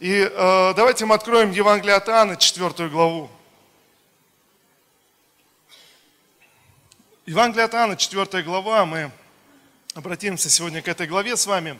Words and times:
И 0.00 0.14
э, 0.14 0.72
давайте 0.74 1.04
мы 1.04 1.14
откроем 1.14 1.50
Евангелие 1.50 1.94
от 1.94 2.08
Иоанна, 2.08 2.34
4 2.34 2.88
главу. 2.88 3.30
Евангелие 7.26 7.66
от 7.66 7.74
Иоанна, 7.74 7.96
4 7.98 8.42
глава, 8.42 8.86
мы 8.86 9.10
обратимся 9.94 10.48
сегодня 10.48 10.80
к 10.80 10.88
этой 10.88 11.06
главе 11.06 11.36
с 11.36 11.46
вами, 11.46 11.78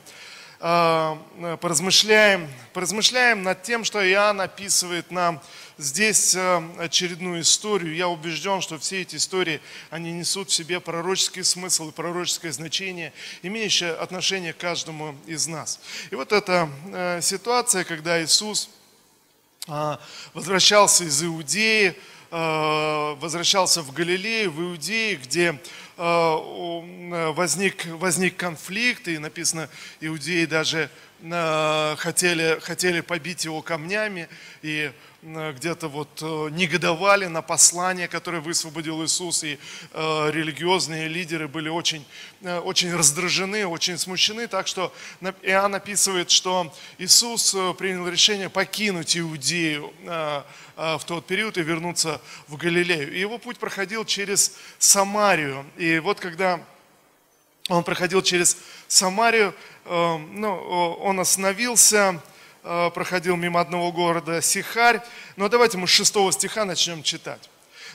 э, 0.61 1.57
поразмышляем, 1.63 2.51
поразмышляем 2.75 3.43
над 3.43 3.63
тем, 3.63 3.85
что 3.85 4.07
Иоанн 4.07 4.43
описывает 4.43 5.11
нам 5.11 5.41
здесь 5.81 6.35
э, 6.35 6.63
очередную 6.79 7.41
историю. 7.41 7.95
Я 7.95 8.09
убежден, 8.09 8.61
что 8.61 8.79
все 8.79 9.03
эти 9.03 9.17
истории, 9.17 9.61
они 9.91 10.13
несут 10.13 10.51
в 10.51 10.53
себе 10.53 10.79
пророческий 10.79 11.43
смысл 11.43 11.89
и 11.89 11.93
пророческое 11.93 12.53
значение, 12.53 13.13
имеющее 13.43 13.93
отношение 13.93 14.53
к 14.53 14.59
каждому 14.59 15.17
из 15.27 15.47
нас. 15.47 15.81
И 16.11 16.15
вот 16.15 16.33
эта 16.33 16.69
э, 16.93 17.21
ситуация, 17.23 17.85
когда 17.85 18.23
Иисус 18.23 18.69
э, 19.69 19.97
возвращался 20.35 21.05
из 21.05 21.23
Иудеи, 21.23 21.97
возвращался 22.33 23.83
в 23.83 23.93
Галилею, 23.93 24.53
в 24.53 24.63
Иудее, 24.63 25.17
где 25.17 25.59
возник, 25.97 27.87
возник 27.87 28.37
конфликт, 28.37 29.09
и 29.09 29.19
написано, 29.19 29.69
иудеи 30.01 30.45
даже 30.45 30.91
хотели, 31.99 32.61
хотели 32.61 33.01
побить 33.01 33.47
его 33.47 33.63
камнями, 33.63 34.29
и 34.63 34.93
где-то 35.23 35.89
вот 35.89 36.09
э, 36.23 36.49
негодовали 36.51 37.27
на 37.27 37.43
послание, 37.43 38.09
которое 38.09 38.41
высвободил 38.41 39.05
Иисус, 39.05 39.45
и 39.45 39.59
э, 39.93 40.31
религиозные 40.33 41.09
лидеры 41.09 41.47
были 41.47 41.69
очень, 41.69 42.07
очень 42.43 42.95
раздражены, 42.95 43.67
очень 43.67 43.99
смущены, 43.99 44.47
так 44.47 44.67
что 44.67 44.95
Иоанн 45.43 45.75
описывает, 45.75 46.31
что 46.31 46.73
Иисус 46.97 47.55
принял 47.79 48.09
решение 48.09 48.49
покинуть 48.49 49.17
Иудею 49.17 49.93
в 50.77 51.03
тот 51.07 51.27
период 51.27 51.59
и 51.59 51.63
вернуться 51.63 52.21
в 52.49 52.57
Галилею. 52.57 53.13
И 53.13 53.21
его 53.21 53.37
путь 53.37 53.59
проходил 53.59 54.07
через 54.07 54.57
Самарию. 54.79 55.67
И 55.77 55.99
вот 55.99 56.19
когда 56.19 56.61
он 57.69 57.85
проходил 57.85 58.23
через 58.23 58.57
Самарию, 58.89 59.55
ну, 59.85 60.97
он 61.03 61.21
остановился, 61.21 62.21
Э, 62.21 62.30
проходил 62.63 63.37
мимо 63.37 63.61
одного 63.61 63.93
города 63.93 64.41
Сихарь. 64.43 65.01
Но 65.37 65.49
давайте 65.49 65.79
мы 65.79 65.87
с 65.87 65.91
шестого 65.91 66.33
стиха 66.33 66.65
начнем 66.65 67.03
читать. 67.03 67.49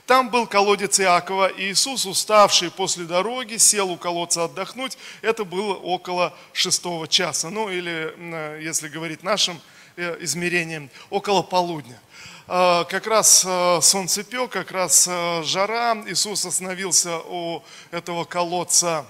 Там 0.05 0.29
был 0.29 0.45
колодец 0.45 0.99
Иакова, 0.99 1.47
и 1.47 1.71
Иисус, 1.71 2.05
уставший 2.05 2.69
после 2.69 3.05
дороги, 3.05 3.57
сел 3.57 3.89
у 3.89 3.97
колодца 3.97 4.43
отдохнуть. 4.43 4.97
Это 5.23 5.43
было 5.45 5.73
около 5.73 6.31
шестого 6.53 7.07
часа, 7.07 7.49
ну 7.49 7.69
или, 7.69 8.13
э, 8.15 8.59
если 8.61 8.87
говорить 8.87 9.23
нашим 9.23 9.59
э, 9.95 10.17
измерением, 10.19 10.91
около 11.09 11.41
полудня. 11.41 11.99
Как 12.47 13.07
раз 13.07 13.39
солнце 13.81 14.23
пек, 14.23 14.51
как 14.51 14.69
раз 14.69 15.09
жара. 15.41 15.97
Иисус 16.05 16.45
остановился 16.45 17.17
у 17.17 17.63
этого 17.89 18.23
колодца 18.23 19.03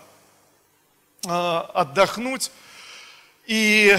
отдохнуть. 1.28 2.50
И 3.45 3.98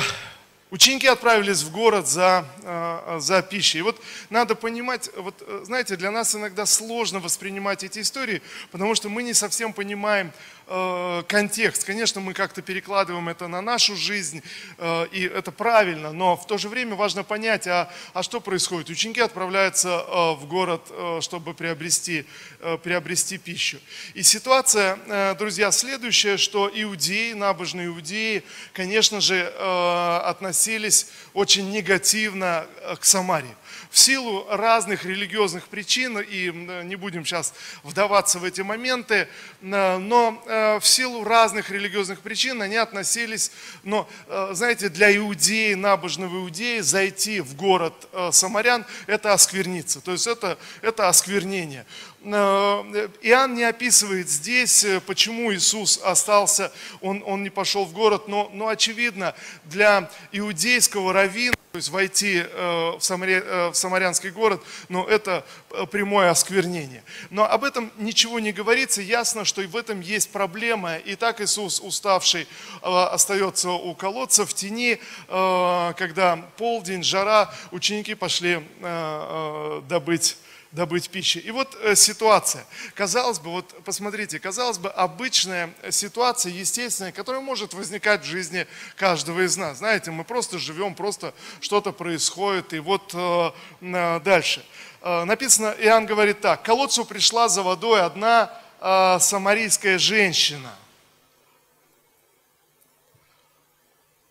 Ученики 0.70 1.06
отправились 1.06 1.62
в 1.62 1.70
город 1.70 2.08
за, 2.08 2.44
э, 2.64 3.18
за 3.20 3.40
пищей. 3.40 3.78
И 3.78 3.82
вот 3.82 4.02
надо 4.30 4.56
понимать, 4.56 5.08
вот, 5.16 5.40
э, 5.46 5.60
знаете, 5.64 5.94
для 5.94 6.10
нас 6.10 6.34
иногда 6.34 6.66
сложно 6.66 7.20
воспринимать 7.20 7.84
эти 7.84 8.00
истории, 8.00 8.42
потому 8.72 8.96
что 8.96 9.08
мы 9.08 9.22
не 9.22 9.32
совсем 9.32 9.72
понимаем 9.72 10.32
э, 10.66 11.22
контекст. 11.28 11.84
Конечно, 11.84 12.20
мы 12.20 12.34
как-то 12.34 12.62
перекладываем 12.62 13.28
это 13.28 13.48
на 13.48 13.60
нашу 13.60 13.96
жизнь, 13.96 14.42
и 15.12 15.30
это 15.34 15.52
правильно, 15.52 16.12
но 16.12 16.36
в 16.36 16.46
то 16.46 16.58
же 16.58 16.68
время 16.68 16.94
важно 16.94 17.24
понять, 17.24 17.66
а, 17.66 17.90
а 18.12 18.22
что 18.22 18.40
происходит. 18.40 18.90
Ученики 18.90 19.20
отправляются 19.20 20.04
в 20.38 20.46
город, 20.46 20.82
чтобы 21.20 21.54
приобрести, 21.54 22.26
приобрести 22.82 23.38
пищу. 23.38 23.78
И 24.14 24.22
ситуация, 24.22 25.34
друзья, 25.34 25.70
следующая, 25.70 26.36
что 26.36 26.70
иудеи, 26.72 27.32
набожные 27.32 27.86
иудеи, 27.86 28.42
конечно 28.72 29.20
же, 29.20 29.46
относятся 29.46 30.46
относились 30.46 31.08
очень 31.34 31.70
негативно 31.70 32.66
э, 32.80 32.96
к 32.96 33.04
Самарии. 33.04 33.54
В 33.90 33.98
силу 33.98 34.46
разных 34.50 35.04
религиозных 35.04 35.68
причин, 35.68 36.18
и 36.18 36.50
не 36.84 36.96
будем 36.96 37.24
сейчас 37.24 37.54
вдаваться 37.82 38.38
в 38.38 38.44
эти 38.44 38.60
моменты, 38.60 39.28
но 39.60 40.42
э, 40.46 40.78
в 40.78 40.86
силу 40.86 41.24
разных 41.24 41.70
религиозных 41.70 42.20
причин 42.20 42.62
они 42.62 42.76
относились, 42.76 43.52
но, 43.82 44.08
э, 44.28 44.50
знаете, 44.52 44.88
для 44.88 45.14
иудеи, 45.16 45.74
набожного 45.74 46.36
иудеи, 46.36 46.80
зайти 46.80 47.40
в 47.40 47.54
город 47.56 47.94
Самарян– 48.32 48.84
это 49.06 49.32
оскверниться, 49.32 50.00
то 50.00 50.12
есть 50.12 50.26
это, 50.26 50.58
это 50.82 51.08
осквернение. 51.08 51.86
Иоанн 52.24 53.54
не 53.54 53.64
описывает 53.64 54.28
здесь, 54.28 54.84
почему 55.06 55.52
Иисус 55.52 56.00
остался, 56.02 56.72
он, 57.00 57.22
он 57.24 57.42
не 57.42 57.50
пошел 57.50 57.84
в 57.84 57.92
город, 57.92 58.26
но, 58.26 58.50
но 58.52 58.68
очевидно, 58.68 59.34
для 59.64 60.10
иудейского 60.32 61.12
раввина, 61.12 61.56
то 61.76 61.78
есть 61.78 61.90
войти 61.90 62.42
э, 62.42 62.92
в, 62.98 63.00
Самари, 63.02 63.34
э, 63.34 63.68
в 63.68 63.74
самарянский 63.74 64.30
город, 64.30 64.62
но 64.88 65.04
это 65.04 65.44
э, 65.72 65.84
прямое 65.84 66.30
осквернение. 66.30 67.04
Но 67.28 67.44
об 67.44 67.64
этом 67.64 67.92
ничего 67.98 68.40
не 68.40 68.50
говорится, 68.50 69.02
ясно, 69.02 69.44
что 69.44 69.60
и 69.60 69.66
в 69.66 69.76
этом 69.76 70.00
есть 70.00 70.30
проблема. 70.30 70.96
И 70.96 71.16
так 71.16 71.42
Иисус, 71.42 71.80
уставший, 71.80 72.48
остается 72.80 73.72
у 73.72 73.94
колодца 73.94 74.46
в 74.46 74.54
тени, 74.54 74.98
когда 75.28 76.48
полдень, 76.56 77.02
жара, 77.02 77.52
ученики 77.72 78.14
пошли 78.14 78.66
добыть 79.86 80.38
добыть 80.76 81.08
пищи. 81.08 81.38
И 81.38 81.50
вот 81.50 81.74
э, 81.80 81.96
ситуация. 81.96 82.64
Казалось 82.94 83.38
бы, 83.38 83.50
вот 83.50 83.74
посмотрите, 83.82 84.38
казалось 84.38 84.76
бы, 84.76 84.90
обычная 84.90 85.74
ситуация, 85.90 86.52
естественная, 86.52 87.12
которая 87.12 87.40
может 87.40 87.72
возникать 87.72 88.22
в 88.22 88.26
жизни 88.26 88.66
каждого 88.94 89.44
из 89.44 89.56
нас. 89.56 89.78
Знаете, 89.78 90.10
мы 90.10 90.22
просто 90.22 90.58
живем, 90.58 90.94
просто 90.94 91.32
что-то 91.60 91.92
происходит, 91.92 92.74
и 92.74 92.78
вот 92.78 93.10
э, 93.14 94.20
дальше. 94.20 94.64
Э, 95.00 95.24
написано, 95.24 95.74
Иоанн 95.78 96.04
говорит 96.04 96.42
так, 96.42 96.62
к 96.62 96.66
колодцу 96.66 97.06
пришла 97.06 97.48
за 97.48 97.62
водой 97.62 98.02
одна 98.02 98.52
э, 98.78 99.18
самарийская 99.18 99.98
женщина. 99.98 100.72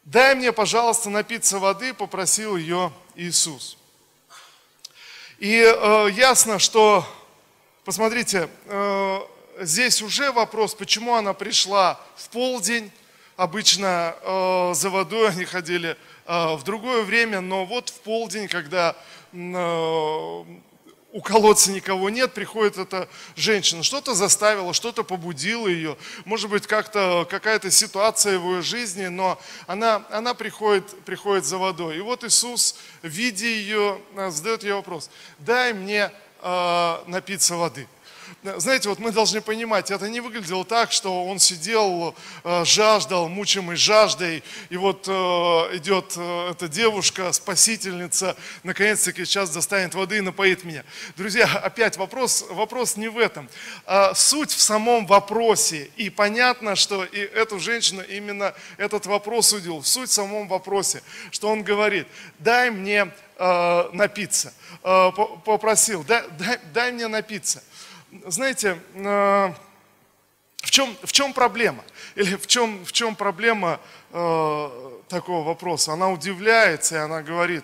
Дай 0.03 0.35
мне, 0.35 0.51
пожалуйста, 0.51 1.09
напиться 1.09 1.57
воды, 1.57 1.91
попросил 1.95 2.55
ее 2.55 2.93
Иисус. 3.15 3.77
И 5.45 5.61
э, 5.61 6.09
ясно, 6.11 6.57
что, 6.57 7.05
посмотрите, 7.83 8.49
э, 8.65 9.19
здесь 9.59 10.01
уже 10.01 10.31
вопрос, 10.31 10.73
почему 10.73 11.13
она 11.13 11.33
пришла 11.33 11.99
в 12.15 12.29
полдень. 12.29 12.91
Обычно 13.37 14.15
э, 14.23 14.71
за 14.73 14.89
водой 14.89 15.29
они 15.29 15.45
ходили 15.45 15.97
э, 16.25 16.55
в 16.55 16.63
другое 16.63 17.03
время, 17.03 17.41
но 17.41 17.63
вот 17.63 17.89
в 17.89 17.99
полдень, 17.99 18.47
когда 18.47 18.95
э, 19.33 20.43
у 21.15 21.21
колодца 21.21 21.71
никого 21.71 22.09
нет, 22.09 22.33
приходит 22.33 22.77
эта 22.77 23.07
женщина. 23.37 23.83
Что-то 23.83 24.13
заставило, 24.13 24.73
что-то 24.73 25.05
побудило 25.05 25.65
ее. 25.69 25.95
Может 26.25 26.49
быть, 26.49 26.67
как-то 26.67 27.25
какая-то 27.29 27.71
ситуация 27.71 28.37
в 28.37 28.55
ее 28.55 28.61
жизни, 28.61 29.07
но 29.07 29.39
она, 29.65 30.05
она 30.09 30.33
приходит, 30.33 30.89
приходит 31.05 31.45
за 31.45 31.57
водой. 31.57 31.97
И 31.97 32.01
вот 32.01 32.25
Иисус, 32.25 32.75
видя 33.01 33.45
ее, 33.45 34.01
задает 34.27 34.63
ей 34.63 34.73
вопрос. 34.73 35.09
Дай 35.39 35.71
мне 35.71 36.11
э, 36.41 36.97
напиться 37.07 37.55
воды 37.55 37.87
знаете, 38.57 38.89
вот 38.89 38.99
мы 38.99 39.11
должны 39.11 39.41
понимать, 39.41 39.91
это 39.91 40.07
не 40.09 40.19
выглядело 40.19 40.65
так, 40.65 40.91
что 40.91 41.25
он 41.25 41.39
сидел, 41.39 42.15
э, 42.43 42.65
жаждал, 42.65 43.27
мучимый 43.27 43.75
жаждой, 43.75 44.43
и 44.69 44.77
вот 44.77 45.07
э, 45.07 45.11
идет 45.77 46.13
э, 46.15 46.51
эта 46.51 46.67
девушка, 46.67 47.31
спасительница, 47.31 48.35
наконец-таки 48.63 49.25
сейчас 49.25 49.49
достанет 49.49 49.95
воды 49.95 50.17
и 50.17 50.21
напоит 50.21 50.63
меня. 50.63 50.83
Друзья, 51.17 51.45
опять 51.63 51.97
вопрос, 51.97 52.45
вопрос 52.49 52.97
не 52.97 53.07
в 53.07 53.17
этом. 53.17 53.49
А 53.85 54.13
суть 54.13 54.51
в 54.51 54.61
самом 54.61 55.05
вопросе, 55.07 55.89
и 55.95 56.09
понятно, 56.09 56.75
что 56.75 57.03
и 57.03 57.19
эту 57.19 57.59
женщину 57.59 58.03
именно 58.03 58.53
этот 58.77 59.05
вопрос 59.05 59.53
удил. 59.53 59.83
Суть 59.83 60.09
в 60.09 60.13
самом 60.13 60.47
вопросе, 60.47 61.01
что 61.31 61.49
он 61.49 61.63
говорит, 61.63 62.07
дай 62.39 62.69
мне 62.69 63.11
напиться, 63.37 64.53
попросил, 64.81 66.05
дай, 66.05 66.23
дай, 66.39 66.57
дай 66.73 66.91
мне 66.93 67.07
напиться 67.07 67.61
знаете, 68.27 68.79
э, 68.93 69.53
в 70.57 70.71
чем, 70.71 70.95
в 71.03 71.11
чем 71.11 71.33
проблема? 71.33 71.83
Или 72.15 72.35
в 72.35 72.47
чем, 72.47 72.83
в 72.85 72.91
чем 72.91 73.15
проблема 73.15 73.79
э, 74.11 74.99
такого 75.07 75.45
вопроса? 75.45 75.93
Она 75.93 76.09
удивляется, 76.09 76.95
и 76.95 76.99
она 76.99 77.21
говорит, 77.21 77.63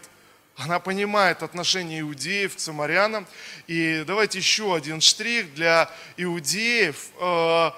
она 0.55 0.79
понимает 0.79 1.43
отношение 1.43 2.01
иудеев 2.01 2.55
к 2.55 2.59
самарянам. 2.59 3.25
И 3.67 4.03
давайте 4.05 4.37
еще 4.37 4.75
один 4.75 5.01
штрих 5.01 5.53
для 5.53 5.89
иудеев. 6.17 7.09
Э, 7.19 7.71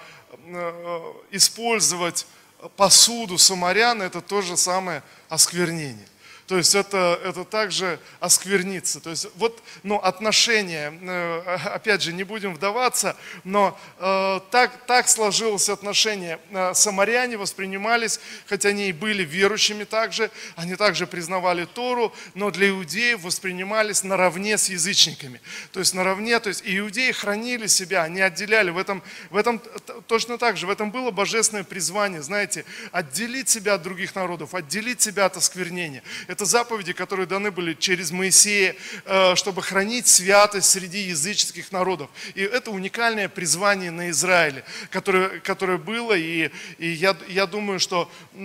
э, 0.45 1.13
использовать 1.31 2.27
посуду 2.75 3.37
самарян– 3.37 4.01
это 4.03 4.21
то 4.21 4.41
же 4.41 4.57
самое 4.57 5.03
осквернение. 5.29 6.07
То 6.47 6.57
есть 6.57 6.75
это, 6.75 7.19
это 7.23 7.45
также 7.45 7.99
оскверниться. 8.19 8.99
То 8.99 9.11
есть 9.11 9.27
вот 9.35 9.63
ну, 9.83 9.95
отношения, 9.95 10.93
э, 11.01 11.57
опять 11.65 12.01
же, 12.01 12.11
не 12.11 12.23
будем 12.23 12.53
вдаваться, 12.53 13.15
но 13.45 13.79
э, 13.99 14.39
так, 14.51 14.85
так 14.85 15.07
сложилось 15.07 15.69
отношение. 15.69 16.39
Э, 16.51 16.73
самаряне 16.73 17.37
воспринимались, 17.37 18.19
хотя 18.45 18.69
они 18.69 18.89
и 18.89 18.91
были 18.91 19.23
верующими 19.23 19.85
также, 19.85 20.29
они 20.57 20.75
также 20.75 21.07
признавали 21.07 21.65
Тору, 21.65 22.13
но 22.33 22.51
для 22.51 22.69
иудеев 22.69 23.21
воспринимались 23.21 24.03
наравне 24.03 24.57
с 24.57 24.67
язычниками. 24.69 25.39
То 25.71 25.79
есть 25.79 25.93
наравне, 25.93 26.39
то 26.39 26.49
есть 26.49 26.61
иудеи 26.65 27.11
хранили 27.11 27.67
себя, 27.67 28.03
они 28.03 28.19
отделяли. 28.19 28.69
В 28.69 28.77
этом, 28.77 29.01
в 29.29 29.37
этом 29.37 29.61
точно 30.07 30.37
так 30.37 30.57
же, 30.57 30.67
в 30.67 30.69
этом 30.69 30.91
было 30.91 31.11
божественное 31.11 31.63
призвание, 31.63 32.21
знаете, 32.21 32.65
отделить 32.91 33.47
себя 33.47 33.75
от 33.75 33.81
других 33.81 34.13
народов, 34.15 34.53
отделить 34.55 35.01
себя 35.01 35.25
от 35.25 35.37
осквернения. 35.37 36.03
Это 36.33 36.45
заповеди, 36.45 36.93
которые 36.93 37.27
даны 37.27 37.51
были 37.51 37.75
через 37.75 38.09
Моисея, 38.09 38.75
э, 39.05 39.35
чтобы 39.35 39.61
хранить 39.61 40.07
святость 40.07 40.67
среди 40.67 41.01
языческих 41.01 41.71
народов. 41.71 42.09
И 42.33 42.41
это 42.41 42.71
уникальное 42.71 43.29
призвание 43.29 43.91
на 43.91 44.09
Израиле, 44.09 44.65
которое, 44.89 45.39
которое 45.41 45.77
было, 45.77 46.13
и, 46.17 46.49
и 46.79 46.87
я, 46.87 47.15
я 47.27 47.45
думаю, 47.45 47.79
что 47.79 48.09
э, 48.33 48.37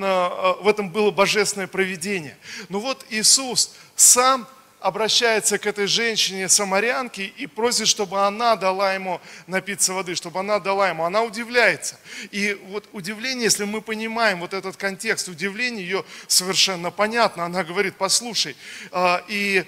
в 0.60 0.68
этом 0.68 0.90
было 0.90 1.10
божественное 1.10 1.66
проведение. 1.66 2.36
Но 2.68 2.78
вот 2.78 3.06
Иисус 3.08 3.74
сам 3.96 4.46
обращается 4.80 5.58
к 5.58 5.66
этой 5.66 5.86
женщине 5.86 6.48
самарянке 6.48 7.26
и 7.26 7.46
просит, 7.46 7.88
чтобы 7.88 8.24
она 8.26 8.56
дала 8.56 8.94
ему 8.94 9.20
напиться 9.46 9.92
воды, 9.92 10.14
чтобы 10.14 10.40
она 10.40 10.58
дала 10.58 10.88
ему. 10.88 11.04
Она 11.04 11.22
удивляется. 11.22 11.98
И 12.30 12.54
вот 12.68 12.88
удивление, 12.92 13.44
если 13.44 13.64
мы 13.64 13.80
понимаем 13.80 14.40
вот 14.40 14.54
этот 14.54 14.76
контекст 14.76 15.28
удивления, 15.28 15.82
ее 15.82 16.04
совершенно 16.26 16.90
понятно. 16.90 17.44
Она 17.44 17.64
говорит, 17.64 17.96
послушай, 17.96 18.56
а, 18.92 19.22
и 19.28 19.64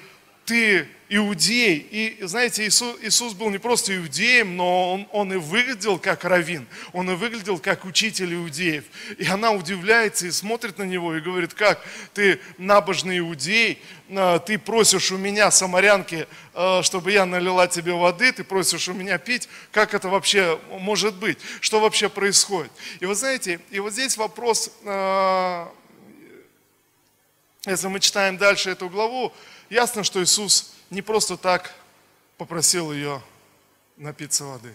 ты 0.50 0.88
иудей. 1.08 1.76
И 1.78 2.18
знаете, 2.22 2.66
Иисус, 2.66 2.96
Иисус 3.02 3.34
был 3.34 3.50
не 3.50 3.58
просто 3.58 3.96
иудеем, 3.96 4.56
но 4.56 4.94
он, 4.94 5.08
он 5.12 5.32
и 5.32 5.36
выглядел 5.36 5.96
как 5.96 6.24
равин, 6.24 6.66
он 6.92 7.08
и 7.08 7.14
выглядел 7.14 7.60
как 7.60 7.84
учитель 7.84 8.34
иудеев. 8.34 8.82
И 9.16 9.24
она 9.28 9.52
удивляется 9.52 10.26
и 10.26 10.32
смотрит 10.32 10.76
на 10.78 10.82
него 10.82 11.14
и 11.14 11.20
говорит, 11.20 11.54
как 11.54 11.80
ты 12.14 12.40
набожный 12.58 13.20
иудей, 13.20 13.80
а, 14.10 14.40
ты 14.40 14.58
просишь 14.58 15.12
у 15.12 15.18
меня, 15.18 15.52
самарянки, 15.52 16.26
а, 16.52 16.82
чтобы 16.82 17.12
я 17.12 17.26
налила 17.26 17.68
тебе 17.68 17.92
воды, 17.92 18.32
ты 18.32 18.42
просишь 18.42 18.88
у 18.88 18.92
меня 18.92 19.18
пить, 19.18 19.48
как 19.70 19.94
это 19.94 20.08
вообще 20.08 20.58
может 20.80 21.14
быть, 21.14 21.38
что 21.60 21.78
вообще 21.78 22.08
происходит. 22.08 22.72
И 22.98 23.06
вы 23.06 23.14
знаете, 23.14 23.60
и 23.70 23.78
вот 23.78 23.92
здесь 23.92 24.16
вопрос, 24.16 24.72
а, 24.84 25.72
если 27.66 27.86
мы 27.86 28.00
читаем 28.00 28.36
дальше 28.36 28.70
эту 28.70 28.88
главу, 28.88 29.32
ясно, 29.70 30.04
что 30.04 30.22
Иисус 30.22 30.74
не 30.90 31.00
просто 31.00 31.36
так 31.36 31.72
попросил 32.36 32.92
ее 32.92 33.22
напиться 33.96 34.44
воды. 34.44 34.74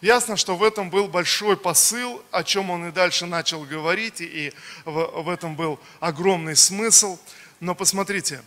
Ясно, 0.00 0.36
что 0.36 0.56
в 0.56 0.62
этом 0.62 0.90
был 0.90 1.06
большой 1.06 1.56
посыл, 1.56 2.22
о 2.30 2.44
чем 2.44 2.70
он 2.70 2.88
и 2.88 2.92
дальше 2.92 3.26
начал 3.26 3.62
говорить, 3.62 4.20
и 4.20 4.52
в, 4.84 5.28
этом 5.28 5.54
был 5.54 5.78
огромный 6.00 6.56
смысл. 6.56 7.18
Но 7.60 7.74
посмотрите, 7.74 8.42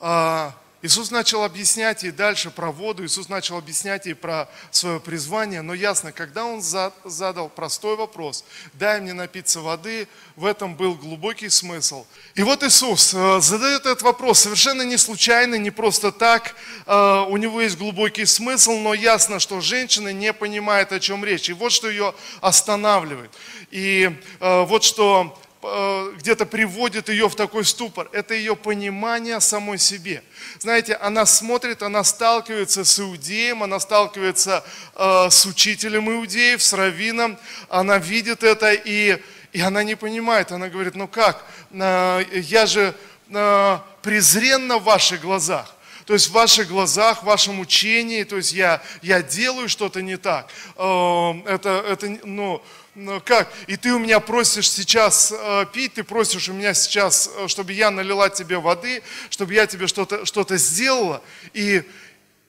а, 0.00 0.54
Иисус 0.82 1.10
начал 1.10 1.44
объяснять 1.44 2.04
ей 2.04 2.12
дальше 2.12 2.50
про 2.50 2.70
воду, 2.70 3.04
Иисус 3.04 3.28
начал 3.28 3.58
объяснять 3.58 4.06
ей 4.06 4.14
про 4.14 4.48
свое 4.70 4.98
призвание, 4.98 5.60
но 5.60 5.74
ясно, 5.74 6.10
когда 6.10 6.46
Он 6.46 6.62
задал 6.62 7.50
простой 7.50 7.96
вопрос, 7.96 8.44
дай 8.72 8.98
мне 8.98 9.12
напиться 9.12 9.60
воды, 9.60 10.08
в 10.36 10.46
этом 10.46 10.74
был 10.74 10.94
глубокий 10.94 11.50
смысл. 11.50 12.06
И 12.34 12.42
вот 12.42 12.62
Иисус 12.62 13.12
э, 13.12 13.40
задает 13.42 13.82
этот 13.82 14.00
вопрос 14.00 14.40
совершенно 14.40 14.80
не 14.80 14.96
случайно, 14.96 15.56
не 15.56 15.70
просто 15.70 16.12
так, 16.12 16.56
э, 16.86 17.24
у 17.28 17.36
него 17.36 17.60
есть 17.60 17.76
глубокий 17.76 18.24
смысл, 18.24 18.78
но 18.78 18.94
ясно, 18.94 19.38
что 19.38 19.60
женщина 19.60 20.14
не 20.14 20.32
понимает, 20.32 20.92
о 20.92 21.00
чем 21.00 21.26
речь. 21.26 21.50
И 21.50 21.52
вот 21.52 21.72
что 21.72 21.90
ее 21.90 22.14
останавливает. 22.40 23.30
И 23.70 24.10
э, 24.40 24.62
вот 24.64 24.82
что 24.82 25.38
где-то 25.62 26.46
приводит 26.46 27.10
ее 27.10 27.28
в 27.28 27.34
такой 27.34 27.64
ступор. 27.64 28.08
Это 28.12 28.34
ее 28.34 28.56
понимание 28.56 29.40
самой 29.40 29.78
себе. 29.78 30.22
Знаете, 30.58 30.94
она 30.94 31.26
смотрит, 31.26 31.82
она 31.82 32.02
сталкивается 32.02 32.84
с 32.84 32.98
иудеем, 32.98 33.62
она 33.62 33.78
сталкивается 33.78 34.64
э, 34.94 35.28
с 35.30 35.46
учителем 35.46 36.10
иудеев, 36.10 36.62
с 36.62 36.72
раввином, 36.72 37.38
она 37.68 37.98
видит 37.98 38.42
это 38.42 38.72
и, 38.72 39.22
и 39.52 39.60
она 39.60 39.82
не 39.82 39.96
понимает. 39.96 40.52
Она 40.52 40.68
говорит, 40.68 40.94
ну 40.94 41.08
как, 41.08 41.44
э, 41.70 42.24
я 42.32 42.66
же 42.66 42.94
э, 43.28 43.78
презренна 44.02 44.78
в 44.78 44.84
ваших 44.84 45.20
глазах. 45.20 45.74
То 46.06 46.14
есть 46.14 46.28
в 46.28 46.32
ваших 46.32 46.68
глазах, 46.68 47.22
в 47.22 47.26
вашем 47.26 47.60
учении, 47.60 48.24
то 48.24 48.36
есть 48.36 48.52
я, 48.52 48.82
я 49.02 49.22
делаю 49.22 49.68
что-то 49.68 50.02
не 50.02 50.16
так. 50.16 50.48
Э, 50.76 51.32
это, 51.46 51.84
это, 51.86 52.18
ну, 52.24 52.62
ну 52.94 53.20
как? 53.20 53.52
И 53.68 53.76
ты 53.76 53.92
у 53.92 54.00
меня 54.00 54.18
просишь 54.18 54.68
сейчас 54.68 55.32
э, 55.32 55.66
пить, 55.72 55.94
ты 55.94 56.02
просишь 56.02 56.48
у 56.48 56.52
меня 56.52 56.74
сейчас, 56.74 57.30
э, 57.36 57.46
чтобы 57.46 57.72
я 57.72 57.90
налила 57.90 58.28
тебе 58.30 58.58
воды, 58.58 59.02
чтобы 59.28 59.54
я 59.54 59.66
тебе 59.68 59.86
что-то 59.86 60.26
что 60.26 60.44
сделала. 60.56 61.22
И, 61.54 61.84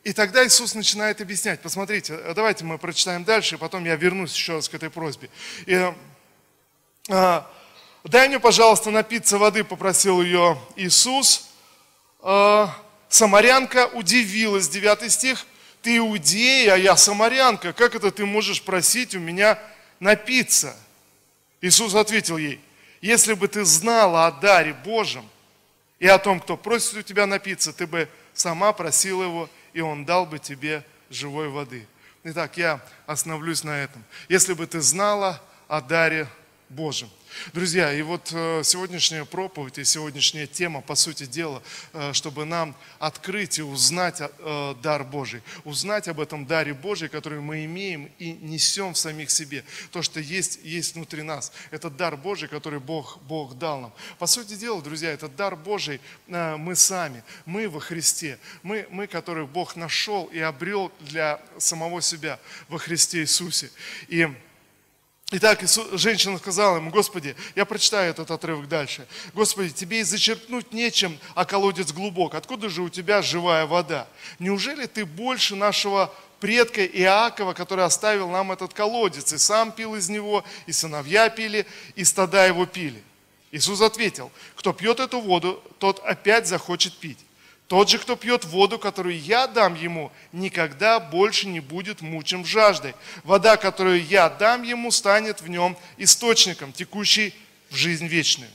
и 0.04 0.14
тогда 0.14 0.46
Иисус 0.46 0.74
начинает 0.74 1.22
объяснять. 1.22 1.62
Посмотрите, 1.62 2.16
э, 2.16 2.34
давайте 2.36 2.66
мы 2.66 2.80
прочитаем 2.80 3.24
дальше, 3.24 3.56
и 3.56 3.58
потом 3.60 3.86
я 3.86 3.96
вернусь 3.96 4.34
еще 4.34 4.54
раз 4.54 4.68
к 4.68 4.74
этой 4.74 4.90
просьбе. 4.90 5.30
И, 5.68 5.94
э, 7.10 7.42
дай 8.04 8.28
мне, 8.28 8.40
пожалуйста, 8.40 8.90
напиться 8.90 9.38
воды, 9.38 9.64
попросил 9.64 10.24
ее 10.24 10.58
Иисус. 10.76 11.50
Э, 12.24 12.66
самарянка 13.10 13.88
удивилась, 13.94 14.70
9 14.70 15.12
стих, 15.12 15.46
ты 15.84 15.98
иудея, 15.98 16.74
а 16.74 16.78
я 16.78 16.98
самарянка, 16.98 17.74
как 17.74 17.94
это 17.94 18.10
ты 18.10 18.26
можешь 18.26 18.64
просить 18.64 19.14
у 19.14 19.20
меня 19.20 19.60
напиться. 20.02 20.76
Иисус 21.62 21.96
ответил 21.96 22.38
ей, 22.38 22.60
если 23.00 23.34
бы 23.34 23.48
ты 23.48 23.64
знала 23.64 24.28
о 24.28 24.32
даре 24.32 24.74
Божьем 24.74 25.26
и 26.00 26.08
о 26.08 26.18
том, 26.18 26.42
кто 26.42 26.58
просит 26.58 26.98
у 26.98 27.02
тебя 27.04 27.26
напиться, 27.26 27.72
ты 27.72 27.88
бы 27.88 28.10
сама 28.34 28.74
просила 28.74 29.24
его, 29.24 29.50
и 29.72 29.80
он 29.80 30.04
дал 30.04 30.26
бы 30.26 30.40
тебе 30.40 30.84
живой 31.10 31.48
воды. 31.48 31.88
Итак, 32.24 32.58
я 32.58 32.82
остановлюсь 33.06 33.64
на 33.64 33.84
этом. 33.84 34.04
Если 34.28 34.54
бы 34.54 34.68
ты 34.68 34.82
знала 34.82 35.42
о 35.68 35.82
даре 35.82 36.28
Божьем. 36.72 37.10
Друзья, 37.54 37.94
и 37.94 38.02
вот 38.02 38.30
э, 38.34 38.62
сегодняшняя 38.64 39.26
проповедь 39.26 39.78
и 39.78 39.84
сегодняшняя 39.84 40.48
тема, 40.48 40.82
по 40.82 40.96
сути 40.96 41.26
дела, 41.26 41.62
э, 41.94 42.14
чтобы 42.14 42.46
нам 42.46 42.76
открыть 43.00 43.60
и 43.60 43.62
узнать 43.62 44.22
э, 44.22 44.76
дар 44.82 45.04
Божий, 45.04 45.42
узнать 45.64 46.08
об 46.08 46.20
этом 46.20 46.46
даре 46.46 46.74
Божий, 46.74 47.10
который 47.10 47.40
мы 47.40 47.66
имеем 47.66 48.12
и 48.20 48.34
несем 48.34 48.94
в 48.94 48.98
самих 48.98 49.32
себе. 49.32 49.64
То, 49.92 50.02
что 50.02 50.20
есть, 50.20 50.60
есть 50.64 50.96
внутри 50.96 51.24
нас. 51.24 51.52
Это 51.72 51.90
дар 51.90 52.16
Божий, 52.16 52.48
который 52.48 52.80
Бог, 52.80 53.20
Бог 53.24 53.58
дал 53.58 53.82
нам. 53.82 53.94
По 54.18 54.28
сути 54.28 54.56
дела, 54.56 54.82
друзья, 54.82 55.12
этот 55.12 55.36
дар 55.36 55.56
Божий 55.56 56.00
мы 56.28 56.76
сами, 56.76 57.24
мы 57.46 57.70
во 57.70 57.80
Христе, 57.80 58.40
мы, 58.64 58.88
мы 58.90 59.08
которых 59.08 59.50
Бог 59.50 59.76
нашел 59.76 60.26
и 60.26 60.40
обрел 60.40 60.92
для 61.00 61.42
самого 61.58 62.02
себя 62.02 62.40
во 62.68 62.78
Христе 62.78 63.22
Иисусе. 63.22 63.72
И 64.08 64.28
Итак, 65.34 65.62
женщина 65.94 66.38
сказала 66.38 66.76
ему, 66.76 66.90
Господи, 66.90 67.38
я 67.56 67.64
прочитаю 67.64 68.10
этот 68.10 68.30
отрывок 68.32 68.68
дальше. 68.68 69.08
Господи, 69.34 69.70
тебе 69.70 70.02
и 70.02 70.04
зачерпнуть 70.04 70.74
нечем, 70.74 71.18
а 71.36 71.46
колодец 71.46 71.94
глубок. 71.94 72.36
Откуда 72.36 72.68
же 72.68 72.82
у 72.82 72.90
тебя 72.90 73.22
живая 73.22 73.66
вода? 73.66 74.10
Неужели 74.40 74.88
ты 74.88 75.06
больше 75.06 75.56
нашего 75.56 76.14
предка 76.42 76.86
Иакова, 76.86 77.54
который 77.54 77.86
оставил 77.86 78.30
нам 78.30 78.52
этот 78.52 78.74
колодец, 78.74 79.32
и 79.32 79.38
сам 79.38 79.72
пил 79.72 79.96
из 79.96 80.10
него, 80.10 80.44
и 80.66 80.74
сыновья 80.74 81.30
пили, 81.30 81.66
и 81.96 82.04
стада 82.04 82.46
его 82.46 82.66
пили? 82.66 83.02
Иисус 83.54 83.80
ответил, 83.80 84.32
кто 84.58 84.74
пьет 84.74 85.00
эту 85.00 85.22
воду, 85.22 85.64
тот 85.80 86.00
опять 86.04 86.46
захочет 86.46 86.98
пить. 86.98 87.20
Тот 87.72 87.90
же, 87.90 88.00
кто 88.00 88.18
пьет 88.18 88.44
воду, 88.44 88.78
которую 88.78 89.18
я 89.18 89.48
дам 89.48 89.76
ему, 89.76 90.12
никогда 90.34 91.00
больше 91.00 91.48
не 91.48 91.62
будет 91.62 92.02
мучим 92.02 92.44
жаждой. 92.44 92.96
Вода, 93.24 93.56
которую 93.56 94.06
я 94.06 94.30
дам 94.30 94.64
ему, 94.64 94.92
станет 94.92 95.40
в 95.40 95.48
нем 95.48 95.78
источником, 95.96 96.74
текущей 96.74 97.34
в 97.70 97.76
жизнь 97.78 98.08
вечную. 98.08 98.52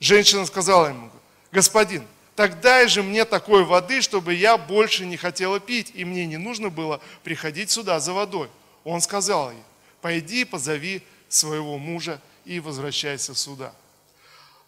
Женщина 0.00 0.46
сказала 0.46 0.88
ему, 0.88 1.12
господин, 1.52 2.04
так 2.34 2.60
дай 2.60 2.88
же 2.88 3.04
мне 3.04 3.24
такой 3.24 3.62
воды, 3.62 4.02
чтобы 4.02 4.34
я 4.34 4.58
больше 4.58 5.06
не 5.06 5.16
хотела 5.16 5.60
пить, 5.60 5.92
и 5.94 6.04
мне 6.04 6.26
не 6.26 6.38
нужно 6.38 6.70
было 6.70 7.00
приходить 7.22 7.70
сюда 7.70 8.00
за 8.00 8.12
водой. 8.12 8.50
Он 8.82 9.00
сказал 9.00 9.52
ей, 9.52 9.62
пойди 10.00 10.44
позови 10.44 11.02
своего 11.28 11.78
мужа 11.78 12.20
и 12.44 12.58
возвращайся 12.58 13.36
сюда. 13.36 13.72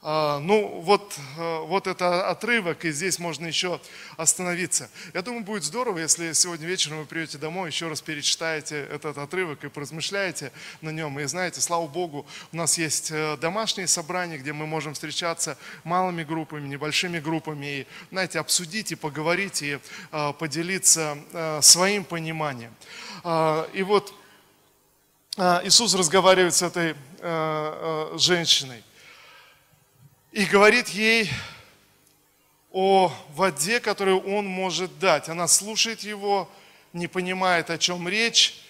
А, 0.02 0.38
ну, 0.38 0.80
вот, 0.80 1.14
э, 1.36 1.58
вот 1.66 1.86
это 1.86 2.30
отрывок, 2.30 2.86
и 2.86 2.90
здесь 2.90 3.18
можно 3.18 3.44
еще 3.44 3.82
остановиться. 4.16 4.88
Я 5.12 5.20
думаю, 5.20 5.44
будет 5.44 5.62
здорово, 5.62 5.98
если 5.98 6.32
сегодня 6.32 6.66
вечером 6.66 7.00
вы 7.00 7.04
придете 7.04 7.36
домой, 7.36 7.68
еще 7.68 7.86
раз 7.86 8.00
перечитаете 8.00 8.80
этот 8.80 9.18
отрывок 9.18 9.62
и 9.62 9.68
поразмышляете 9.68 10.52
на 10.80 10.88
нем. 10.88 11.20
И 11.20 11.24
знаете, 11.24 11.60
слава 11.60 11.86
Богу, 11.86 12.24
у 12.50 12.56
нас 12.56 12.78
есть 12.78 13.10
э, 13.10 13.36
домашние 13.42 13.86
собрания, 13.86 14.38
где 14.38 14.54
мы 14.54 14.66
можем 14.66 14.94
встречаться 14.94 15.58
малыми 15.84 16.24
группами, 16.24 16.66
небольшими 16.66 17.18
группами, 17.18 17.66
и, 17.66 17.86
знаете, 18.10 18.40
обсудить 18.40 18.92
и 18.92 18.94
поговорить, 18.94 19.60
и 19.60 19.78
э, 20.12 20.32
поделиться 20.38 21.18
своим 21.60 22.04
пониманием. 22.04 22.74
А, 23.22 23.68
и 23.74 23.82
вот 23.82 24.14
Иисус 25.36 25.94
разговаривает 25.94 26.54
с 26.54 26.62
этой 26.62 26.94
женщиной 28.18 28.82
и 30.32 30.44
говорит 30.44 30.88
ей 30.88 31.30
о 32.70 33.12
воде, 33.34 33.80
которую 33.80 34.20
он 34.20 34.46
может 34.46 34.98
дать. 34.98 35.28
Она 35.28 35.48
слушает 35.48 36.00
его, 36.00 36.48
не 36.92 37.08
понимает, 37.08 37.70
о 37.70 37.78
чем 37.78 38.08
речь, 38.08 38.62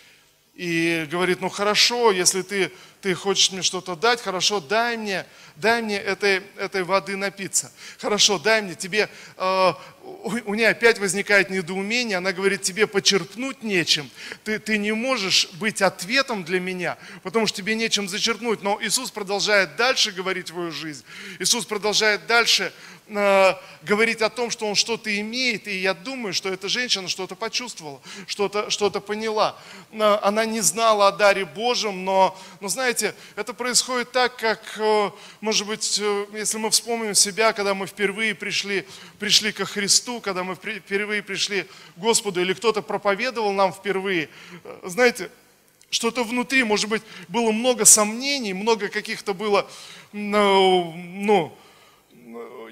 и 0.54 1.06
говорит, 1.10 1.40
ну 1.40 1.48
хорошо, 1.48 2.12
если 2.12 2.42
ты, 2.42 2.72
ты 3.00 3.14
хочешь 3.14 3.50
мне 3.50 3.62
что-то 3.62 3.96
дать, 3.96 4.20
хорошо, 4.20 4.60
дай 4.60 4.96
мне, 4.96 5.26
дай 5.56 5.82
мне 5.82 5.96
этой, 5.96 6.42
этой 6.56 6.82
воды 6.84 7.16
напиться. 7.16 7.72
Хорошо, 7.98 8.38
дай 8.38 8.60
мне, 8.62 8.74
тебе, 8.74 9.08
э, 9.36 9.72
у, 10.02 10.32
у 10.44 10.54
нее 10.54 10.68
опять 10.68 10.98
возникает 10.98 11.50
недоумение, 11.50 12.18
она 12.18 12.32
говорит, 12.32 12.62
тебе 12.62 12.86
почерпнуть 12.86 13.62
нечем, 13.62 14.10
ты, 14.44 14.58
ты 14.58 14.78
не 14.78 14.92
можешь 14.92 15.48
быть 15.54 15.82
ответом 15.82 16.44
для 16.44 16.60
меня, 16.60 16.98
потому 17.22 17.46
что 17.46 17.56
тебе 17.56 17.74
нечем 17.74 18.08
зачерпнуть. 18.08 18.62
Но 18.62 18.78
Иисус 18.82 19.10
продолжает 19.10 19.76
дальше 19.76 20.12
говорить 20.12 20.46
твою 20.46 20.70
жизнь, 20.70 21.04
Иисус 21.38 21.64
продолжает 21.64 22.26
дальше 22.26 22.72
говорить 23.82 24.22
о 24.22 24.30
том, 24.30 24.50
что 24.50 24.66
он 24.66 24.74
что-то 24.74 25.18
имеет, 25.20 25.66
и 25.66 25.78
я 25.78 25.94
думаю, 25.94 26.32
что 26.32 26.48
эта 26.48 26.68
женщина 26.68 27.08
что-то 27.08 27.34
почувствовала, 27.34 28.00
что-то 28.26 28.70
что 28.70 28.90
поняла. 29.00 29.56
Э, 29.92 30.18
она 30.22 30.44
не 30.44 30.60
знала 30.60 31.08
о 31.08 31.12
даре 31.12 31.44
Божьем, 31.44 32.04
но, 32.04 32.38
но 32.60 32.68
знаете, 32.68 33.14
это 33.36 33.52
происходит 33.52 34.12
так, 34.12 34.36
как, 34.36 34.60
э, 34.78 35.10
может 35.40 35.66
быть, 35.66 36.00
если 36.32 36.58
мы 36.58 36.70
вспомним 36.70 37.14
себя, 37.14 37.52
когда 37.52 37.74
мы 37.74 37.86
впервые 37.86 38.34
пришли, 38.34 38.86
пришли 39.18 39.52
ко 39.52 39.64
Христу, 39.64 40.20
когда 40.20 40.44
мы 40.44 40.54
впервые 40.54 41.22
пришли 41.22 41.62
к 41.62 41.68
Господу, 41.96 42.40
или 42.40 42.52
кто-то 42.52 42.82
проповедовал 42.82 43.52
нам 43.52 43.72
впервые, 43.72 44.28
знаете, 44.84 45.30
что-то 45.90 46.22
внутри, 46.22 46.62
может 46.62 46.88
быть, 46.88 47.02
было 47.28 47.50
много 47.50 47.84
сомнений, 47.84 48.52
много 48.52 48.88
каких-то 48.88 49.34
было, 49.34 49.68
ну, 50.12 50.92
ну 50.94 51.56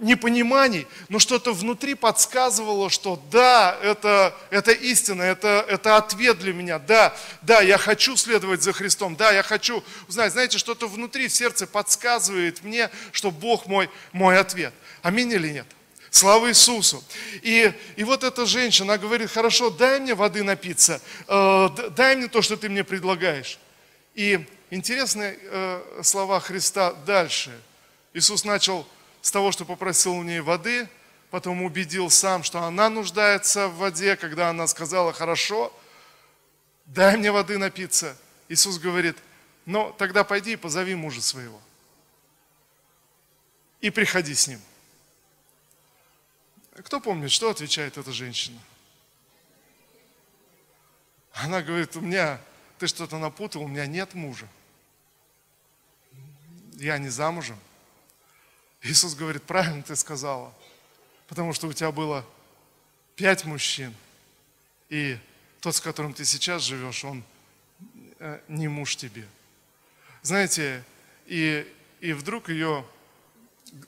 непониманий, 0.01 0.87
но 1.09 1.19
что-то 1.19 1.53
внутри 1.53 1.95
подсказывало, 1.95 2.91
что 2.91 3.21
да, 3.31 3.77
это, 3.83 4.35
это 4.51 4.73
истина, 4.73 5.23
это, 5.23 5.65
это 5.69 5.97
ответ 5.97 6.39
для 6.39 6.53
меня, 6.53 6.79
да, 6.79 7.15
да, 7.43 7.61
я 7.61 7.79
хочу 7.79 8.17
следовать 8.17 8.63
за 8.63 8.73
Христом, 8.73 9.17
да, 9.17 9.33
я 9.33 9.43
хочу 9.43 9.83
узнать, 10.09 10.33
знаете, 10.33 10.59
что-то 10.59 10.89
внутри 10.89 11.29
в 11.29 11.33
сердце 11.33 11.67
подсказывает 11.67 12.63
мне, 12.63 12.91
что 13.13 13.31
Бог 13.31 13.67
мой, 13.67 13.91
мой 14.13 14.39
ответ. 14.39 14.73
Аминь 15.03 15.33
или 15.33 15.49
нет? 15.49 15.67
Слава 16.11 16.49
Иисусу. 16.49 17.05
И, 17.43 17.73
и 17.97 18.05
вот 18.05 18.25
эта 18.25 18.47
женщина, 18.47 18.97
говорит, 18.97 19.31
хорошо, 19.31 19.71
дай 19.71 20.01
мне 20.01 20.15
воды 20.15 20.43
напиться, 20.43 21.01
э, 21.27 21.69
дай 21.91 22.17
мне 22.17 22.29
то, 22.29 22.41
что 22.41 22.57
ты 22.57 22.69
мне 22.69 22.83
предлагаешь. 22.83 23.59
И 24.15 24.47
интересные 24.71 25.39
э, 25.41 26.01
слова 26.03 26.41
Христа 26.41 26.95
дальше. 27.07 27.53
Иисус 28.15 28.45
начал 28.45 28.87
с 29.29 29.31
того, 29.31 29.53
что 29.53 29.67
попросил 29.67 30.15
у 30.15 30.23
нее 30.23 30.41
воды, 30.41 30.89
потом 31.31 31.63
убедил 31.63 32.09
сам, 32.09 32.43
что 32.43 32.63
она 32.63 32.89
нуждается 32.89 33.69
в 33.69 33.77
воде, 33.77 34.17
когда 34.17 34.49
она 34.49 34.67
сказала, 34.67 35.13
хорошо, 35.13 35.71
дай 36.87 37.15
мне 37.19 37.31
воды 37.31 37.59
напиться. 37.59 38.17
Иисус 38.49 38.79
говорит, 38.79 39.19
ну 39.67 39.95
тогда 39.99 40.25
пойди 40.25 40.53
и 40.53 40.57
позови 40.57 40.95
мужа 40.95 41.21
своего. 41.21 41.61
И 43.83 43.91
приходи 43.91 44.35
с 44.35 44.49
ним. 44.49 44.63
Кто 46.83 46.99
помнит, 46.99 47.31
что 47.31 47.51
отвечает 47.51 47.99
эта 47.99 48.13
женщина? 48.13 48.59
Она 51.35 51.61
говорит, 51.61 51.95
у 51.97 52.01
меня, 52.01 52.41
ты 52.79 52.87
что-то 52.87 53.19
напутал, 53.19 53.65
у 53.65 53.69
меня 53.69 53.85
нет 53.85 54.15
мужа. 54.15 54.49
Я 56.77 56.97
не 56.97 57.11
замужем. 57.11 57.59
Иисус 58.83 59.15
говорит, 59.15 59.43
правильно 59.43 59.83
ты 59.83 59.97
сказала, 59.97 60.55
потому 61.27 61.53
что 61.53 61.67
у 61.67 61.73
тебя 61.73 61.91
было 61.91 62.25
пять 63.17 63.45
мужчин, 63.45 63.95
и 64.89 65.19
тот, 65.61 65.75
с 65.75 65.81
которым 65.81 66.15
ты 66.15 66.25
сейчас 66.25 66.63
живешь, 66.63 67.05
он 67.05 67.25
э, 68.19 68.41
не 68.49 68.69
муж 68.69 68.97
тебе. 68.97 69.27
Знаете, 70.23 70.85
и, 71.27 71.67
и 72.01 72.13
вдруг 72.13 72.49
ее 72.49 72.85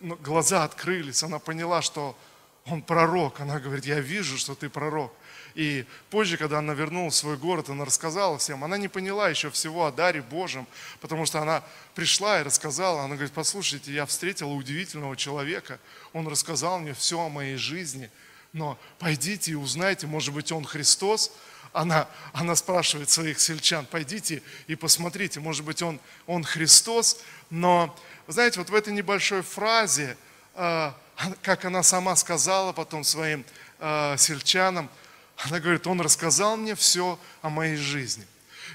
глаза 0.00 0.64
открылись, 0.64 1.22
она 1.22 1.38
поняла, 1.38 1.82
что 1.82 2.18
он 2.66 2.82
пророк. 2.82 3.40
Она 3.40 3.60
говорит, 3.60 3.86
я 3.86 4.00
вижу, 4.00 4.36
что 4.36 4.54
ты 4.54 4.68
пророк. 4.68 5.14
И 5.54 5.84
позже, 6.10 6.36
когда 6.36 6.58
она 6.58 6.74
вернулась 6.74 7.14
в 7.14 7.18
свой 7.18 7.36
город, 7.36 7.68
она 7.68 7.84
рассказала 7.84 8.38
всем. 8.38 8.64
Она 8.64 8.76
не 8.76 8.88
поняла 8.88 9.28
еще 9.28 9.50
всего 9.50 9.86
о 9.86 9.92
даре 9.92 10.22
Божьем, 10.22 10.66
потому 11.00 11.26
что 11.26 11.40
она 11.40 11.62
пришла 11.94 12.40
и 12.40 12.44
рассказала. 12.44 13.02
Она 13.02 13.14
говорит, 13.14 13.32
послушайте, 13.32 13.92
я 13.92 14.06
встретила 14.06 14.50
удивительного 14.50 15.16
человека. 15.16 15.78
Он 16.12 16.28
рассказал 16.28 16.78
мне 16.78 16.94
все 16.94 17.20
о 17.20 17.28
моей 17.28 17.56
жизни. 17.56 18.10
Но 18.52 18.78
пойдите 18.98 19.52
и 19.52 19.54
узнайте, 19.54 20.06
может 20.06 20.34
быть, 20.34 20.52
он 20.52 20.64
Христос. 20.64 21.32
Она, 21.72 22.08
она 22.32 22.56
спрашивает 22.56 23.10
своих 23.10 23.38
сельчан, 23.38 23.86
пойдите 23.86 24.42
и 24.66 24.74
посмотрите, 24.74 25.38
может 25.38 25.64
быть, 25.64 25.82
он, 25.82 26.00
он 26.26 26.42
Христос. 26.42 27.20
Но, 27.48 27.96
знаете, 28.26 28.58
вот 28.58 28.70
в 28.70 28.74
этой 28.74 28.92
небольшой 28.92 29.42
фразе, 29.42 30.16
а, 30.54 30.96
как 31.42 31.64
она 31.64 31.82
сама 31.82 32.16
сказала 32.16 32.72
потом 32.72 33.04
своим 33.04 33.44
э, 33.78 34.16
сельчанам, 34.18 34.88
она 35.44 35.60
говорит, 35.60 35.86
он 35.86 36.00
рассказал 36.00 36.56
мне 36.56 36.74
все 36.74 37.18
о 37.42 37.50
моей 37.50 37.76
жизни. 37.76 38.26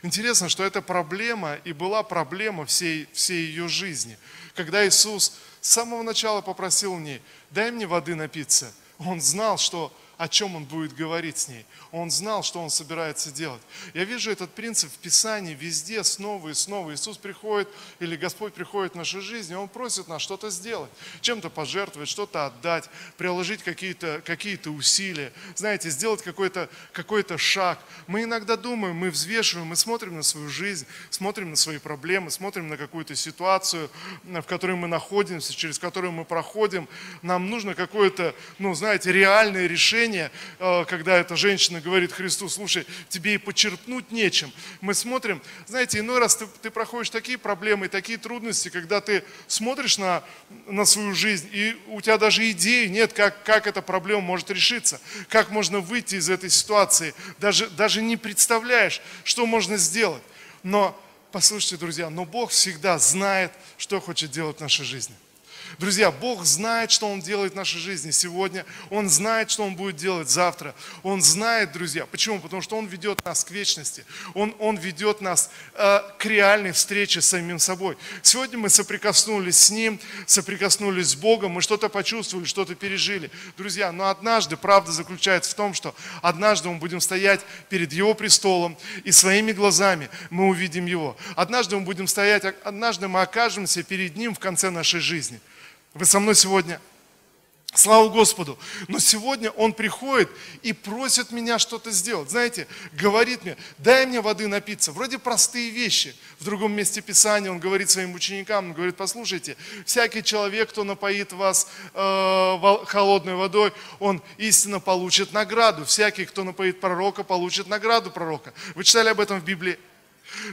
Интересно, 0.04 0.50
что 0.50 0.64
эта 0.64 0.82
проблема 0.82 1.56
и 1.64 1.74
была 1.74 2.04
проблема 2.04 2.66
всей, 2.66 3.08
всей 3.14 3.46
ее 3.48 3.68
жизни. 3.68 4.18
Когда 4.56 4.88
Иисус 4.88 5.34
с 5.62 5.70
самого 5.70 6.04
начала 6.04 6.42
попросил 6.42 6.94
у 6.94 7.00
ней, 7.00 7.22
дай 7.52 7.72
мне 7.72 7.88
воды 7.88 8.16
напиться, 8.16 8.72
он 9.00 9.22
знал, 9.22 9.58
что 9.58 9.96
о 10.18 10.28
чем 10.28 10.56
он 10.56 10.66
будет 10.66 10.94
говорить 10.94 11.38
с 11.38 11.48
ней. 11.48 11.66
Он 11.92 12.12
знал, 12.12 12.44
что 12.44 12.62
он 12.62 12.70
собирается 12.70 13.32
делать. 13.32 13.62
Я 13.94 14.04
вижу 14.04 14.32
этот 14.32 14.54
принцип 14.54 14.92
в 14.92 14.98
Писании 14.98 15.54
везде, 15.54 16.04
снова 16.04 16.50
и 16.50 16.54
снова. 16.54 16.94
Иисус 16.94 17.18
приходит, 17.18 17.70
или 18.00 18.16
Господь 18.16 18.54
приходит 18.54 18.94
в 18.94 18.98
нашу 18.98 19.22
жизнь, 19.22 19.54
и 19.54 19.56
Он 19.56 19.68
просит 19.68 20.08
нас 20.08 20.22
что-то 20.22 20.50
сделать, 20.50 20.90
чем-то 21.22 21.50
пожертвовать, 21.50 22.10
что-то 22.10 22.46
отдать, 22.48 22.90
приложить 23.18 23.64
какие-то 23.64 24.22
какие 24.26 24.56
усилия, 24.70 25.32
знаете, 25.56 25.90
сделать 25.90 26.22
какой-то 26.22 26.70
какой 26.92 27.26
шаг. 27.38 27.80
Мы 28.08 28.24
иногда 28.24 28.56
думаем, 28.56 28.96
мы 28.96 29.10
взвешиваем, 29.10 29.68
мы 29.68 29.76
смотрим 29.76 30.16
на 30.16 30.24
свою 30.24 30.50
жизнь, 30.50 30.86
смотрим 31.10 31.50
на 31.50 31.56
свои 31.56 31.78
проблемы, 31.78 32.32
смотрим 32.32 32.68
на 32.68 32.78
какую-то 32.78 33.16
ситуацию, 33.16 33.90
в 34.24 34.44
которой 34.44 34.76
мы 34.76 34.88
находимся, 34.88 35.54
через 35.54 35.80
которую 35.80 36.12
мы 36.12 36.26
проходим. 36.26 36.88
Нам 37.22 37.50
нужно 37.50 37.74
какое-то, 37.74 38.36
ну, 38.60 38.74
знаете, 38.76 39.12
реальное 39.12 39.68
решение, 39.68 40.05
э, 40.08 40.86
когда 40.86 41.18
эта 41.18 41.36
женщина 41.36 41.82
говорит 41.82 42.12
Христу, 42.12 42.50
слушай, 42.50 42.86
тебе 43.10 43.36
и 43.36 43.38
почерпнуть 43.38 44.12
нечем. 44.12 44.52
Мы 44.82 44.94
смотрим, 44.94 45.42
знаете, 45.68 46.00
иной 46.00 46.20
раз 46.20 46.36
ты, 46.36 46.48
ты 46.62 46.70
проходишь 46.70 47.10
такие 47.10 47.38
проблемы, 47.38 47.88
такие 47.88 48.18
трудности, 48.18 48.70
когда 48.70 49.02
ты 49.02 49.24
смотришь 49.48 49.98
на, 49.98 50.24
на 50.68 50.86
свою 50.86 51.14
жизнь, 51.16 51.50
и 51.52 51.76
у 51.88 52.02
тебя 52.02 52.18
даже 52.18 52.50
идеи 52.52 52.88
нет, 52.88 53.14
как, 53.14 53.44
как 53.44 53.68
эта 53.68 53.82
проблема 53.82 54.22
может 54.22 54.52
решиться, 54.52 55.00
как 55.30 55.50
можно 55.50 55.80
выйти 55.80 56.16
из 56.16 56.30
этой 56.30 56.50
ситуации, 56.50 57.14
даже, 57.40 57.70
даже 57.70 58.02
не 58.02 58.18
представляешь, 58.18 59.02
что 59.24 59.46
можно 59.46 59.78
сделать. 59.78 60.24
Но, 60.64 61.00
послушайте, 61.32 61.78
друзья, 61.78 62.10
но 62.10 62.26
Бог 62.26 62.52
всегда 62.52 62.98
знает, 63.00 63.52
что 63.78 64.00
хочет 64.00 64.32
делать 64.32 64.58
в 64.58 64.62
нашей 64.62 64.86
жизни. 64.86 65.16
Друзья, 65.80 66.12
Бог 66.12 66.46
знает, 66.46 66.92
что 66.92 67.08
Он 67.10 67.22
делает 67.22 67.54
в 67.54 67.56
нашей 67.56 67.80
жизни 67.80 68.12
сегодня. 68.12 68.66
Он 68.90 69.10
знает, 69.10 69.52
что 69.52 69.64
Он 69.64 69.76
будет 69.76 69.98
делать 69.98 70.30
завтра. 70.30 70.74
Он 71.04 71.22
знает, 71.22 71.72
друзья. 71.74 72.06
Почему? 72.06 72.40
Потому 72.40 72.62
что 72.62 72.78
Он 72.78 72.86
ведет 72.86 73.24
нас 73.26 73.44
к 73.44 73.52
вечности. 73.52 74.06
Он, 74.34 74.56
он 74.60 74.78
ведет 74.78 75.22
нас 75.22 75.50
э, 75.74 76.00
к 76.18 76.26
реальной 76.26 76.72
встрече 76.72 77.22
с 77.22 77.28
самим 77.28 77.60
собой. 77.60 77.98
Сегодня 78.22 78.58
мы 78.58 78.70
соприкоснулись 78.70 79.58
с 79.58 79.70
Ним, 79.70 80.00
соприкоснулись 80.26 81.10
с 81.10 81.16
Богом, 81.16 81.52
мы 81.52 81.62
что-то 81.62 81.90
почувствовали, 81.90 82.46
что-то 82.46 82.76
пережили. 82.76 83.30
Друзья, 83.58 83.92
но 83.92 84.10
однажды 84.10 84.58
правда 84.58 84.92
заключается 84.92 85.52
в 85.52 85.56
том, 85.56 85.74
что 85.74 85.94
однажды 86.22 86.70
мы 86.70 86.78
будем 86.78 87.02
стоять 87.02 87.42
перед 87.70 87.92
Его 87.92 88.14
престолом 88.14 88.78
и 89.04 89.12
своими 89.12 89.52
глазами 89.52 90.10
мы 90.30 90.48
увидим 90.48 90.86
Его. 90.86 91.18
Однажды 91.36 91.76
мы 91.76 91.82
будем 91.82 92.08
стоять, 92.08 92.46
однажды 92.64 93.08
мы 93.08 93.22
окажемся 93.22 93.84
перед 93.84 94.16
Ним 94.16 94.34
в 94.34 94.40
конце 94.40 94.70
нашей 94.70 95.02
жизни– 95.02 95.40
Вы 95.96 96.04
со 96.04 96.20
мной 96.20 96.36
сегодня? 96.36 96.82
Слава 97.74 98.10
Господу. 98.10 98.60
Но 98.90 99.00
сегодня 99.00 99.50
он 99.52 99.72
приходит 99.72 100.30
и 100.62 100.74
просит 100.74 101.32
меня 101.32 101.58
что-то 101.58 101.92
сделать. 101.92 102.30
Знаете, 102.30 102.68
говорит 102.94 103.46
мне, 103.46 103.56
дай 103.78 104.06
мне 104.06 104.20
воды 104.20 104.48
напиться. 104.48 104.92
Вроде 104.92 105.20
простые 105.20 105.70
вещи. 105.70 106.14
В 106.40 106.44
другом 106.44 106.74
месте 106.74 107.00
Писания 107.00 107.50
он 107.50 107.60
говорит 107.60 107.90
своим 107.90 108.14
ученикам, 108.14 108.68
он 108.68 108.74
говорит, 108.74 108.98
послушайте, 108.98 109.56
всякий 109.86 110.22
человек, 110.22 110.70
кто 110.70 110.84
напоит 110.84 111.32
вас 111.32 111.70
э, 111.94 112.86
холодной 112.88 113.36
водой, 113.36 113.72
он 114.00 114.22
истинно 114.38 114.82
получит 114.82 115.32
награду. 115.32 115.86
Всякий, 115.86 116.26
кто 116.26 116.44
напоит 116.44 116.82
пророка, 116.82 117.24
получит 117.24 117.68
награду 117.68 118.12
пророка. 118.12 118.54
Вы 118.76 118.84
читали 118.84 119.08
об 119.08 119.22
этом 119.22 119.40
в 119.40 119.46
Библии? 119.46 119.80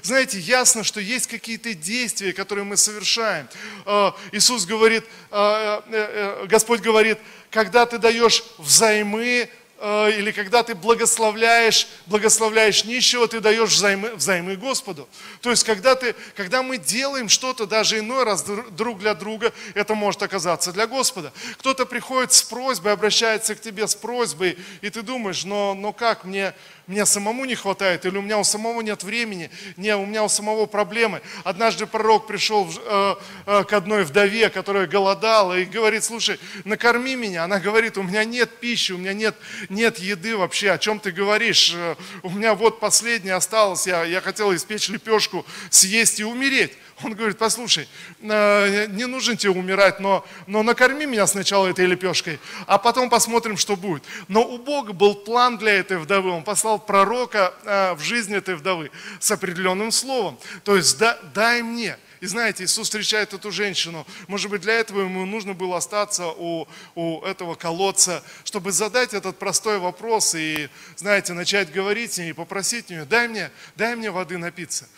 Знаете, 0.02 0.38
ясно, 0.38 0.84
что 0.84 1.00
есть 1.00 1.26
какие-то 1.26 1.74
действия, 1.74 2.32
которые 2.32 2.64
мы 2.64 2.76
совершаем. 2.76 3.48
А, 3.84 4.16
Иисус 4.32 4.64
говорит, 4.66 5.04
а, 5.30 5.84
э, 5.88 6.42
э, 6.42 6.46
Господь 6.46 6.80
говорит, 6.80 7.18
когда 7.50 7.86
ты 7.86 7.98
даешь 7.98 8.44
взаймы, 8.58 9.48
а, 9.84 10.08
или 10.10 10.30
когда 10.30 10.62
ты 10.62 10.76
благословляешь, 10.76 11.88
благословляешь 12.06 12.84
нищего, 12.84 13.26
ты 13.26 13.40
даешь 13.40 13.70
взаймы, 13.70 14.14
взаймы 14.14 14.54
Господу. 14.54 15.08
То 15.40 15.50
есть, 15.50 15.64
когда, 15.64 15.96
ты, 15.96 16.14
когда 16.36 16.62
мы 16.62 16.78
делаем 16.78 17.28
что-то 17.28 17.66
даже 17.66 17.98
иной 17.98 18.22
раз 18.22 18.44
друг 18.44 19.00
для 19.00 19.14
друга, 19.14 19.52
это 19.74 19.96
может 19.96 20.22
оказаться 20.22 20.70
для 20.70 20.86
Господа. 20.86 21.32
Кто-то 21.58 21.84
приходит 21.84 22.32
с 22.32 22.44
просьбой, 22.44 22.92
обращается 22.92 23.56
к 23.56 23.60
тебе 23.60 23.88
с 23.88 23.96
просьбой, 23.96 24.56
и 24.82 24.88
ты 24.88 25.02
думаешь, 25.02 25.42
но, 25.42 25.74
но 25.74 25.92
как 25.92 26.24
мне, 26.24 26.54
мне 26.86 27.06
самому 27.06 27.44
не 27.44 27.54
хватает, 27.54 28.04
или 28.04 28.16
у 28.18 28.22
меня 28.22 28.38
у 28.38 28.44
самого 28.44 28.80
нет 28.80 29.02
времени, 29.02 29.50
не, 29.76 29.94
у 29.96 30.04
меня 30.04 30.24
у 30.24 30.28
самого 30.28 30.66
проблемы. 30.66 31.22
Однажды 31.44 31.86
пророк 31.86 32.26
пришел 32.26 32.68
э, 32.68 33.14
э, 33.46 33.64
к 33.64 33.72
одной 33.72 34.04
вдове, 34.04 34.50
которая 34.50 34.86
голодала, 34.86 35.58
и 35.58 35.64
говорит, 35.64 36.02
слушай, 36.04 36.38
накорми 36.64 37.14
меня. 37.14 37.44
Она 37.44 37.60
говорит, 37.60 37.98
у 37.98 38.02
меня 38.02 38.24
нет 38.24 38.50
пищи, 38.58 38.92
у 38.92 38.98
меня 38.98 39.12
нет, 39.12 39.36
нет 39.68 39.98
еды 39.98 40.36
вообще, 40.36 40.72
о 40.72 40.78
чем 40.78 40.98
ты 40.98 41.12
говоришь? 41.12 41.72
Э, 41.74 41.94
у 42.22 42.30
меня 42.30 42.54
вот 42.54 42.80
последнее 42.80 43.34
осталось, 43.34 43.86
я, 43.86 44.04
я 44.04 44.20
хотел 44.20 44.54
испечь 44.54 44.88
лепешку, 44.88 45.46
съесть 45.70 46.20
и 46.20 46.24
умереть. 46.24 46.72
Он 47.02 47.14
говорит, 47.14 47.38
послушай, 47.38 47.88
э, 48.20 48.86
не 48.86 49.06
нужно 49.06 49.36
тебе 49.36 49.50
умирать, 49.50 50.00
но, 50.00 50.24
но 50.46 50.62
накорми 50.62 51.06
меня 51.06 51.26
сначала 51.26 51.66
этой 51.66 51.86
лепешкой, 51.86 52.38
а 52.66 52.78
потом 52.78 53.10
посмотрим, 53.10 53.56
что 53.56 53.76
будет. 53.76 54.04
Но 54.28 54.42
у 54.42 54.58
Бога 54.58 54.92
был 54.92 55.14
план 55.14 55.58
для 55.58 55.72
этой 55.72 55.98
вдовы. 55.98 56.30
Он 56.30 56.44
послал 56.44 56.78
пророка 56.78 57.54
э, 57.64 57.94
в 57.94 58.00
жизнь 58.00 58.34
этой 58.34 58.54
вдовы 58.54 58.90
с 59.18 59.30
определенным 59.30 59.90
словом. 59.90 60.38
То 60.64 60.76
есть 60.76 60.98
дай 61.34 61.62
мне. 61.62 61.96
И 62.20 62.26
знаете, 62.26 62.62
Иисус 62.62 62.86
встречает 62.86 63.34
эту 63.34 63.50
женщину. 63.50 64.06
Может 64.28 64.48
быть, 64.48 64.60
для 64.60 64.74
этого 64.74 65.00
ему 65.00 65.26
нужно 65.26 65.54
было 65.54 65.78
остаться 65.78 66.28
у, 66.28 66.68
у 66.94 67.20
этого 67.22 67.56
колодца, 67.56 68.22
чтобы 68.44 68.70
задать 68.70 69.12
этот 69.12 69.40
простой 69.40 69.80
вопрос 69.80 70.36
и, 70.36 70.68
знаете, 70.94 71.32
начать 71.32 71.72
говорить 71.72 72.12
с 72.12 72.18
и 72.20 72.32
попросить 72.32 72.90
нее, 72.90 73.04
дай 73.06 73.26
мне, 73.26 73.50
дай 73.74 73.96
мне 73.96 74.12
воды 74.12 74.38
напиться. 74.38 74.88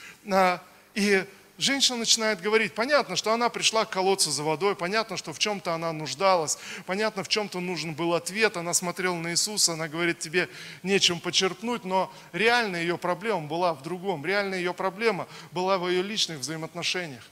И 0.95 1.25
женщина 1.59 1.99
начинает 1.99 2.41
говорить, 2.41 2.75
понятно, 2.75 3.17
что 3.17 3.33
она 3.33 3.49
пришла 3.49 3.85
к 3.85 3.91
колодцу 3.91 4.31
за 4.31 4.43
водой, 4.43 4.75
понятно, 4.75 5.17
что 5.17 5.33
в 5.33 5.39
чем-то 5.39 5.73
она 5.73 5.93
нуждалась, 5.93 6.59
понятно, 6.87 7.23
в 7.23 7.29
чем-то 7.29 7.61
нужен 7.61 7.95
был 7.95 8.15
ответ, 8.15 8.57
она 8.57 8.75
смотрела 8.75 9.15
на 9.15 9.33
Иисуса, 9.33 9.75
она 9.75 9.89
говорит, 9.89 10.19
тебе 10.19 10.49
нечем 10.83 11.21
почерпнуть, 11.21 11.85
но 11.85 12.13
реально 12.33 12.77
ее 12.77 12.99
проблема 12.99 13.47
была 13.47 13.75
в 13.75 13.83
другом, 13.83 14.25
реально 14.25 14.55
ее 14.55 14.75
проблема 14.75 15.29
была 15.53 15.79
в 15.79 15.89
ее 15.89 16.03
личных 16.03 16.39
взаимоотношениях. 16.39 17.23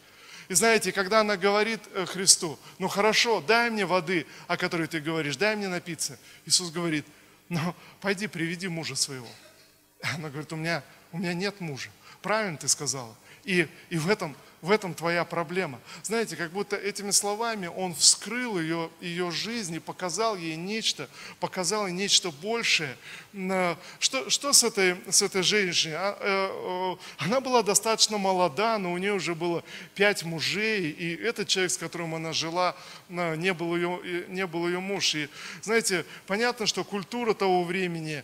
И 0.48 0.54
знаете, 0.54 0.92
когда 0.92 1.20
она 1.20 1.36
говорит 1.36 1.80
э, 1.94 2.04
Христу, 2.04 2.58
ну 2.78 2.88
хорошо, 2.88 3.40
дай 3.40 3.70
мне 3.70 3.86
воды, 3.86 4.26
о 4.48 4.56
которой 4.56 4.86
ты 4.86 5.00
говоришь, 5.00 5.36
дай 5.36 5.56
мне 5.56 5.68
напиться. 5.68 6.18
Иисус 6.44 6.70
говорит, 6.70 7.06
ну 7.48 7.74
пойди 8.00 8.26
приведи 8.26 8.68
мужа 8.68 8.94
своего. 8.94 9.28
Она 10.02 10.28
говорит, 10.28 10.52
у 10.52 10.56
меня, 10.56 10.82
у 11.12 11.18
меня 11.18 11.32
нет 11.32 11.60
мужа. 11.60 11.90
Правильно 12.20 12.58
ты 12.58 12.68
сказала. 12.68 13.16
И, 13.44 13.66
и 13.90 13.98
в, 13.98 14.08
этом, 14.08 14.36
в 14.62 14.70
этом 14.70 14.94
твоя 14.94 15.24
проблема. 15.24 15.80
Знаете, 16.04 16.36
как 16.36 16.52
будто 16.52 16.76
этими 16.76 17.10
словами 17.10 17.66
он 17.66 17.96
вскрыл 17.96 18.60
ее, 18.60 18.90
ее 19.00 19.32
жизнь 19.32 19.74
и 19.74 19.80
показал 19.80 20.36
ей 20.36 20.54
нечто, 20.54 21.08
показал 21.40 21.88
ей 21.88 21.92
нечто 21.92 22.30
большее. 22.30 22.96
Что, 23.98 24.30
что 24.30 24.52
с, 24.52 24.62
этой, 24.62 24.96
с 25.10 25.20
этой 25.20 25.42
женщиной? 25.42 25.96
А, 25.96 26.16
э, 26.20 26.96
она 27.24 27.40
была 27.40 27.64
достаточно 27.64 28.18
молода, 28.18 28.78
но 28.78 28.92
у 28.92 28.98
нее 28.98 29.14
уже 29.14 29.34
было 29.34 29.64
пять 29.96 30.22
мужей, 30.22 30.90
и 30.90 31.16
этот 31.16 31.48
человек, 31.48 31.72
с 31.72 31.76
которым 31.76 32.14
она 32.14 32.32
жила, 32.32 32.76
не 33.08 33.52
был 33.52 33.74
ее, 33.74 34.26
не 34.28 34.46
был 34.46 34.68
ее 34.68 34.78
муж. 34.78 35.16
И 35.16 35.28
знаете, 35.62 36.06
понятно, 36.28 36.66
что 36.66 36.84
культура 36.84 37.34
того 37.34 37.64
времени 37.64 38.22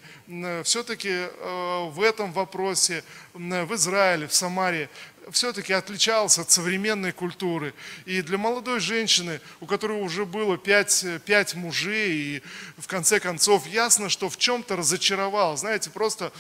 все-таки 0.63 1.11
э, 1.11 1.89
в 1.91 2.01
этом 2.01 2.33
вопросе 2.33 3.03
в 3.35 3.75
Израиле, 3.75 4.29
в 4.29 4.35
Самаре, 4.35 4.89
все-таки 5.31 5.73
отличался 5.73 6.43
от 6.43 6.51
современной 6.51 7.13
культуры. 7.13 7.75
И 8.07 8.23
для 8.23 8.39
молодой 8.39 8.81
женщины, 8.81 9.41
у 9.61 9.67
которой 9.67 10.01
уже 10.01 10.25
было 10.25 10.57
пять, 10.57 11.05
пять 11.25 11.55
мужей, 11.55 12.13
и 12.13 12.43
в 12.79 12.87
конце 12.87 13.21
концов 13.21 13.67
ясно, 13.67 14.09
что 14.09 14.29
в 14.29 14.37
чем-то 14.37 14.77
разочаровал. 14.77 15.57
Знаете, 15.57 15.91
просто, 15.91 16.33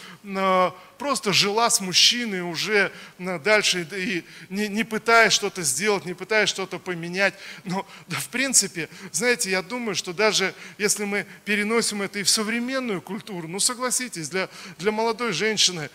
просто 0.98 1.32
жила 1.32 1.70
с 1.70 1.80
мужчиной 1.80 2.42
уже 2.42 2.92
дальше, 3.18 3.86
и 3.92 4.24
не, 4.48 4.68
не 4.68 4.84
пытаясь 4.84 5.32
что-то 5.32 5.62
сделать, 5.62 6.04
не 6.04 6.14
пытаясь 6.14 6.48
что-то 6.48 6.78
поменять. 6.78 7.34
Но 7.64 7.86
да, 8.06 8.16
в 8.16 8.28
принципе, 8.28 8.88
знаете, 9.12 9.50
я 9.50 9.62
думаю, 9.62 9.94
что 9.94 10.12
даже 10.12 10.54
если 10.78 11.04
мы 11.04 11.26
переносим 11.44 12.02
это 12.02 12.18
и 12.18 12.22
в 12.22 12.30
современную 12.30 13.02
культуру, 13.02 13.48
ну 13.48 13.60
согласитесь, 13.60 14.28
для, 14.28 14.48
для 14.78 14.92
молодой 14.92 15.32
женщины 15.32 15.90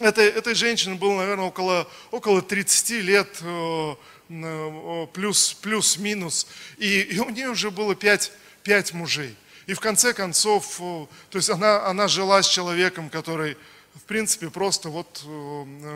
этой, 0.00 0.28
этой 0.28 0.54
женщине 0.54 0.94
было, 0.94 1.18
наверное, 1.18 1.46
около, 1.46 1.88
около 2.10 2.42
30 2.42 2.90
лет, 3.02 3.38
э, 3.42 3.94
э, 4.30 5.06
плюс, 5.12 5.54
плюс-минус, 5.54 6.46
и, 6.78 7.00
и 7.02 7.18
у 7.18 7.28
нее 7.28 7.50
уже 7.50 7.70
было 7.70 7.94
пять, 7.94 8.32
пять 8.62 8.92
мужей. 8.92 9.36
И 9.66 9.74
в 9.74 9.80
конце 9.80 10.12
концов, 10.12 10.80
э, 10.80 11.06
то 11.30 11.38
есть 11.38 11.50
она, 11.50 11.86
она 11.86 12.08
жила 12.08 12.42
с 12.42 12.48
человеком, 12.48 13.10
который, 13.10 13.56
в 13.94 14.02
принципе, 14.04 14.50
просто 14.50 14.88
вот 14.88 15.22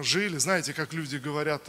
жили, 0.03 0.37
знаете, 0.37 0.73
как 0.75 0.93
люди 0.93 1.17
говорят, 1.17 1.63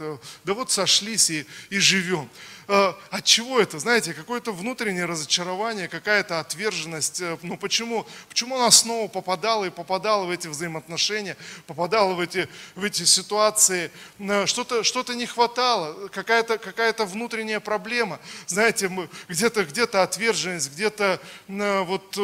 да 0.44 0.54
вот 0.54 0.70
сошлись 0.70 1.30
и, 1.30 1.46
и 1.70 1.78
живем. 1.78 2.28
Э, 2.68 2.94
от 3.10 3.24
чего 3.24 3.60
это? 3.60 3.78
Знаете, 3.78 4.12
какое-то 4.12 4.52
внутреннее 4.52 5.04
разочарование, 5.04 5.86
какая-то 5.86 6.40
отверженность. 6.40 7.20
Э, 7.20 7.38
ну 7.42 7.56
почему? 7.56 8.06
Почему 8.28 8.56
она 8.56 8.70
снова 8.72 9.06
попадала 9.06 9.66
и 9.66 9.70
попадала 9.70 10.24
в 10.24 10.30
эти 10.30 10.48
взаимоотношения, 10.48 11.36
попадала 11.66 12.14
в 12.14 12.20
эти, 12.20 12.48
в 12.74 12.82
эти 12.82 13.04
ситуации? 13.04 13.92
Э, 14.18 14.46
что-то 14.46 14.82
что 14.82 15.04
не 15.12 15.26
хватало, 15.26 16.08
какая-то 16.08 16.58
какая 16.58 16.92
внутренняя 16.92 17.60
проблема. 17.60 18.18
Знаете, 18.46 18.90
где-то 19.28 19.64
где 19.64 19.82
отверженность, 19.84 20.72
где-то 20.72 21.20
вот 21.48 22.18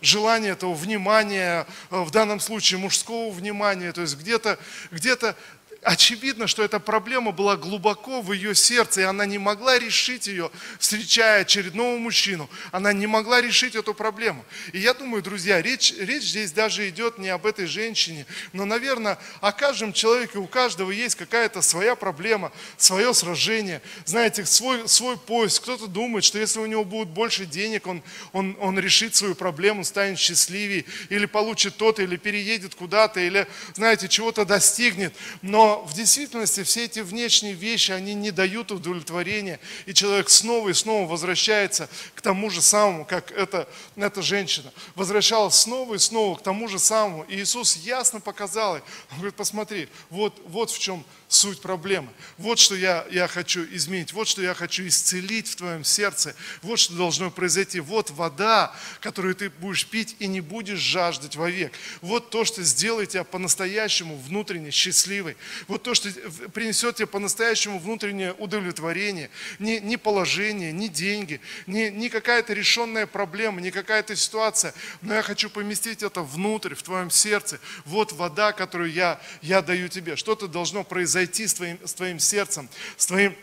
желание 0.00 0.52
этого 0.52 0.74
внимания, 0.74 1.66
в 1.90 2.10
данном 2.10 2.40
случае 2.40 2.80
мужского 2.80 3.30
внимания, 3.30 3.92
то 3.92 4.00
есть 4.00 4.16
где-то 4.16 4.58
где, 4.90 5.12
-то, 5.12 5.34
очевидно, 5.82 6.46
что 6.46 6.62
эта 6.62 6.80
проблема 6.80 7.32
была 7.32 7.56
глубоко 7.56 8.20
в 8.20 8.32
ее 8.32 8.54
сердце, 8.54 9.02
и 9.02 9.04
она 9.04 9.26
не 9.26 9.38
могла 9.38 9.78
решить 9.78 10.26
ее, 10.26 10.50
встречая 10.78 11.42
очередного 11.42 11.98
мужчину. 11.98 12.50
Она 12.72 12.92
не 12.92 13.06
могла 13.06 13.40
решить 13.40 13.74
эту 13.74 13.94
проблему. 13.94 14.44
И 14.72 14.78
я 14.78 14.94
думаю, 14.94 15.22
друзья, 15.22 15.62
речь, 15.62 15.94
речь 15.98 16.24
здесь 16.24 16.52
даже 16.52 16.88
идет 16.88 17.18
не 17.18 17.28
об 17.28 17.46
этой 17.46 17.66
женщине, 17.66 18.26
но, 18.52 18.64
наверное, 18.64 19.18
о 19.40 19.52
каждом 19.52 19.92
человеке, 19.92 20.38
у 20.38 20.46
каждого 20.46 20.90
есть 20.90 21.14
какая-то 21.14 21.62
своя 21.62 21.94
проблема, 21.94 22.52
свое 22.76 23.14
сражение, 23.14 23.80
знаете, 24.04 24.44
свой, 24.44 24.88
свой 24.88 25.16
поиск. 25.16 25.62
Кто-то 25.62 25.86
думает, 25.86 26.24
что 26.24 26.38
если 26.38 26.58
у 26.58 26.66
него 26.66 26.84
будет 26.84 27.08
больше 27.08 27.46
денег, 27.46 27.86
он, 27.86 28.02
он, 28.32 28.56
он 28.60 28.78
решит 28.78 29.14
свою 29.14 29.34
проблему, 29.34 29.84
станет 29.84 30.18
счастливее, 30.18 30.84
или 31.08 31.26
получит 31.26 31.76
то-то, 31.76 32.02
или 32.02 32.16
переедет 32.16 32.74
куда-то, 32.74 33.20
или, 33.20 33.46
знаете, 33.74 34.08
чего-то 34.08 34.44
достигнет. 34.44 35.14
Но 35.42 35.67
в 35.76 35.94
действительности 35.94 36.62
все 36.62 36.84
эти 36.84 37.00
внешние 37.00 37.54
вещи, 37.54 37.92
они 37.92 38.14
не 38.14 38.30
дают 38.30 38.70
удовлетворения, 38.70 39.60
и 39.86 39.94
человек 39.94 40.28
снова 40.28 40.68
и 40.68 40.74
снова 40.74 41.08
возвращается 41.08 41.88
к 42.14 42.20
тому 42.20 42.50
же 42.50 42.60
самому, 42.60 43.04
как 43.04 43.30
эта, 43.32 43.68
эта 43.96 44.22
женщина. 44.22 44.72
Возвращалась 44.94 45.54
снова 45.54 45.94
и 45.94 45.98
снова 45.98 46.36
к 46.36 46.42
тому 46.42 46.68
же 46.68 46.78
самому. 46.78 47.24
И 47.24 47.36
Иисус 47.36 47.76
ясно 47.76 48.20
показал 48.20 48.76
ей, 48.76 48.82
он 49.10 49.18
говорит, 49.18 49.34
посмотри, 49.36 49.88
вот, 50.10 50.40
вот 50.46 50.70
в 50.70 50.78
чем 50.78 51.04
суть 51.28 51.60
проблемы. 51.60 52.08
Вот 52.38 52.58
что 52.58 52.74
я, 52.74 53.06
я 53.10 53.28
хочу 53.28 53.64
изменить, 53.72 54.12
вот 54.12 54.28
что 54.28 54.42
я 54.42 54.54
хочу 54.54 54.86
исцелить 54.86 55.48
в 55.48 55.56
твоем 55.56 55.84
сердце, 55.84 56.34
вот 56.62 56.78
что 56.78 56.94
должно 56.94 57.30
произойти. 57.30 57.80
Вот 57.80 58.10
вода, 58.10 58.74
которую 59.00 59.34
ты 59.34 59.50
будешь 59.50 59.86
пить 59.86 60.16
и 60.18 60.26
не 60.26 60.40
будешь 60.40 60.78
жаждать 60.78 61.36
вовек. 61.36 61.72
Вот 62.00 62.30
то, 62.30 62.44
что 62.44 62.62
сделает 62.62 63.10
тебя 63.10 63.24
по-настоящему 63.24 64.16
внутренне 64.16 64.70
счастливой. 64.70 65.36
Вот 65.66 65.82
то, 65.82 65.94
что 65.94 66.10
принесет 66.52 66.96
тебе 66.96 67.06
по-настоящему 67.06 67.78
внутреннее 67.78 68.32
удовлетворение, 68.34 69.30
не, 69.58 69.80
не 69.80 69.96
положение, 69.96 70.72
не 70.72 70.88
деньги, 70.88 71.40
не, 71.66 71.90
не 71.90 72.08
какая-то 72.08 72.52
решенная 72.52 73.06
проблема, 73.06 73.60
не 73.60 73.70
какая-то 73.70 74.14
ситуация, 74.16 74.74
но 75.02 75.14
я 75.14 75.22
хочу 75.22 75.50
поместить 75.50 76.02
это 76.02 76.22
внутрь, 76.22 76.74
в 76.74 76.82
твоем 76.82 77.10
сердце. 77.10 77.60
Вот 77.84 78.12
вода, 78.12 78.52
которую 78.52 78.92
я, 78.92 79.20
я 79.42 79.62
даю 79.62 79.88
тебе. 79.88 80.16
Что-то 80.16 80.48
должно 80.48 80.84
произойти 80.84 81.46
с 81.46 81.54
твоим, 81.54 81.78
с 81.84 81.94
твоим 81.94 82.18
сердцем, 82.18 82.68
с 82.96 83.06
твоим 83.06 83.34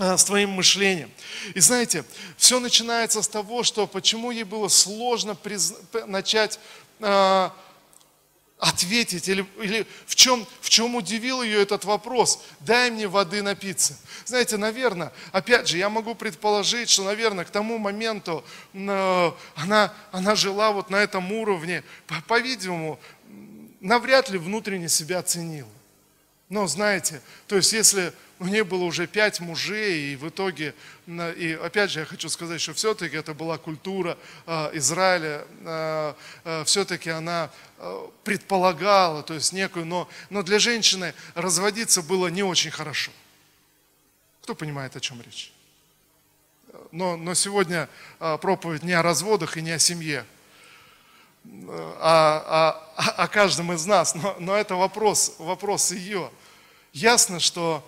Э, 0.00 0.16
с 0.16 0.24
твоим 0.24 0.52
мышлением. 0.52 1.10
И 1.54 1.60
знаете, 1.60 2.04
все 2.38 2.58
начинается 2.58 3.20
с 3.20 3.28
того, 3.28 3.62
что 3.62 3.86
почему 3.86 4.30
ей 4.30 4.44
было 4.44 4.68
сложно 4.68 5.34
приз... 5.34 5.74
начать 6.06 6.58
э, 7.00 7.50
ответить, 8.60 9.28
или, 9.28 9.44
или 9.60 9.86
в, 10.06 10.14
чем, 10.14 10.46
в 10.60 10.68
чем 10.68 10.94
удивил 10.94 11.42
ее 11.42 11.62
этот 11.62 11.84
вопрос, 11.84 12.44
дай 12.60 12.90
мне 12.90 13.08
воды 13.08 13.42
напиться. 13.42 13.98
Знаете, 14.26 14.58
наверное, 14.58 15.12
опять 15.32 15.66
же, 15.66 15.78
я 15.78 15.88
могу 15.88 16.14
предположить, 16.14 16.90
что, 16.90 17.02
наверное, 17.04 17.46
к 17.46 17.50
тому 17.50 17.78
моменту 17.78 18.44
э, 18.74 19.32
она, 19.54 19.94
она 20.12 20.34
жила 20.34 20.72
вот 20.72 20.90
на 20.90 20.96
этом 20.96 21.32
уровне, 21.32 21.82
по-видимому, 22.28 23.00
навряд 23.80 24.28
ли 24.28 24.38
внутренне 24.38 24.90
себя 24.90 25.22
ценила. 25.22 25.68
Но 26.50 26.66
знаете, 26.66 27.22
то 27.46 27.56
есть 27.56 27.72
если 27.72 28.12
у 28.40 28.46
нее 28.46 28.64
было 28.64 28.84
уже 28.84 29.06
пять 29.06 29.38
мужей, 29.40 30.14
и 30.14 30.16
в 30.16 30.28
итоге, 30.28 30.74
и 31.06 31.58
опять 31.62 31.90
же 31.90 32.00
я 32.00 32.06
хочу 32.06 32.30
сказать, 32.30 32.60
что 32.60 32.72
все-таки 32.72 33.14
это 33.14 33.34
была 33.34 33.58
культура 33.58 34.16
а, 34.46 34.70
Израиля, 34.72 35.46
а, 35.64 36.16
а, 36.44 36.64
все-таки 36.64 37.10
она 37.10 37.50
предполагала, 38.24 39.22
то 39.22 39.32
есть 39.34 39.52
некую, 39.52 39.86
но, 39.86 40.08
но 40.28 40.42
для 40.42 40.58
женщины 40.58 41.14
разводиться 41.34 42.02
было 42.02 42.28
не 42.28 42.42
очень 42.42 42.70
хорошо. 42.70 43.10
Кто 44.42 44.54
понимает, 44.54 44.96
о 44.96 45.00
чем 45.00 45.22
речь? 45.22 45.52
Но, 46.92 47.16
но 47.16 47.34
сегодня 47.34 47.88
проповедь 48.18 48.82
не 48.82 48.92
о 48.92 49.02
разводах 49.02 49.56
и 49.56 49.62
не 49.62 49.70
о 49.70 49.78
семье, 49.78 50.26
а, 51.98 52.84
а, 52.96 53.22
о 53.22 53.28
каждом 53.28 53.72
из 53.72 53.86
нас, 53.86 54.14
но, 54.14 54.36
но 54.38 54.56
это 54.56 54.76
вопрос, 54.76 55.36
вопрос 55.38 55.90
ее. 55.90 56.30
Ясно, 56.92 57.40
что 57.40 57.82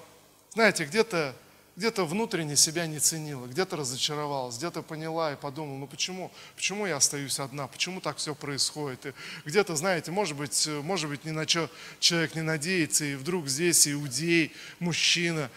знаете, 0.52 0.84
где-то 0.84 1.34
где-то 1.76 2.04
внутренне 2.04 2.56
себя 2.56 2.86
не 2.86 2.98
ценила, 2.98 3.46
где-то 3.46 3.76
разочаровалась, 3.76 4.56
где-то 4.58 4.82
поняла 4.82 5.32
и 5.32 5.36
подумала, 5.36 5.78
ну 5.78 5.86
почему, 5.86 6.30
почему 6.54 6.86
я 6.86 6.96
остаюсь 6.96 7.40
одна, 7.40 7.66
почему 7.66 8.00
так 8.00 8.18
все 8.18 8.34
происходит. 8.34 9.06
И 9.06 9.12
где-то, 9.46 9.74
знаете, 9.76 10.10
может 10.10 10.36
быть, 10.36 10.68
может 10.82 11.08
быть, 11.08 11.24
ни 11.24 11.30
на 11.30 11.48
что 11.48 11.70
человек 11.98 12.34
не 12.34 12.42
надеется, 12.42 13.04
и 13.04 13.14
вдруг 13.14 13.48
здесь 13.48 13.88
иудей, 13.88 14.52
мужчина, 14.80 15.50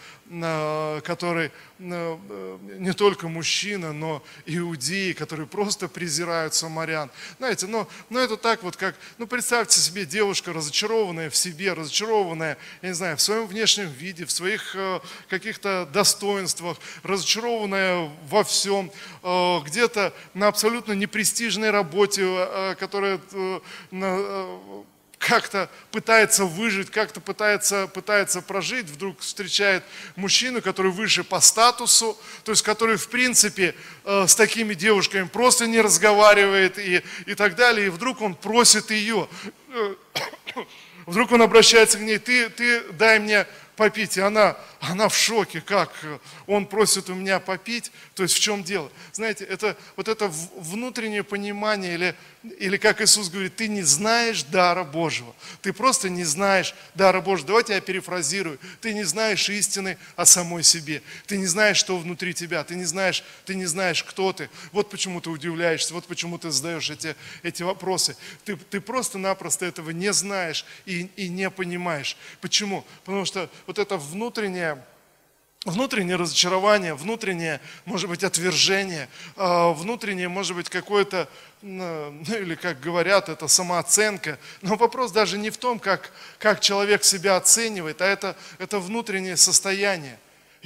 который 1.04 1.52
не 1.78 2.92
только 2.94 3.28
мужчина, 3.28 3.92
но 3.92 4.24
иудеи, 4.46 5.12
которые 5.12 5.46
просто 5.46 5.88
презирают 5.88 6.54
самарян. 6.54 7.10
Знаете, 7.38 7.66
но, 7.66 7.86
но 8.08 8.18
это 8.20 8.36
так 8.36 8.62
вот 8.62 8.76
как, 8.76 8.96
ну 9.18 9.26
представьте 9.26 9.78
себе 9.78 10.06
девушка, 10.06 10.52
разочарованная 10.52 11.28
в 11.28 11.36
себе, 11.36 11.74
разочарованная, 11.74 12.56
я 12.82 12.88
не 12.88 12.94
знаю, 12.94 13.16
в 13.16 13.20
своем 13.20 13.46
внешнем 13.46 13.88
виде, 13.88 14.24
в 14.24 14.32
своих 14.32 14.74
э, 14.74 15.00
каких-то 15.28 15.86
достоинствах, 16.06 16.78
разочарованная 17.02 18.10
во 18.28 18.44
всем, 18.44 18.90
э, 19.22 19.58
где-то 19.66 20.12
на 20.34 20.48
абсолютно 20.48 20.92
непрестижной 20.92 21.70
работе, 21.70 22.22
э, 22.24 22.74
которая 22.78 23.20
как-то 25.18 25.68
пытается 25.90 26.44
выжить, 26.44 26.90
как-то 26.90 27.20
пытается, 27.20 27.88
пытается 27.88 28.42
прожить, 28.42 28.86
вдруг 28.86 29.20
встречает 29.20 29.82
мужчину, 30.14 30.62
который 30.62 30.92
выше 30.92 31.24
по 31.24 31.40
статусу, 31.40 32.16
то 32.44 32.52
есть 32.52 32.62
который 32.62 32.96
в 32.96 33.08
принципе 33.08 33.74
э, 34.04 34.26
с 34.28 34.34
такими 34.36 34.74
девушками 34.74 35.26
просто 35.26 35.66
не 35.66 35.80
разговаривает 35.80 36.78
и, 36.78 37.02
и 37.24 37.34
так 37.34 37.56
далее, 37.56 37.86
и 37.86 37.90
вдруг 37.90 38.20
он 38.20 38.34
просит 38.34 38.90
ее, 38.90 39.28
э, 39.70 39.94
вдруг 41.06 41.32
он 41.32 41.42
обращается 41.42 41.98
к 41.98 42.02
ней, 42.02 42.18
ты, 42.18 42.48
ты 42.50 42.82
дай 42.92 43.18
мне 43.18 43.46
попить. 43.76 44.16
И 44.16 44.20
она, 44.20 44.56
она 44.80 45.08
в 45.08 45.16
шоке, 45.16 45.60
как 45.60 45.92
он 46.46 46.66
просит 46.66 47.10
у 47.10 47.14
меня 47.14 47.38
попить. 47.38 47.92
То 48.14 48.22
есть 48.22 48.34
в 48.34 48.40
чем 48.40 48.64
дело? 48.64 48.90
Знаете, 49.12 49.44
это 49.44 49.76
вот 49.94 50.08
это 50.08 50.28
внутреннее 50.56 51.22
понимание, 51.22 51.94
или, 51.94 52.14
или 52.58 52.76
как 52.78 53.00
Иисус 53.00 53.28
говорит, 53.28 53.56
ты 53.56 53.68
не 53.68 53.82
знаешь 53.82 54.42
дара 54.44 54.82
Божьего. 54.82 55.34
Ты 55.60 55.72
просто 55.72 56.08
не 56.08 56.24
знаешь 56.24 56.74
дара 56.94 57.20
Божьего. 57.20 57.48
Давайте 57.48 57.74
я 57.74 57.80
перефразирую. 57.80 58.58
Ты 58.80 58.94
не 58.94 59.04
знаешь 59.04 59.48
истины 59.48 59.98
о 60.16 60.24
самой 60.24 60.62
себе. 60.62 61.02
Ты 61.26 61.36
не 61.36 61.46
знаешь, 61.46 61.76
что 61.76 61.98
внутри 61.98 62.34
тебя. 62.34 62.64
Ты 62.64 62.74
не 62.74 62.84
знаешь, 62.84 63.22
ты 63.44 63.54
не 63.54 63.66
знаешь, 63.66 64.02
кто 64.02 64.32
ты. 64.32 64.48
Вот 64.72 64.90
почему 64.90 65.20
ты 65.20 65.30
удивляешься, 65.30 65.92
вот 65.92 66.06
почему 66.06 66.38
ты 66.38 66.50
задаешь 66.50 66.90
эти, 66.90 67.14
эти 67.42 67.62
вопросы. 67.62 68.16
Ты, 68.44 68.56
ты 68.56 68.80
просто-напросто 68.80 69.66
этого 69.66 69.90
не 69.90 70.12
знаешь 70.12 70.64
и, 70.86 71.10
и 71.16 71.28
не 71.28 71.50
понимаешь. 71.50 72.16
Почему? 72.40 72.84
Потому 73.04 73.24
что 73.24 73.50
вот 73.66 73.78
это 73.78 73.96
внутреннее, 73.96 74.84
внутреннее 75.64 76.16
разочарование, 76.16 76.94
внутреннее, 76.94 77.60
может 77.84 78.08
быть, 78.08 78.24
отвержение, 78.24 79.08
а, 79.36 79.72
внутреннее, 79.72 80.28
может 80.28 80.56
быть, 80.56 80.68
какое-то, 80.68 81.28
ну 81.62 82.22
или 82.28 82.54
как 82.54 82.80
говорят, 82.80 83.28
это 83.28 83.48
самооценка. 83.48 84.38
Но 84.62 84.76
вопрос 84.76 85.12
даже 85.12 85.38
не 85.38 85.50
в 85.50 85.56
том, 85.56 85.78
как, 85.78 86.12
как 86.38 86.60
человек 86.60 87.04
себя 87.04 87.36
оценивает, 87.36 88.00
а 88.00 88.06
это, 88.06 88.36
это 88.58 88.78
внутреннее 88.78 89.36
состояние. 89.36 90.18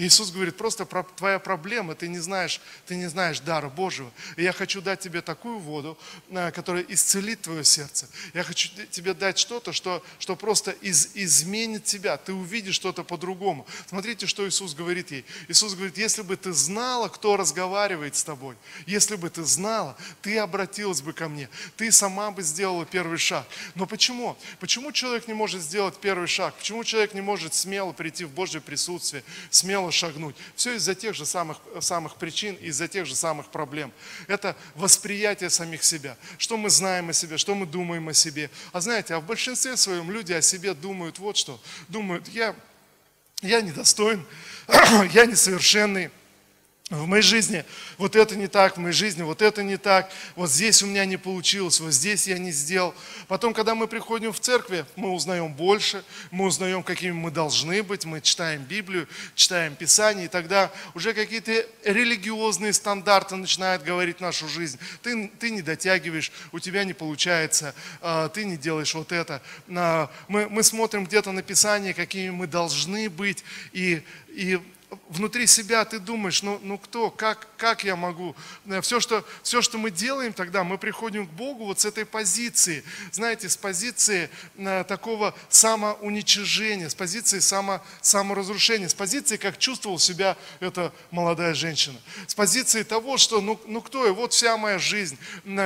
Иисус 0.06 0.30
говорит, 0.30 0.56
просто 0.56 0.86
твоя 1.16 1.38
проблема, 1.38 1.94
ты 1.94 2.08
не 2.08 2.20
знаешь, 2.20 2.62
ты 2.86 2.96
не 2.96 3.06
знаешь 3.06 3.40
дара 3.40 3.68
Божьего. 3.68 4.10
И 4.36 4.42
я 4.42 4.52
хочу 4.52 4.80
дать 4.80 5.00
тебе 5.00 5.20
такую 5.20 5.58
воду, 5.58 5.98
э, 6.30 6.50
которая 6.52 6.82
исцелит 6.88 7.42
твое 7.42 7.64
сердце. 7.64 8.08
Я 8.32 8.42
хочу 8.42 8.70
тебе 8.90 9.12
дать 9.12 9.38
что-то, 9.38 9.74
что, 9.74 10.02
что 10.18 10.36
просто 10.36 10.70
из, 10.70 11.10
изменит 11.12 11.84
тебя. 11.84 12.16
Ты 12.16 12.32
увидишь 12.32 12.76
что-то 12.76 13.04
по-другому. 13.04 13.66
Смотрите, 13.88 14.26
что 14.26 14.48
Иисус 14.48 14.72
говорит 14.72 15.10
ей. 15.10 15.26
Иисус 15.48 15.74
говорит, 15.74 15.98
если 15.98 16.22
бы 16.22 16.34
ты 16.38 16.54
знала, 16.54 17.08
кто 17.08 17.36
разговаривает 17.36 18.16
с 18.16 18.24
тобой, 18.24 18.56
если 18.86 19.16
бы 19.16 19.28
ты 19.28 19.44
знала, 19.44 19.98
ты 20.22 20.38
обратилась 20.38 21.02
бы 21.02 21.12
ко 21.12 21.28
мне, 21.28 21.50
ты 21.76 21.92
сама 21.92 22.30
бы 22.30 22.40
сделала 22.42 22.86
первый 22.86 23.18
шаг. 23.18 23.46
Но 23.74 23.84
почему? 23.84 24.38
Почему 24.60 24.92
человек 24.92 25.28
не 25.28 25.34
может 25.34 25.60
сделать 25.60 25.98
первый 26.00 26.26
шаг? 26.26 26.54
Почему 26.54 26.84
человек 26.84 27.12
не 27.12 27.20
может 27.20 27.52
смело 27.52 27.92
прийти 27.92 28.24
в 28.24 28.30
Божье 28.30 28.62
присутствие, 28.62 29.22
смело 29.50 29.89
смело 29.90 30.12
шагнуть. 30.12 30.37
Все 30.57 30.74
из-за 30.76 30.94
тех 30.94 31.14
же 31.14 31.26
самых, 31.26 31.59
самых 31.81 32.16
причин, 32.16 32.55
из-за 32.57 32.88
тех 32.88 33.07
же 33.07 33.14
самых 33.14 33.50
проблем. 33.50 33.92
Это 34.29 34.57
восприятие 34.74 35.50
самих 35.50 35.85
себя. 35.85 36.16
Что 36.38 36.57
мы 36.57 36.70
знаем 36.70 37.09
о 37.09 37.12
себе, 37.12 37.38
что 37.38 37.55
мы 37.55 37.66
думаем 37.66 38.09
о 38.09 38.14
себе. 38.14 38.50
А 38.72 38.81
знаете, 38.81 39.14
а 39.14 39.20
в 39.20 39.26
большинстве 39.26 39.76
своем 39.76 40.11
люди 40.11 40.33
о 40.33 40.42
себе 40.42 40.74
думают 40.74 41.18
вот 41.18 41.37
что. 41.37 41.61
Думают, 41.88 42.29
я, 42.29 42.55
я 43.42 43.61
недостоин, 43.61 44.24
я 45.12 45.26
несовершенный, 45.26 46.11
в 46.90 47.07
моей 47.07 47.22
жизни 47.22 47.64
вот 47.98 48.16
это 48.16 48.35
не 48.35 48.48
так, 48.48 48.76
в 48.76 48.81
моей 48.81 48.92
жизни 48.92 49.22
вот 49.22 49.42
это 49.42 49.62
не 49.62 49.76
так, 49.76 50.11
вот 50.35 50.50
здесь 50.50 50.83
у 50.83 50.87
меня 50.87 51.05
не 51.05 51.16
получилось, 51.16 51.79
вот 51.79 51.92
здесь 51.92 52.26
я 52.26 52.37
не 52.38 52.50
сделал. 52.50 52.94
Потом, 53.29 53.55
когда 53.55 53.76
мы 53.76 53.87
приходим 53.87 54.33
в 54.33 54.40
церкви, 54.40 54.85
мы 54.96 55.12
узнаем 55.12 55.55
больше, 55.55 56.05
мы 56.33 56.46
узнаем, 56.46 56.83
какими 56.83 57.12
мы 57.12 57.31
должны 57.31 57.85
быть, 57.85 58.05
мы 58.05 58.20
читаем 58.20 58.62
Библию, 58.64 59.07
читаем 59.37 59.76
Писание, 59.76 60.24
и 60.24 60.29
тогда 60.29 60.72
уже 60.94 61.14
какие-то 61.14 61.64
религиозные 61.85 62.72
стандарты 62.72 63.37
начинают 63.37 63.85
говорить 63.85 64.20
нашу 64.20 64.48
жизнь. 64.48 64.79
Ты, 65.03 65.29
ты 65.38 65.50
не 65.50 65.62
дотягиваешь, 65.62 66.33
у 66.50 66.59
тебя 66.59 66.83
не 66.83 66.92
получается, 66.92 67.72
а, 68.00 68.29
ты 68.29 68.44
не 68.44 68.57
делаешь 68.57 68.94
вот 68.94 69.12
это. 69.12 69.40
А, 69.68 70.11
мы, 70.26 70.48
мы 70.48 70.64
смотрим 70.64 71.05
где-то 71.05 71.31
на 71.31 71.42
Писание, 71.42 71.94
какими 71.94 72.31
мы 72.31 72.48
должны 72.48 73.09
быть, 73.09 73.44
и, 73.72 74.03
и 74.29 74.61
внутри 75.09 75.46
себя 75.46 75.85
ты 75.85 75.98
думаешь, 75.98 76.42
ну, 76.42 76.61
ну 76.62 76.79
кто, 76.79 77.11
как, 77.11 77.48
как 77.57 77.85
я 77.85 77.96
могу? 77.96 78.35
Все 78.83 79.00
что, 79.00 79.24
все, 79.42 79.62
что 79.62 79.79
мы 79.79 79.90
делаем 79.90 80.33
тогда, 80.33 80.64
мы 80.64 80.79
приходим 80.79 81.26
к 81.26 81.31
Богу 81.31 81.64
вот 81.64 81.81
с 81.81 81.85
этой 81.85 82.05
позиции, 82.05 82.85
знаете, 83.12 83.48
с 83.48 83.57
позиции 83.57 84.31
э, 84.57 84.85
такого 84.85 85.35
самоуничижения, 85.48 86.88
с 86.88 86.94
позиции 86.94 87.38
само, 87.38 87.83
саморазрушения, 88.00 88.88
с 88.88 88.94
позиции, 88.94 89.37
как 89.37 89.59
чувствовала 89.59 89.98
себя 89.98 90.37
эта 90.61 90.92
молодая 91.11 91.55
женщина, 91.55 91.98
с 92.26 92.35
позиции 92.35 92.83
того, 92.83 93.16
что 93.16 93.40
ну, 93.40 93.61
ну 93.66 93.81
кто 93.81 94.07
я, 94.07 94.12
вот 94.12 94.33
вся 94.33 94.57
моя 94.57 94.79
жизнь, 94.79 95.18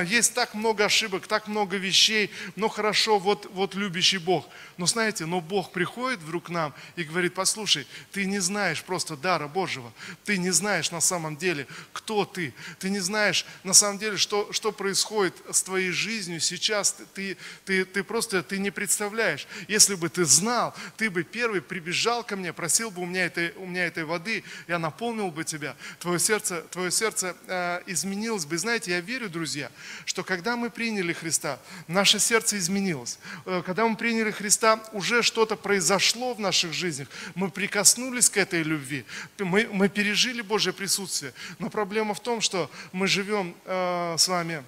есть 0.07 0.35
так 0.35 0.55
много 0.55 0.85
ошибок, 0.85 1.27
так 1.27 1.49
много 1.49 1.77
вещей, 1.77 2.31
но 2.57 2.69
хорошо, 2.69 3.19
вот, 3.19 3.49
вот 3.53 3.75
любящий 3.75 4.19
Бог. 4.19 4.49
Но 4.77 4.87
знаете, 4.87 5.27
но 5.27 5.41
Бог 5.41 5.71
приходит 5.71 6.21
вдруг 6.21 6.45
к 6.45 6.49
нам 6.51 6.75
и 6.97 7.05
говорит, 7.05 7.35
послушай, 7.35 7.87
ты 8.13 8.27
не 8.27 8.39
знаешь 8.39 8.83
просто 8.83 9.13
просто 9.14 9.22
дара 9.22 9.48
Божьего. 9.48 9.92
Ты 10.24 10.38
не 10.38 10.50
знаешь 10.50 10.90
на 10.90 11.00
самом 11.00 11.37
деле, 11.37 11.66
кто 11.92 12.24
ты. 12.24 12.53
Ты 12.79 12.90
не 12.90 13.00
знаешь 13.00 13.46
на 13.64 13.74
самом 13.74 13.98
деле, 13.98 14.16
что, 14.16 14.53
что 14.53 14.72
происходит 14.72 15.35
с 15.50 15.62
твоей 15.62 15.90
жизнью 15.90 16.40
сейчас. 16.40 16.96
Ты, 17.14 17.37
ты, 17.64 17.85
ты 17.85 18.03
просто 18.03 18.42
ты 18.42 18.59
не 18.59 18.70
представляешь. 18.70 19.46
Если 19.68 19.94
бы 19.94 20.09
ты 20.09 20.24
знал, 20.24 20.74
ты 20.96 21.11
бы 21.11 21.22
первый 21.22 21.61
прибежал 21.61 22.24
ко 22.24 22.37
мне, 22.37 22.53
просил 22.53 22.90
бы 22.90 23.03
у 23.03 23.07
меня 23.07 23.27
этой, 23.27 23.53
у 23.57 23.66
меня 23.66 23.87
этой 23.87 24.05
воды, 24.05 24.44
я 24.68 24.79
наполнил 24.79 25.31
бы 25.31 25.44
тебя. 25.44 25.77
Твое 25.98 26.18
сердце, 26.18 26.62
твое 26.70 26.90
сердце 26.90 27.35
э, 27.46 27.83
изменилось 27.87 28.46
бы. 28.46 28.59
Знаете, 28.59 28.90
я 28.90 29.00
верю, 29.00 29.29
друзья, 29.29 29.70
что 30.05 30.24
когда 30.24 30.57
мы 30.57 30.70
приняли 30.70 31.12
Христа, 31.12 31.59
наше 31.88 32.18
сердце 32.18 32.57
изменилось. 32.59 33.18
Э, 33.46 33.62
когда 33.64 33.87
мы 33.87 33.96
приняли 33.96 34.31
Христа, 34.31 34.81
уже 34.92 35.22
что-то 35.22 35.57
произошло 35.57 36.35
в 36.35 36.40
наших 36.40 36.72
жизнях. 36.72 37.09
Мы 37.35 37.50
прикоснулись 37.50 38.31
к 38.31 38.37
этой 38.37 38.62
любви. 38.62 39.04
Мы, 39.38 39.69
мы 39.71 39.88
пережили 39.88 40.43
Божье 40.43 40.73
присутствие. 40.73 41.33
Но 41.59 41.71
проблема 41.71 42.14
в 42.14 42.21
том, 42.21 42.40
что 42.40 42.71
мы 42.93 43.07
живем 43.07 43.55
э, 43.64 44.17
с 44.19 44.29
вами 44.29 44.64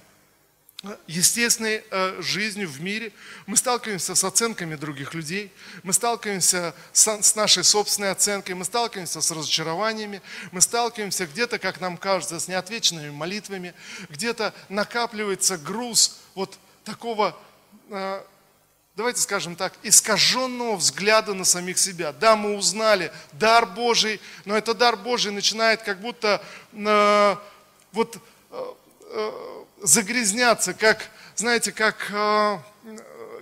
естественной 1.06 1.82
э, 1.90 2.22
жизнью 2.22 2.68
в 2.68 2.80
мире. 2.80 3.12
Мы 3.46 3.56
сталкиваемся 3.56 4.14
с 4.14 4.24
оценками 4.24 4.74
других 4.76 5.14
людей, 5.14 5.52
мы 5.82 5.92
сталкиваемся 5.92 6.74
с, 6.92 7.22
с 7.22 7.34
нашей 7.34 7.64
собственной 7.64 8.10
оценкой, 8.10 8.54
мы 8.54 8.64
сталкиваемся 8.64 9.20
с 9.20 9.30
разочарованиями, 9.30 10.22
мы 10.52 10.60
сталкиваемся 10.60 11.26
где-то, 11.26 11.58
как 11.58 11.80
нам 11.80 11.96
кажется, 11.96 12.38
с 12.38 12.48
неотвеченными 12.48 13.10
молитвами, 13.10 13.74
где-то 14.10 14.54
накапливается 14.68 15.58
груз 15.58 16.18
вот 16.34 16.58
такого 16.84 17.36
э, 17.90 18.22
давайте 18.96 19.20
скажем 19.20 19.56
так, 19.56 19.74
искаженного 19.82 20.76
взгляда 20.76 21.34
на 21.34 21.44
самих 21.44 21.78
себя. 21.78 22.12
Да, 22.12 22.34
мы 22.34 22.56
узнали 22.56 23.12
дар 23.32 23.66
Божий, 23.66 24.20
но 24.46 24.56
этот 24.56 24.78
дар 24.78 24.96
Божий 24.96 25.32
начинает 25.32 25.82
как 25.82 26.00
будто 26.00 26.42
э, 26.72 27.36
вот 27.92 28.16
э, 28.50 28.74
э, 29.10 29.32
загрязняться, 29.82 30.72
как, 30.72 31.10
знаете, 31.34 31.72
как 31.72 32.10
э, 32.10 32.58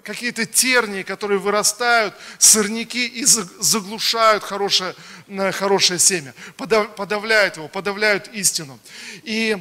какие-то 0.02 0.44
тернии, 0.44 1.04
которые 1.04 1.38
вырастают, 1.38 2.14
сорняки 2.38 3.06
и 3.06 3.24
заглушают 3.24 4.42
хорошее, 4.42 4.96
э, 5.28 5.52
хорошее 5.52 6.00
семя, 6.00 6.34
подавляют 6.56 7.58
его, 7.58 7.68
подавляют 7.68 8.26
истину. 8.28 8.80
И 9.22 9.56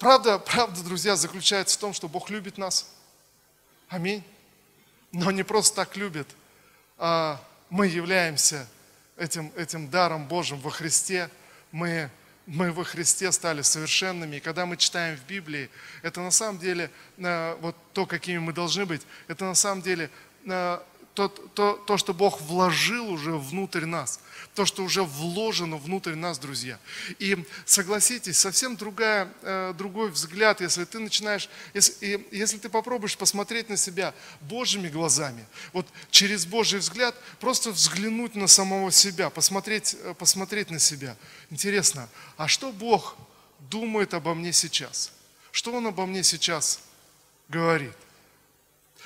правда, 0.00 0.40
правда, 0.40 0.82
друзья, 0.82 1.14
заключается 1.14 1.76
в 1.76 1.80
том, 1.80 1.94
что 1.94 2.08
Бог 2.08 2.30
любит 2.30 2.58
нас. 2.58 2.90
Аминь 3.88 4.24
но 5.12 5.30
не 5.30 5.42
просто 5.42 5.76
так 5.76 5.96
любит, 5.96 6.28
а 6.96 7.40
мы 7.70 7.86
являемся 7.86 8.66
этим, 9.16 9.52
этим 9.56 9.88
даром 9.88 10.26
Божьим 10.26 10.58
во 10.60 10.70
Христе. 10.70 11.30
Мы, 11.72 12.10
мы 12.46 12.72
во 12.72 12.84
Христе 12.84 13.30
стали 13.32 13.62
совершенными. 13.62 14.36
И 14.36 14.40
когда 14.40 14.66
мы 14.66 14.76
читаем 14.76 15.16
в 15.16 15.26
Библии, 15.26 15.70
это 16.02 16.20
на 16.20 16.30
самом 16.30 16.58
деле, 16.58 16.90
э, 17.18 17.56
вот 17.60 17.76
то, 17.92 18.06
какими 18.06 18.38
мы 18.38 18.52
должны 18.52 18.86
быть, 18.86 19.02
это 19.26 19.44
на 19.44 19.54
самом 19.54 19.82
деле 19.82 20.10
э, 20.46 20.80
то, 21.18 21.26
то, 21.26 21.72
то, 21.72 21.96
что 21.96 22.14
Бог 22.14 22.40
вложил 22.42 23.10
уже 23.10 23.32
внутрь 23.32 23.86
нас, 23.86 24.20
то, 24.54 24.64
что 24.64 24.84
уже 24.84 25.02
вложено 25.02 25.76
внутрь 25.76 26.14
нас, 26.14 26.38
друзья. 26.38 26.78
И 27.18 27.44
согласитесь, 27.64 28.38
совсем 28.38 28.76
другая, 28.76 29.28
э, 29.42 29.74
другой 29.76 30.12
взгляд, 30.12 30.60
если 30.60 30.84
ты 30.84 31.00
начинаешь, 31.00 31.48
если, 31.74 32.24
если 32.30 32.58
ты 32.58 32.68
попробуешь 32.68 33.18
посмотреть 33.18 33.68
на 33.68 33.76
себя 33.76 34.14
Божьими 34.42 34.86
глазами, 34.88 35.44
вот 35.72 35.88
через 36.12 36.46
Божий 36.46 36.78
взгляд, 36.78 37.16
просто 37.40 37.72
взглянуть 37.72 38.36
на 38.36 38.46
самого 38.46 38.92
себя, 38.92 39.28
посмотреть, 39.28 39.96
э, 40.00 40.14
посмотреть 40.14 40.70
на 40.70 40.78
себя. 40.78 41.16
Интересно, 41.50 42.08
а 42.36 42.46
что 42.46 42.70
Бог 42.70 43.16
думает 43.58 44.14
обо 44.14 44.34
мне 44.34 44.52
сейчас? 44.52 45.10
Что 45.50 45.72
Он 45.72 45.88
обо 45.88 46.06
мне 46.06 46.22
сейчас 46.22 46.78
говорит? 47.48 47.96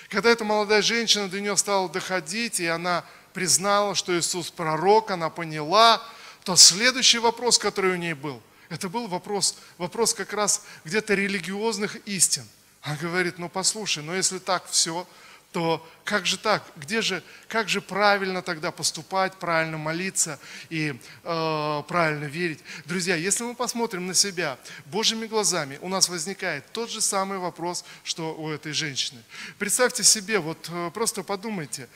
Когда 0.09 0.31
эта 0.31 0.45
молодая 0.45 0.83
женщина 0.83 1.29
до 1.29 1.41
нее 1.41 1.57
стала 1.57 1.89
доходить, 1.89 2.61
и 2.61 2.67
она 2.67 3.05
признала, 3.33 3.95
что 3.95 4.17
Иисус 4.19 4.51
пророк, 4.51 5.11
она 5.11 5.31
поняла, 5.31 6.03
то 6.45 6.57
следующий 6.57 7.19
вопрос, 7.19 7.59
который 7.59 7.93
у 7.93 7.97
ней 7.97 8.15
был, 8.15 8.43
это 8.69 8.89
был 8.89 9.07
вопрос, 9.07 9.57
вопрос 9.79 10.15
как 10.15 10.33
раз 10.33 10.65
где-то 10.85 11.15
религиозных 11.15 11.97
истин. 12.07 12.47
Она 12.83 12.97
говорит, 12.97 13.39
ну 13.39 13.49
послушай, 13.49 14.03
ну 14.03 14.15
если 14.15 14.39
так 14.39 14.69
все, 14.69 15.07
то 15.53 15.87
как 16.05 16.27
же 16.27 16.37
так? 16.37 16.65
Где 16.77 17.01
же, 17.03 17.23
как 17.47 17.69
же 17.69 17.81
правильно 17.81 18.43
тогда 18.43 18.73
поступать, 18.73 19.35
правильно 19.35 19.79
молиться 19.79 20.41
и 20.71 20.99
э, 21.23 21.83
правильно 21.87 22.25
верить? 22.25 22.61
Друзья, 22.87 23.15
если 23.15 23.45
мы 23.45 23.55
посмотрим 23.55 24.07
на 24.07 24.15
себя 24.15 24.59
Божьими 24.87 25.27
глазами, 25.27 25.79
у 25.83 25.89
нас 25.89 26.09
возникает 26.09 26.65
тот 26.73 26.91
же 26.91 27.01
самый 27.01 27.39
вопрос, 27.39 27.85
что 28.03 28.35
у 28.35 28.49
этой 28.49 28.73
женщины. 28.73 29.23
Представьте 29.59 30.03
себе, 30.03 30.39
вот 30.39 30.69
э, 30.73 30.91
просто 30.93 31.23
подумайте 31.23 31.87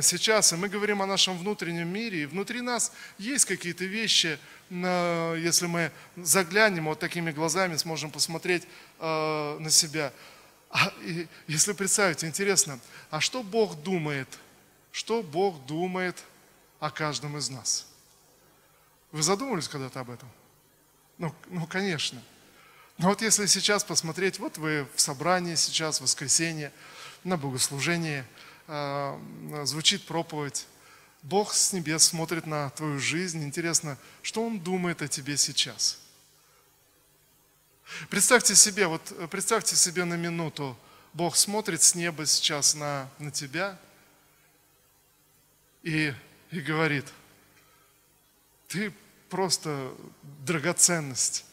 сейчас, 0.00 0.52
и 0.52 0.56
мы 0.56 0.68
говорим 0.68 1.02
о 1.02 1.06
нашем 1.06 1.36
внутреннем 1.36 1.88
мире, 1.88 2.22
и 2.22 2.26
внутри 2.26 2.60
нас 2.60 2.92
есть 3.18 3.44
какие-то 3.44 3.84
вещи, 3.84 4.38
э, 4.70 5.36
если 5.38 5.66
мы 5.66 5.90
заглянем 6.16 6.84
вот 6.84 7.00
такими 7.00 7.32
глазами, 7.32 7.76
сможем 7.76 8.10
посмотреть 8.10 8.62
э, 9.00 9.56
на 9.58 9.68
себя– 9.68 10.12
а, 10.70 10.92
если 11.48 11.72
представить, 11.72 12.24
интересно, 12.24 12.78
а 13.10 13.20
что 13.20 13.42
Бог 13.42 13.82
думает? 13.82 14.28
Что 14.92 15.22
Бог 15.22 15.64
думает 15.66 16.16
о 16.78 16.90
каждом 16.90 17.36
из 17.36 17.50
нас? 17.50 17.86
Вы 19.10 19.22
задумывались 19.22 19.68
когда-то 19.68 20.00
об 20.00 20.10
этом? 20.10 20.28
Ну, 21.18 21.34
ну, 21.48 21.66
конечно. 21.66 22.22
Но 22.98 23.08
вот 23.08 23.20
если 23.22 23.46
сейчас 23.46 23.82
посмотреть, 23.82 24.38
вот 24.38 24.58
вы 24.58 24.86
в 24.94 25.00
собрании 25.00 25.56
сейчас, 25.56 25.98
в 25.98 26.02
воскресенье, 26.02 26.72
на 27.24 27.36
богослужении, 27.36 28.24
э, 28.68 29.64
звучит 29.64 30.06
проповедь, 30.06 30.66
Бог 31.22 31.52
с 31.52 31.72
небес 31.72 32.04
смотрит 32.04 32.46
на 32.46 32.70
твою 32.70 32.98
жизнь. 32.98 33.42
Интересно, 33.42 33.98
что 34.22 34.44
Он 34.44 34.60
думает 34.60 35.02
о 35.02 35.08
тебе 35.08 35.36
сейчас? 35.36 35.98
Представьте 38.08 38.54
себе, 38.54 38.86
вот 38.86 39.12
э, 39.18 39.26
представьте 39.28 39.76
себе 39.76 40.04
на 40.04 40.14
минуту, 40.14 40.78
Бог 41.12 41.36
смотрит 41.36 41.82
с 41.82 41.94
неба 41.94 42.26
сейчас 42.26 42.74
на, 42.74 43.08
на 43.18 43.30
тебя 43.30 43.78
и, 45.82 46.14
и 46.50 46.60
говорит, 46.60 47.06
ты 48.68 48.92
просто 49.28 49.92
драгоценность. 50.44 51.44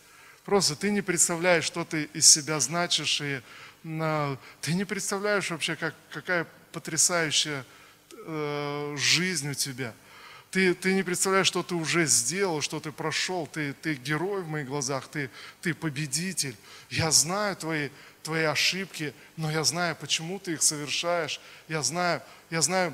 Просто 0.46 0.76
ты 0.76 0.92
не 0.92 1.02
представляешь, 1.02 1.66
что 1.66 1.84
ты 1.84 2.04
из 2.14 2.28
себя 2.28 2.60
значишь, 2.60 3.20
и 3.22 3.42
на, 3.84 4.38
ты 4.62 4.74
не 4.74 4.86
представляешь 4.86 5.50
вообще, 5.50 5.76
как, 5.76 5.96
какая 6.12 6.48
потрясающая 6.72 7.66
э, 8.12 8.96
жизнь 8.98 9.50
у 9.50 9.54
тебя– 9.54 9.94
ты, 10.52 10.74
ты 10.74 10.94
не 10.94 11.04
представляешь, 11.04 11.48
что 11.48 11.64
ты 11.64 11.76
уже 11.76 12.06
сделал, 12.06 12.62
что 12.62 12.80
ты 12.80 12.92
прошел. 12.92 13.48
Ты, 13.48 13.74
ты 13.74 13.96
герой 13.96 14.42
в 14.42 14.48
моих 14.48 14.68
глазах, 14.68 15.08
ты, 15.08 15.30
ты 15.62 15.74
победитель. 15.74 16.56
Я 16.90 17.12
знаю 17.12 17.56
твои, 17.56 17.90
твои 18.24 18.44
ошибки, 18.44 19.14
но 19.36 19.52
я 19.52 19.64
знаю, 19.64 19.96
почему 19.96 20.40
ты 20.40 20.54
их 20.54 20.64
совершаешь. 20.64 21.42
Я 21.68 21.82
знаю, 21.82 22.22
я 22.50 22.62
знаю 22.62 22.94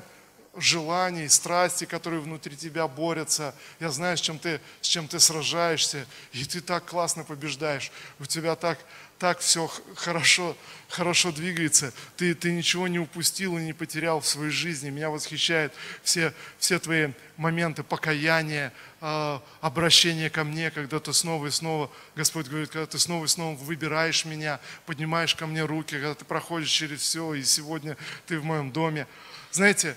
желаний, 0.56 1.28
страсти, 1.28 1.84
которые 1.84 2.20
внутри 2.20 2.56
тебя 2.56 2.86
борются. 2.86 3.54
Я 3.80 3.90
знаю, 3.90 4.16
с 4.16 4.20
чем 4.20 4.38
ты, 4.38 4.60
с 4.80 4.86
чем 4.86 5.08
ты 5.08 5.18
сражаешься. 5.20 6.06
И 6.32 6.44
ты 6.44 6.60
так 6.60 6.84
классно 6.84 7.24
побеждаешь. 7.24 7.90
У 8.18 8.26
тебя 8.26 8.54
так, 8.54 8.78
так 9.18 9.40
все 9.40 9.70
хорошо, 9.96 10.56
хорошо 10.88 11.32
двигается. 11.32 11.92
Ты, 12.16 12.34
ты 12.34 12.52
ничего 12.52 12.88
не 12.88 12.98
упустил 12.98 13.58
и 13.58 13.62
не 13.62 13.72
потерял 13.72 14.20
в 14.20 14.26
своей 14.26 14.50
жизни. 14.50 14.90
Меня 14.90 15.10
восхищают 15.10 15.72
все, 16.02 16.32
все 16.58 16.78
твои 16.78 17.08
моменты 17.36 17.82
покаяния, 17.82 18.72
э, 19.00 19.40
обращения 19.60 20.30
ко 20.30 20.44
мне, 20.44 20.70
когда 20.70 21.00
ты 21.00 21.12
снова 21.12 21.46
и 21.46 21.50
снова, 21.50 21.90
Господь 22.14 22.46
говорит, 22.46 22.70
когда 22.70 22.86
ты 22.86 22.98
снова 22.98 23.24
и 23.24 23.28
снова 23.28 23.56
выбираешь 23.56 24.24
меня, 24.24 24.60
поднимаешь 24.86 25.34
ко 25.34 25.46
мне 25.46 25.64
руки, 25.64 25.94
когда 25.94 26.14
ты 26.14 26.24
проходишь 26.24 26.70
через 26.70 27.00
все, 27.00 27.34
и 27.34 27.42
сегодня 27.42 27.96
ты 28.26 28.38
в 28.38 28.44
моем 28.44 28.70
доме. 28.70 29.06
Знаете, 29.50 29.96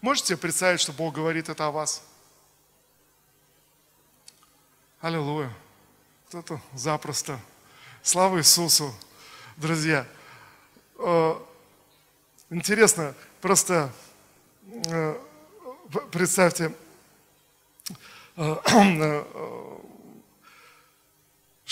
можете 0.00 0.36
представить, 0.36 0.80
что 0.80 0.92
Бог 0.92 1.14
говорит 1.14 1.48
это 1.48 1.66
о 1.66 1.70
вас? 1.70 2.02
Аллилуйя 5.00 5.52
кто-то 6.28 6.60
запросто. 6.74 7.40
Слава 8.02 8.38
Иисусу, 8.38 8.94
друзья. 9.56 10.06
Э, 10.98 11.36
интересно, 12.50 13.14
просто 13.40 13.90
э, 14.84 15.18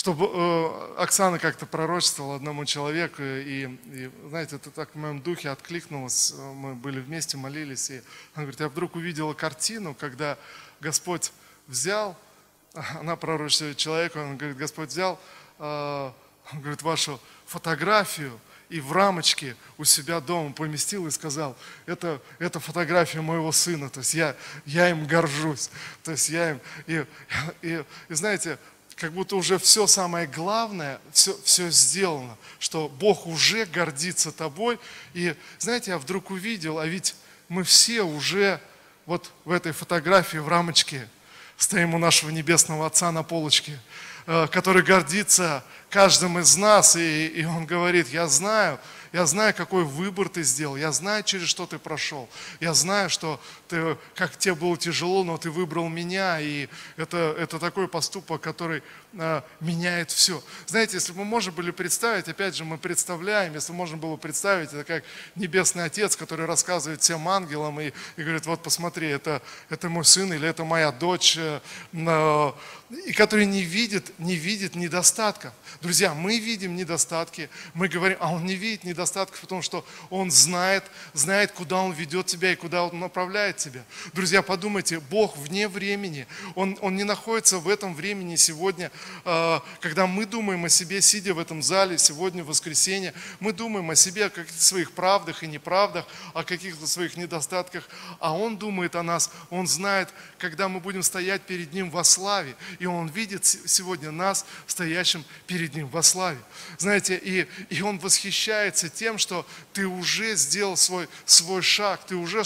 представьте, 0.07 0.25
э, 0.25 0.67
чтобы 0.67 0.97
Оксана 0.97 1.39
как-то 1.39 1.67
пророчествовала 1.67 2.37
одному 2.37 2.65
человеку, 2.65 3.23
и, 3.23 3.69
и, 3.87 4.11
знаете, 4.29 4.57
это 4.57 4.71
так 4.71 4.91
в 4.95 4.99
моем 4.99 5.21
духе 5.21 5.51
откликнулось, 5.51 6.35
мы 6.55 6.75
были 6.75 7.01
вместе, 7.01 7.37
молились, 7.37 7.91
и 7.91 8.03
она 8.35 8.45
говорит, 8.45 8.61
я 8.61 8.69
вдруг 8.69 8.97
увидела 8.97 9.35
картину, 9.35 9.95
когда 9.95 10.39
Господь 10.81 11.33
взял, 11.67 12.17
она 13.01 13.17
пророчествует 13.17 13.77
человеку, 13.77 14.21
он 14.21 14.37
говорит, 14.37 14.57
Господь 14.57 14.91
взял, 14.91 15.19
он 15.59 16.13
говорит, 16.61 16.83
вашу 16.83 17.21
фотографию 17.47 18.39
и 18.69 18.81
в 18.81 18.93
рамочке 18.93 19.57
у 19.79 19.85
себя 19.85 20.21
дома 20.21 20.53
поместил 20.53 21.07
и 21.07 21.11
сказал, 21.11 21.57
это, 21.87 22.21
это 22.39 22.59
фотография 22.59 23.21
моего 23.21 23.53
сына, 23.53 23.89
то 23.89 24.01
есть 24.01 24.15
я, 24.15 24.37
я 24.65 24.91
им 24.91 25.07
горжусь, 25.07 25.71
то 26.03 26.11
есть 26.13 26.29
я 26.29 26.51
им, 26.51 26.61
и, 26.87 27.07
и, 27.63 27.85
и 28.09 28.15
знаете, 28.15 28.59
как 28.97 29.13
будто 29.13 29.37
уже 29.37 29.59
все 29.59 29.87
самое 29.87 30.27
главное, 30.27 30.99
все, 31.13 31.39
все 31.45 31.71
сделано, 31.71 32.37
что 32.59 32.89
Бог 32.89 33.27
уже 33.27 33.67
гордится 33.67 34.33
тобой. 34.33 34.81
И 35.13 35.37
знаете, 35.59 35.91
я 35.93 35.99
вдруг 35.99 36.31
увидел, 36.31 36.79
а 36.79 36.87
ведь 36.87 37.15
мы 37.49 37.63
все 37.63 38.03
уже 38.03 38.59
вот 39.05 39.31
в 39.45 39.53
этой 39.53 39.73
фотографии 39.73 40.39
в 40.39 40.49
рамочке 40.49 41.09
стоим 41.59 41.95
у 41.95 41.99
нашего 41.99 42.31
небесного 42.31 42.87
Отца 42.87 43.13
на 43.13 43.23
полочке, 43.23 43.79
э, 44.27 44.47
который 44.51 44.83
гордится 44.83 45.63
каждым 45.91 46.39
из 46.39 46.57
нас, 46.57 46.97
и, 46.97 47.27
и 47.29 47.45
Он 47.45 47.67
говорит, 47.67 48.09
я 48.09 48.27
знаю, 48.27 48.79
я 49.13 49.25
знаю, 49.25 49.55
какой 49.55 49.85
выбор 49.85 50.29
ты 50.29 50.43
сделал, 50.43 50.77
я 50.77 50.93
знаю, 50.93 51.23
через 51.23 51.49
что 51.49 51.67
ты 51.67 51.79
прошел, 51.79 52.29
я 52.61 52.75
знаю, 52.75 53.09
что 53.09 53.41
ты, 53.69 53.97
как 54.15 54.37
тебе 54.37 54.55
было 54.55 54.77
тяжело, 54.77 55.25
но 55.25 55.39
ты 55.39 55.51
выбрал 55.51 55.89
меня, 55.89 56.39
и 56.41 56.69
это, 56.97 57.35
это 57.39 57.59
такой 57.59 57.89
поступок, 57.89 58.43
который 58.43 58.83
а, 59.19 59.43
меняет 59.61 60.11
все. 60.11 60.43
Знаете, 60.67 60.97
если 60.97 61.13
мы 61.13 61.25
можем 61.25 61.55
были 61.55 61.71
представить, 61.71 62.29
опять 62.29 62.55
же, 62.57 62.65
мы 62.65 62.77
представляем, 62.77 63.55
если 63.55 63.73
можно 63.73 63.97
было 63.97 64.17
представить, 64.17 64.73
это 64.75 64.85
как 64.85 65.05
Небесный 65.35 65.85
Отец, 65.85 66.17
который 66.17 66.45
рассказывает 66.45 67.01
всем 67.01 67.27
ангелам 67.29 67.81
и, 67.81 67.93
и 68.17 68.23
говорит, 68.23 68.45
вот 68.45 68.63
посмотри, 68.63 69.09
это, 69.09 69.41
это 69.71 69.89
мой 69.89 70.05
сын 70.05 70.33
или 70.33 70.47
это 70.47 70.65
моя 70.65 70.93
дочь, 70.93 71.39
э, 71.39 71.61
и 73.07 73.13
который 73.15 73.47
не 73.47 73.63
видит, 73.63 74.13
не 74.19 74.37
видит 74.37 74.75
недостатков. 74.75 75.53
Друзья, 75.83 76.15
мы 76.15 76.39
видим 76.39 76.75
недостатки, 76.75 77.51
мы 77.75 77.89
говорим, 77.89 78.17
а 78.21 78.33
он 78.33 78.47
не 78.47 78.55
видит 78.55 78.85
недостатков, 78.85 79.41
потому 79.41 79.61
что 79.61 79.85
он 80.09 80.31
знает, 80.31 80.85
знает, 81.13 81.53
куда 81.53 81.77
он 81.83 81.93
ведет 81.93 82.27
тебя 82.27 82.53
и 82.53 82.57
куда 82.57 82.85
он 82.85 82.99
направляет 82.99 83.59
тебя. 83.59 83.85
Друзья, 84.15 84.43
подумайте, 84.43 85.01
Бог 85.01 85.37
вне 85.37 85.69
времени, 85.69 86.27
он, 86.55 86.79
он 86.81 86.97
не 86.97 87.05
находится 87.05 87.59
в 87.59 87.69
этом 87.69 87.95
времени 87.95 88.37
сегодня, 88.37 88.91
а, 89.25 89.63
когда 89.81 90.07
мы 90.07 90.25
думаем 90.25 90.65
о 90.65 90.69
себе, 90.71 91.03
сидя 91.03 91.35
в 91.35 91.39
этом 91.39 91.63
зале, 91.63 91.99
сегодня 91.99 92.43
в 92.43 92.47
воскресенье, 92.47 93.13
мы 93.39 93.53
думаем 93.53 93.91
о 93.91 93.97
себе, 93.97 94.27
о 94.27 94.31
каких-то 94.31 94.63
своих 94.63 94.93
правдах 94.93 95.43
и 95.43 95.47
неправдах, 95.47 96.07
о 96.33 96.43
каких-то 96.43 96.87
своих 96.87 97.17
недостатках, 97.17 97.89
а 98.19 98.35
Он 98.35 98.57
думает 98.57 98.97
о 98.97 99.03
нас, 99.03 99.31
Он 99.51 99.67
знает, 99.67 100.09
когда 100.39 100.69
мы 100.69 100.81
будем 100.81 101.03
стоять 101.03 101.43
перед 101.43 101.73
Ним 101.75 101.91
во 101.91 102.03
славе, 102.03 102.57
и 102.79 102.87
Он 102.87 103.09
видит 103.09 103.45
сегодня 103.45 104.11
нас, 104.11 104.47
стоящим 104.67 105.25
перед 105.47 105.66
Ним 105.75 105.89
во 105.89 106.03
славе. 106.03 106.39
Знаете, 106.79 107.21
и, 107.23 107.47
и 107.71 107.83
Он 107.83 107.99
восхищается 107.99 108.89
тем, 108.89 109.19
что 109.19 109.47
ты 109.73 109.87
уже 109.87 110.35
сделал 110.37 110.77
свой, 110.77 111.09
свой 111.25 111.63
шаг, 111.63 112.01
ты 112.07 112.17
уже 112.17 112.43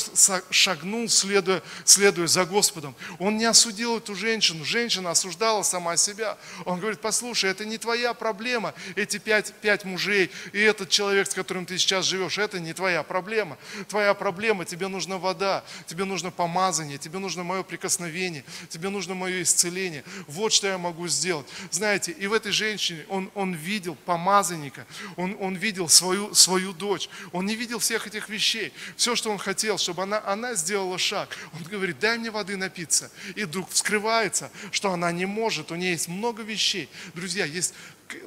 шагнул, 0.50 1.08
следуя, 1.08 1.62
следуя 1.84 2.26
за 2.26 2.44
Господом. 2.44 2.94
Он 3.18 3.36
не 3.36 3.44
осудил 3.44 3.98
эту 3.98 4.14
женщину, 4.14 4.64
женщина 4.64 5.10
осуждала 5.10 5.62
сама 5.62 5.96
себя. 5.96 6.38
Он 6.64 6.78
говорит, 6.80 7.00
послушай, 7.00 7.50
это 7.50 7.64
не 7.64 7.78
твоя 7.78 8.14
проблема, 8.14 8.74
эти 8.96 9.18
пять, 9.18 9.52
пять 9.60 9.84
мужей 9.84 10.30
и 10.52 10.60
этот 10.60 10.88
человек, 10.90 11.30
с 11.30 11.34
которым 11.34 11.66
ты 11.66 11.78
сейчас 11.78 12.04
живешь, 12.04 12.38
это 12.38 12.60
не 12.60 12.72
твоя 12.72 13.02
проблема. 13.02 13.58
Твоя 13.88 14.14
проблема, 14.14 14.64
тебе 14.64 14.88
нужна 14.88 15.18
вода, 15.18 15.64
тебе 15.86 16.04
нужно 16.04 16.30
помазание, 16.30 16.98
тебе 16.98 17.18
нужно 17.18 17.42
мое 17.42 17.62
прикосновение, 17.62 18.44
тебе 18.68 18.88
нужно 18.88 19.14
мое 19.14 19.42
исцеление. 19.42 20.04
Вот 20.26 20.52
что 20.52 20.66
я 20.66 20.78
могу 20.78 21.08
сделать. 21.08 21.46
Знаете, 21.70 22.12
и 22.12 22.26
в 22.26 22.32
этой 22.32 22.52
женщине 22.52 23.04
он, 23.10 23.30
он 23.34 23.54
видел 23.54 23.96
помазанника, 24.06 24.86
он, 25.16 25.36
он 25.40 25.56
видел 25.56 25.88
свою, 25.88 26.34
свою 26.34 26.72
дочь, 26.72 27.08
он 27.32 27.46
не 27.46 27.56
видел 27.56 27.78
всех 27.78 28.06
этих 28.06 28.28
вещей. 28.28 28.72
Все, 28.96 29.16
что 29.16 29.30
он 29.30 29.38
хотел, 29.38 29.78
чтобы 29.78 30.02
она, 30.02 30.22
она 30.24 30.54
сделала 30.54 30.98
шаг. 30.98 31.36
Он 31.52 31.62
говорит, 31.64 31.98
дай 31.98 32.18
мне 32.18 32.30
воды 32.30 32.56
напиться. 32.56 33.10
И 33.34 33.44
вдруг 33.44 33.68
вскрывается, 33.70 34.50
что 34.70 34.92
она 34.92 35.12
не 35.12 35.26
может, 35.26 35.70
у 35.72 35.74
нее 35.74 35.92
есть 35.92 36.08
много 36.08 36.42
вещей. 36.42 36.88
Друзья, 37.14 37.44
есть 37.44 37.74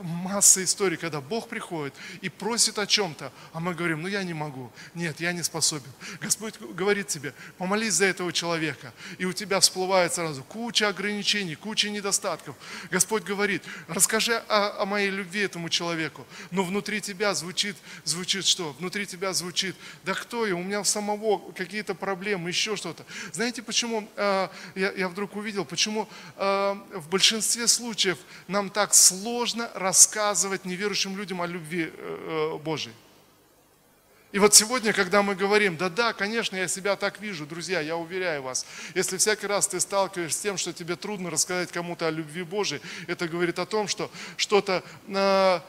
масса 0.01 0.63
историй, 0.63 0.97
когда 0.97 1.21
Бог 1.21 1.47
приходит 1.47 1.93
и 2.21 2.29
просит 2.29 2.79
о 2.79 2.87
чем-то, 2.87 3.31
а 3.51 3.59
мы 3.59 3.73
говорим, 3.73 4.01
ну 4.01 4.07
я 4.07 4.23
не 4.23 4.33
могу, 4.33 4.71
нет, 4.93 5.19
я 5.19 5.31
не 5.33 5.43
способен. 5.43 5.91
Господь 6.21 6.59
говорит 6.59 7.07
тебе, 7.07 7.33
помолись 7.57 7.93
за 7.93 8.05
этого 8.05 8.31
человека, 8.31 8.93
и 9.17 9.25
у 9.25 9.33
тебя 9.33 9.59
всплывает 9.59 10.13
сразу 10.13 10.43
куча 10.43 10.87
ограничений, 10.87 11.55
куча 11.55 11.89
недостатков. 11.89 12.55
Господь 12.91 13.23
говорит, 13.23 13.63
расскажи 13.87 14.35
о, 14.47 14.81
о 14.81 14.85
моей 14.85 15.09
любви 15.09 15.41
этому 15.41 15.69
человеку, 15.69 16.25
но 16.51 16.63
внутри 16.63 17.01
тебя 17.01 17.33
звучит, 17.33 17.75
звучит 18.03 18.45
что? 18.45 18.73
Внутри 18.73 19.05
тебя 19.05 19.33
звучит, 19.33 19.75
да 20.03 20.13
кто 20.13 20.45
я, 20.45 20.55
у 20.55 20.63
меня 20.63 20.83
самого 20.83 21.51
какие-то 21.53 21.95
проблемы, 21.95 22.49
еще 22.49 22.75
что-то. 22.75 23.05
Знаете, 23.31 23.61
почему 23.61 24.07
э, 24.15 24.47
я, 24.75 24.91
я 24.91 25.09
вдруг 25.09 25.35
увидел, 25.35 25.65
почему 25.65 26.07
э, 26.37 26.75
в 26.93 27.09
большинстве 27.09 27.67
случаев 27.67 28.17
нам 28.47 28.69
так 28.69 28.93
сложно 28.93 29.69
рассказывать 29.73 30.65
неверующим 30.65 31.17
людям 31.17 31.41
о 31.41 31.47
любви 31.47 31.91
э, 31.91 32.53
э, 32.55 32.57
Божьей. 32.57 32.93
И 34.33 34.39
вот 34.39 34.55
сегодня, 34.55 34.93
когда 34.93 35.21
мы 35.21 35.35
говорим, 35.35 35.77
да-да, 35.77 36.11
конечно, 36.11 36.55
я 36.55 36.67
себя 36.67 36.95
так 36.95 37.19
вижу, 37.19 37.45
друзья, 37.45 37.81
я 37.81 37.95
уверяю 37.95 38.41
вас, 38.41 38.65
если 38.95 39.17
всякий 39.17 39.45
раз 39.45 39.67
ты 39.67 39.79
сталкиваешься 39.79 40.39
с 40.39 40.41
тем, 40.41 40.57
что 40.57 40.73
тебе 40.73 40.95
трудно 40.95 41.29
рассказать 41.29 41.71
кому-то 41.71 42.07
о 42.07 42.09
любви 42.09 42.41
Божией, 42.41 42.81
это 43.05 43.27
говорит 43.27 43.59
о 43.59 43.67
том, 43.67 43.87
что 43.87 44.09
что-то 44.35 44.83
э, 45.07 45.59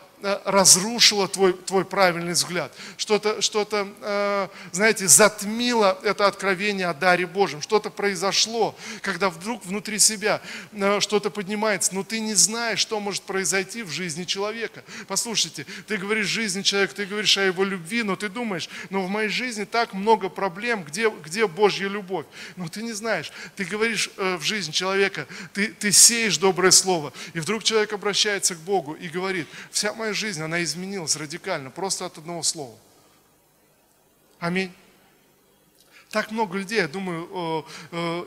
разрушило 0.45 1.29
твой, 1.29 1.53
твой 1.53 1.85
правильный 1.85 2.33
взгляд, 2.33 2.73
что-то, 2.97 3.43
что-то, 3.43 3.87
э, 4.01 4.49
знаете, 4.73 5.07
затмило 5.07 5.99
это 6.03 6.27
откровение 6.27 6.87
о 6.87 6.95
даре 6.95 7.27
Божьем, 7.27 7.61
что-то 7.61 7.91
произошло, 7.91 8.75
когда 9.03 9.29
вдруг 9.29 9.65
внутри 9.67 9.99
себя 9.99 10.41
э, 10.73 11.01
что-то 11.01 11.29
поднимается, 11.29 11.95
но 11.95 12.05
ты 12.05 12.21
не 12.21 12.35
знаешь, 12.35 12.79
что 12.79 13.01
может 13.01 13.23
произойти 13.25 13.83
в 13.83 13.91
жизни 13.91 14.25
человека. 14.25 14.83
Послушайте, 15.09 15.67
ты 15.87 15.99
говоришь 15.99 16.27
жизни 16.27 16.63
человека, 16.63 16.95
ты 16.95 17.05
говоришь 17.05 17.37
о 17.37 17.43
его 17.43 17.63
любви, 17.63 18.03
но 18.03 18.17
ты 18.17 18.31
думаешь, 18.31 18.71
но 18.89 19.03
в 19.03 19.11
моей 19.11 19.29
жизни 19.29 19.65
так 19.65 19.93
много 19.93 20.31
проблем, 20.31 20.85
где, 20.85 21.11
где 21.11 21.47
Божья 21.47 21.89
любовь? 21.89 22.25
Но 22.57 22.69
ты 22.69 22.83
не 22.83 22.93
знаешь, 22.93 23.31
ты 23.57 23.65
говоришь 23.65 24.09
в 24.17 24.41
жизнь 24.41 24.73
человека, 24.73 25.27
ты, 25.53 25.67
ты 25.67 25.93
сеешь 25.93 26.39
доброе 26.39 26.71
слово, 26.71 27.13
и 27.35 27.41
вдруг 27.41 27.63
человек 27.63 27.93
обращается 27.93 28.55
к 28.55 28.59
Богу 28.59 28.95
и 28.95 29.09
говорит, 29.09 29.47
вся 29.71 29.93
моя 29.93 30.14
жизнь, 30.15 30.43
она 30.43 30.63
изменилась 30.63 31.17
радикально, 31.17 31.71
просто 31.71 32.07
от 32.07 32.19
одного 32.19 32.43
слова. 32.43 32.77
Аминь. 34.39 34.73
Так 36.11 36.31
много 36.31 36.57
людей, 36.59 36.79
я 36.79 36.87
думаю, 36.87 37.67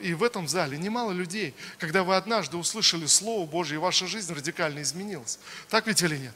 и 0.02 0.14
в 0.14 0.22
этом 0.22 0.48
зале 0.48 0.78
немало 0.78 1.14
людей, 1.14 1.54
когда 1.78 2.04
вы 2.04 2.18
однажды 2.18 2.58
услышали 2.58 3.06
Слово 3.06 3.48
Божье, 3.48 3.76
и 3.76 3.80
ваша 3.80 4.08
жизнь 4.08 4.34
радикально 4.34 4.82
изменилась. 4.82 5.40
Так 5.70 5.88
ведь 5.88 6.02
или 6.02 6.18
нет? 6.18 6.34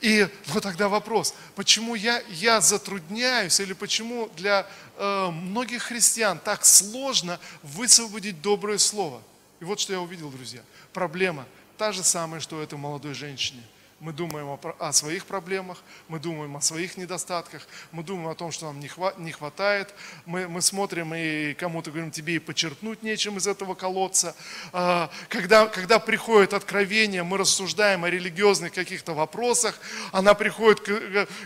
И 0.00 0.26
вот 0.46 0.62
тогда 0.62 0.88
вопрос, 0.88 1.34
почему 1.56 1.94
я, 1.94 2.22
я 2.28 2.60
затрудняюсь, 2.60 3.60
или 3.60 3.74
почему 3.74 4.30
для 4.36 4.66
э, 4.96 5.30
многих 5.30 5.84
христиан 5.84 6.38
так 6.38 6.64
сложно 6.64 7.38
высвободить 7.62 8.40
доброе 8.40 8.78
слово? 8.78 9.22
И 9.60 9.64
вот 9.64 9.78
что 9.78 9.92
я 9.92 10.00
увидел, 10.00 10.30
друзья. 10.30 10.62
Проблема 10.92 11.46
та 11.76 11.92
же 11.92 12.02
самая, 12.02 12.40
что 12.40 12.56
у 12.56 12.60
этой 12.60 12.78
молодой 12.78 13.12
женщине– 13.12 13.62
мы 14.06 14.12
думаем 14.12 14.56
о, 14.78 14.92
своих 14.92 15.26
проблемах, 15.26 15.78
мы 16.06 16.20
думаем 16.20 16.56
о 16.56 16.60
своих 16.60 16.96
недостатках, 16.96 17.66
мы 17.90 18.04
думаем 18.04 18.28
о 18.28 18.36
том, 18.36 18.52
что 18.52 18.66
нам 18.66 18.78
не, 18.78 18.86
хва, 18.86 19.12
не 19.18 19.32
хватает, 19.32 19.92
мы, 20.26 20.46
мы 20.46 20.62
смотрим 20.62 21.12
и 21.12 21.54
кому-то 21.54 21.90
говорим, 21.90 22.12
тебе 22.12 22.36
и 22.36 22.38
почерпнуть 22.38 23.02
нечем 23.02 23.36
из 23.36 23.48
этого 23.48 23.74
колодца. 23.74 24.36
А, 24.72 25.10
когда, 25.28 25.66
когда 25.66 25.98
приходит 25.98 26.54
откровение, 26.54 27.24
мы 27.24 27.36
рассуждаем 27.36 28.04
о 28.04 28.08
религиозных 28.08 28.72
каких-то 28.72 29.12
вопросах, 29.12 29.76
она 30.12 30.34
приходит, 30.34 30.88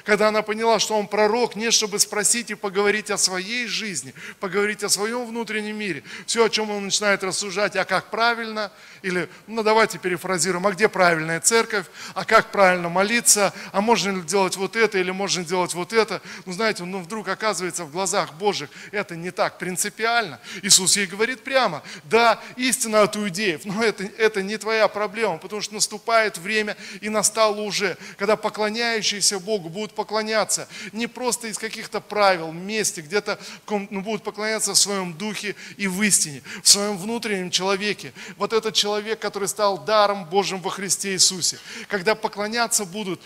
когда 0.05 0.29
она 0.29 0.42
поняла, 0.42 0.81
что 0.81 0.99
он 0.99 1.09
пророк, 1.09 1.57
не 1.57 1.70
чтобы 1.70 1.99
спросить 1.99 2.51
и 2.51 2.55
поговорить 2.55 3.11
о 3.11 3.16
своей 3.16 3.68
жизни, 3.68 4.12
поговорить 4.38 4.85
о 4.85 4.90
своем 4.90 5.25
внутреннем 5.25 5.79
мире. 5.79 6.03
Все, 6.27 6.44
о 6.44 6.51
чем 6.51 6.70
он 6.70 6.85
начинает 6.85 7.25
рассуждать, 7.25 7.75
а 7.77 7.87
как 7.87 8.11
правильно, 8.11 8.70
или, 9.01 9.31
ну 9.46 9.62
давайте 9.62 9.99
перефразируем, 9.99 10.66
а 10.66 10.73
где 10.73 10.90
правильная 10.90 11.40
церковь, 11.40 11.87
а 12.12 12.27
как 12.27 12.49
правильно 12.50 12.88
молиться, 12.88 13.52
а 13.72 13.80
можно 13.80 14.10
ли 14.10 14.22
делать 14.22 14.56
вот 14.56 14.76
это 14.76 14.98
или 14.98 15.10
можно 15.10 15.44
делать 15.44 15.74
вот 15.74 15.92
это. 15.92 16.20
Ну, 16.46 16.52
знаете, 16.52 16.84
ну, 16.84 17.00
вдруг 17.00 17.28
оказывается 17.28 17.84
в 17.84 17.92
глазах 17.92 18.34
Божьих 18.34 18.70
это 18.92 19.16
не 19.16 19.30
так 19.30 19.59
принципиально. 19.59 20.40
Иисус 20.62 20.96
ей 20.96 21.07
говорит 21.07 21.42
прямо, 21.42 21.82
да, 22.05 22.40
истина 22.57 23.03
от 23.03 23.16
иудеев, 23.16 23.64
но 23.64 23.82
это, 23.82 24.05
это 24.05 24.42
не 24.42 24.57
твоя 24.57 24.88
проблема, 24.88 25.38
потому 25.38 25.62
что 25.62 25.74
наступает 25.74 26.38
время 26.38 26.76
и 27.01 27.09
настало 27.09 27.61
уже, 27.61 27.96
когда 28.16 28.36
поклоняющиеся 28.36 29.38
Богу 29.38 29.68
будут 29.68 29.94
поклоняться 29.94 30.68
не 30.92 31.07
просто 31.07 31.48
из 31.48 31.59
каких-то 31.59 32.01
правил, 32.01 32.53
месте, 32.53 33.01
где-то 33.01 33.38
ну, 33.68 34.01
будут 34.01 34.22
поклоняться 34.22 34.74
в 34.74 34.78
своем 34.78 35.12
духе 35.14 35.57
и 35.76 35.88
в 35.88 36.03
истине, 36.03 36.42
в 36.62 36.68
своем 36.68 36.96
внутреннем 36.98 37.51
человеке. 37.51 38.12
Вот 38.36 38.53
этот 38.53 38.74
человек, 38.74 39.18
который 39.18 39.48
стал 39.48 39.78
даром 39.78 40.24
Божьим 40.24 40.61
во 40.61 40.70
Христе 40.70 41.12
Иисусе. 41.12 41.59
Когда 41.88 42.14
поклоняться 42.31 42.85
будут 42.85 43.20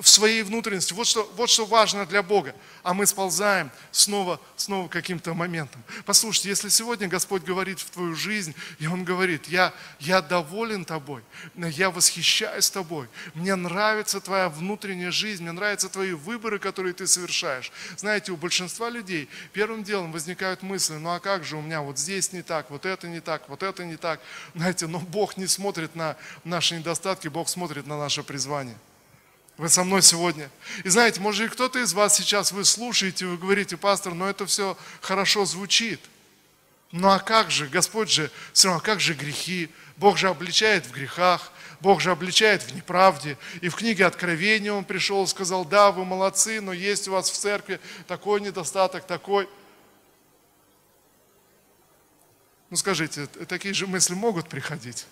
в 0.00 0.08
своей 0.08 0.42
внутренности. 0.42 0.94
Вот 0.94 1.06
что, 1.06 1.30
вот 1.36 1.50
что 1.50 1.66
важно 1.66 2.06
для 2.06 2.22
Бога. 2.22 2.54
А 2.82 2.94
мы 2.94 3.06
сползаем 3.06 3.70
снова, 3.90 4.40
снова 4.56 4.88
каким-то 4.88 5.34
моментом. 5.34 5.82
Послушайте, 6.06 6.48
если 6.48 6.70
сегодня 6.70 7.08
Господь 7.08 7.42
говорит 7.42 7.78
в 7.78 7.90
твою 7.90 8.14
жизнь, 8.14 8.54
и 8.78 8.86
Он 8.86 9.04
говорит, 9.04 9.48
я, 9.48 9.74
я 10.00 10.22
доволен 10.22 10.86
тобой, 10.86 11.22
я 11.54 11.90
восхищаюсь 11.90 12.70
тобой, 12.70 13.08
мне 13.34 13.54
нравится 13.54 14.20
твоя 14.20 14.48
внутренняя 14.48 15.10
жизнь, 15.10 15.42
мне 15.42 15.52
нравятся 15.52 15.90
твои 15.90 16.12
выборы, 16.12 16.58
которые 16.58 16.94
ты 16.94 17.06
совершаешь. 17.06 17.70
Знаете, 17.98 18.32
у 18.32 18.36
большинства 18.36 18.88
людей 18.88 19.28
первым 19.52 19.84
делом 19.84 20.10
возникают 20.10 20.62
мысли, 20.62 20.94
ну 20.94 21.10
а 21.10 21.20
как 21.20 21.44
же 21.44 21.56
у 21.56 21.60
меня 21.60 21.82
вот 21.82 21.98
здесь 21.98 22.32
не 22.32 22.40
так, 22.40 22.70
вот 22.70 22.86
это 22.86 23.08
не 23.08 23.20
так, 23.20 23.46
вот 23.48 23.62
это 23.62 23.84
не 23.84 23.96
так. 23.96 24.20
Знаете, 24.54 24.86
но 24.86 25.00
Бог 25.00 25.36
не 25.36 25.46
смотрит 25.46 25.94
на 25.94 26.16
наши 26.44 26.76
недостатки, 26.76 27.28
Бог 27.28 27.50
смотрит 27.50 27.86
на 27.86 27.98
наше 27.98 28.22
призвание. 28.22 28.37
Вы 29.56 29.68
со 29.68 29.82
мной 29.82 30.02
сегодня. 30.02 30.50
И 30.84 30.88
знаете, 30.88 31.20
может 31.20 31.46
и 31.46 31.52
кто-то 31.52 31.80
из 31.80 31.92
вас 31.92 32.16
сейчас, 32.16 32.52
вы 32.52 32.64
слушаете, 32.64 33.26
вы 33.26 33.36
говорите, 33.36 33.76
пастор, 33.76 34.14
но 34.14 34.28
это 34.28 34.46
все 34.46 34.78
хорошо 35.00 35.44
звучит. 35.44 36.00
Ну 36.92 37.08
а 37.08 37.18
как 37.18 37.50
же, 37.50 37.66
Господь 37.66 38.10
же, 38.10 38.30
все 38.52 38.68
равно, 38.68 38.80
как 38.80 39.00
же 39.00 39.14
грехи? 39.14 39.68
Бог 39.96 40.16
же 40.16 40.28
обличает 40.28 40.86
в 40.86 40.92
грехах, 40.92 41.52
Бог 41.80 42.00
же 42.00 42.10
обличает 42.10 42.62
в 42.62 42.74
неправде. 42.74 43.36
И 43.60 43.68
в 43.68 43.74
книге 43.74 44.06
Откровения 44.06 44.72
Он 44.72 44.84
пришел 44.84 45.24
и 45.24 45.26
сказал, 45.26 45.64
да, 45.64 45.90
вы 45.90 46.04
молодцы, 46.04 46.60
но 46.60 46.72
есть 46.72 47.08
у 47.08 47.12
вас 47.12 47.30
в 47.30 47.36
церкви 47.36 47.80
такой 48.06 48.40
недостаток, 48.40 49.06
такой. 49.06 49.48
Ну 52.70 52.76
скажите, 52.76 53.26
такие 53.26 53.74
же 53.74 53.86
мысли 53.86 54.14
могут 54.14 54.48
приходить? 54.48 55.06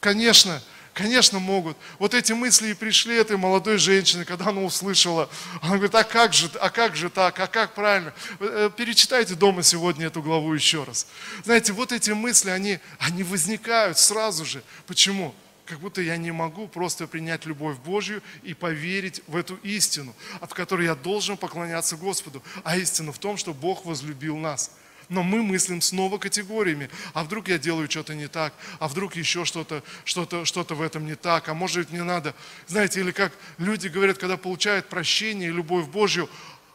Конечно, 0.00 0.62
Конечно, 0.94 1.38
могут. 1.38 1.78
Вот 1.98 2.12
эти 2.12 2.32
мысли 2.32 2.68
и 2.68 2.74
пришли 2.74 3.16
этой 3.16 3.38
молодой 3.38 3.78
женщине, 3.78 4.26
когда 4.26 4.48
она 4.48 4.60
услышала. 4.60 5.30
Она 5.62 5.76
говорит, 5.76 5.94
а 5.94 6.04
как 6.04 6.34
же, 6.34 6.50
а 6.60 6.68
как 6.68 6.96
же 6.96 7.08
так, 7.08 7.38
а 7.40 7.46
как 7.46 7.74
правильно? 7.74 8.12
Э, 8.40 8.70
перечитайте 8.76 9.34
дома 9.34 9.62
сегодня 9.62 10.06
эту 10.08 10.22
главу 10.22 10.52
еще 10.52 10.84
раз. 10.84 11.06
Знаете, 11.44 11.72
вот 11.72 11.92
эти 11.92 12.10
мысли, 12.10 12.50
они, 12.50 12.78
они 12.98 13.22
возникают 13.22 13.96
сразу 13.96 14.44
же. 14.44 14.62
Почему? 14.86 15.34
Как 15.64 15.80
будто 15.80 16.02
я 16.02 16.18
не 16.18 16.30
могу 16.30 16.68
просто 16.68 17.06
принять 17.06 17.46
любовь 17.46 17.78
Божью 17.78 18.22
и 18.42 18.52
поверить 18.52 19.22
в 19.26 19.36
эту 19.36 19.56
истину, 19.62 20.14
в 20.42 20.48
которой 20.48 20.86
я 20.86 20.94
должен 20.94 21.38
поклоняться 21.38 21.96
Господу. 21.96 22.42
А 22.64 22.76
истина 22.76 23.12
в 23.12 23.18
том, 23.18 23.38
что 23.38 23.54
Бог 23.54 23.86
возлюбил 23.86 24.36
нас– 24.36 24.72
но 25.12 25.22
мы 25.22 25.42
мыслим 25.42 25.80
снова 25.80 26.18
категориями. 26.18 26.88
А 27.12 27.22
вдруг 27.22 27.48
я 27.48 27.58
делаю 27.58 27.88
что-то 27.90 28.14
не 28.14 28.28
так? 28.28 28.54
А 28.80 28.88
вдруг 28.88 29.14
еще 29.14 29.44
что-то 29.44 29.84
что 30.04 30.22
-то, 30.22 30.44
что 30.44 30.62
-то 30.62 30.74
в 30.74 30.82
этом 30.82 31.06
не 31.06 31.14
так? 31.14 31.48
А 31.48 31.54
может 31.54 31.90
не 31.90 32.02
надо? 32.02 32.34
Знаете, 32.66 33.00
или 33.00 33.12
как 33.12 33.32
люди 33.58 33.88
говорят, 33.88 34.18
когда 34.18 34.36
получают 34.36 34.88
прощение 34.88 35.50
и 35.50 35.52
любовь 35.52 35.86
Божью, 35.86 36.28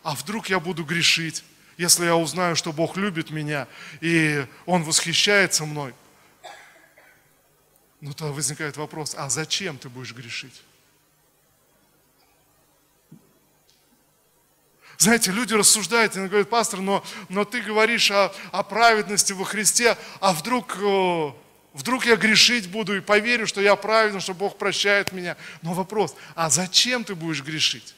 а 0.04 0.16
вдруг 0.16 0.50
я 0.50 0.60
буду 0.60 0.86
грешить, 0.86 1.44
если 1.78 2.06
я 2.06 2.16
узнаю, 2.16 2.56
что 2.56 2.72
Бог 2.72 2.96
любит 2.96 3.32
меня 3.32 3.68
и 4.02 4.46
Он 4.66 4.84
восхищается 4.84 5.66
мной? 5.66 5.94
Ну, 8.00 8.14
тогда 8.14 8.32
возникает 8.32 8.78
вопрос, 8.78 9.16
а 9.18 9.30
зачем 9.30 9.80
ты 9.80 9.90
будешь 9.90 10.14
грешить? 10.14 10.62
Знаете, 14.98 15.32
люди 15.32 15.54
рассуждают 15.54 16.16
и 16.16 16.20
говорят, 16.28 16.50
пастор, 16.50 16.82
но, 16.82 17.04
но 17.30 17.46
ты 17.46 17.62
говоришь 17.62 18.10
о, 18.10 18.34
о 18.52 18.64
праведности 18.64 19.32
во 19.34 19.46
Христе, 19.46 19.96
а 20.20 20.34
вдруг, 20.34 20.78
э, 20.80 21.32
вдруг 21.74 22.06
я 22.06 22.16
грешить 22.16 22.70
буду 22.70 22.98
и 22.98 23.00
поверю, 23.00 23.46
что 23.46 23.62
я 23.62 23.76
праведен, 23.76 24.20
что 24.20 24.34
Бог 24.34 24.58
прощает 24.58 25.12
меня. 25.12 25.38
Но 25.62 25.74
вопрос, 25.74 26.16
а 26.36 26.50
зачем 26.50 27.04
ты 27.04 27.14
будешь 27.14 27.44
грешить? 27.44 27.94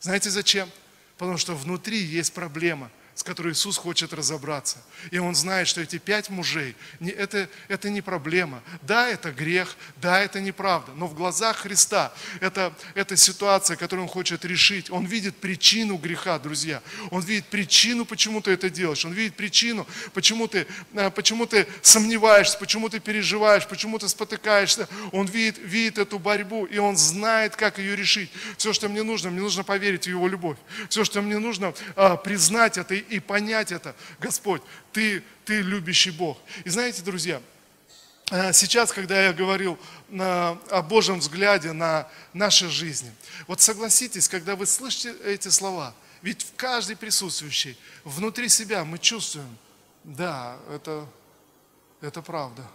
Знаете 0.00 0.30
зачем? 0.30 0.68
Потому 1.16 1.38
что 1.38 1.54
внутри 1.54 1.98
есть 1.98 2.32
проблема– 2.32 2.90
с 3.14 3.22
которой 3.22 3.52
Иисус 3.52 3.76
хочет 3.76 4.12
разобраться. 4.12 4.78
И 5.10 5.18
Он 5.18 5.34
знает, 5.34 5.68
что 5.68 5.80
эти 5.80 5.98
пять 5.98 6.30
мужей, 6.30 6.76
это, 7.00 7.48
это 7.68 7.90
не 7.90 8.00
проблема. 8.00 8.62
Да, 8.82 9.08
это 9.08 9.32
грех, 9.32 9.76
да, 9.96 10.20
это 10.20 10.40
неправда, 10.40 10.92
но 10.92 11.06
в 11.06 11.14
глазах 11.14 11.58
Христа 11.58 12.12
это, 12.40 12.74
это 12.94 13.16
ситуация, 13.16 13.76
которую 13.76 14.06
Он 14.06 14.10
хочет 14.10 14.44
решить. 14.44 14.90
Он 14.90 15.04
видит 15.04 15.36
причину 15.36 15.96
греха, 15.96 16.38
друзья. 16.38 16.82
Он 17.10 17.22
видит 17.22 17.46
причину, 17.46 18.04
почему 18.04 18.40
ты 18.40 18.52
это 18.52 18.70
делаешь. 18.70 19.04
Он 19.04 19.12
видит 19.12 19.34
причину, 19.34 19.86
почему 20.14 20.48
ты, 20.48 20.66
э, 20.94 21.10
почему 21.10 21.46
ты 21.46 21.66
сомневаешься, 21.82 22.58
почему 22.58 22.88
ты 22.88 23.00
переживаешь, 23.00 23.66
почему 23.66 23.98
ты 23.98 24.08
спотыкаешься. 24.08 24.88
Он 25.12 25.26
видит, 25.26 25.58
видит 25.58 25.98
эту 25.98 26.18
борьбу, 26.18 26.64
и 26.64 26.78
Он 26.78 26.96
знает, 26.96 27.56
как 27.56 27.78
ее 27.78 27.96
решить. 27.96 28.30
Все, 28.56 28.72
что 28.72 28.88
мне 28.88 29.02
нужно, 29.02 29.30
мне 29.30 29.40
нужно 29.40 29.64
поверить 29.64 30.04
в 30.04 30.10
Его 30.10 30.28
любовь. 30.28 30.56
Все, 30.88 31.04
что 31.04 31.20
мне 31.22 31.38
нужно, 31.38 31.74
а, 31.96 32.16
признать 32.16 32.78
это 32.78 33.01
и 33.08 33.20
понять 33.20 33.72
это. 33.72 33.94
Господь, 34.20 34.62
Ты, 34.92 35.22
Ты 35.44 35.60
любящий 35.60 36.10
Бог. 36.10 36.38
И 36.64 36.70
знаете, 36.70 37.02
друзья, 37.02 37.42
э, 38.30 38.52
сейчас, 38.52 38.92
когда 38.92 39.22
я 39.22 39.32
говорил 39.32 39.78
на, 40.08 40.58
о 40.70 40.82
Божьем 40.82 41.18
взгляде 41.18 41.72
на 41.72 42.08
наши 42.32 42.68
жизни, 42.68 43.12
вот 43.46 43.60
согласитесь, 43.60 44.28
когда 44.28 44.56
вы 44.56 44.66
слышите 44.66 45.14
эти 45.24 45.48
слова, 45.48 45.94
ведь 46.22 46.42
в 46.42 46.54
каждый 46.56 46.96
присутствующий, 46.96 47.76
внутри 48.04 48.48
себя 48.48 48.84
мы 48.84 48.98
чувствуем, 48.98 49.56
да, 50.04 50.56
это, 50.70 51.06
это 52.00 52.22
правда. 52.22 52.66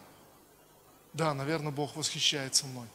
Да, 1.13 1.33
наверное, 1.33 1.71
Бог 1.71 1.95
восхищается 1.95 2.65
мной 2.67 2.87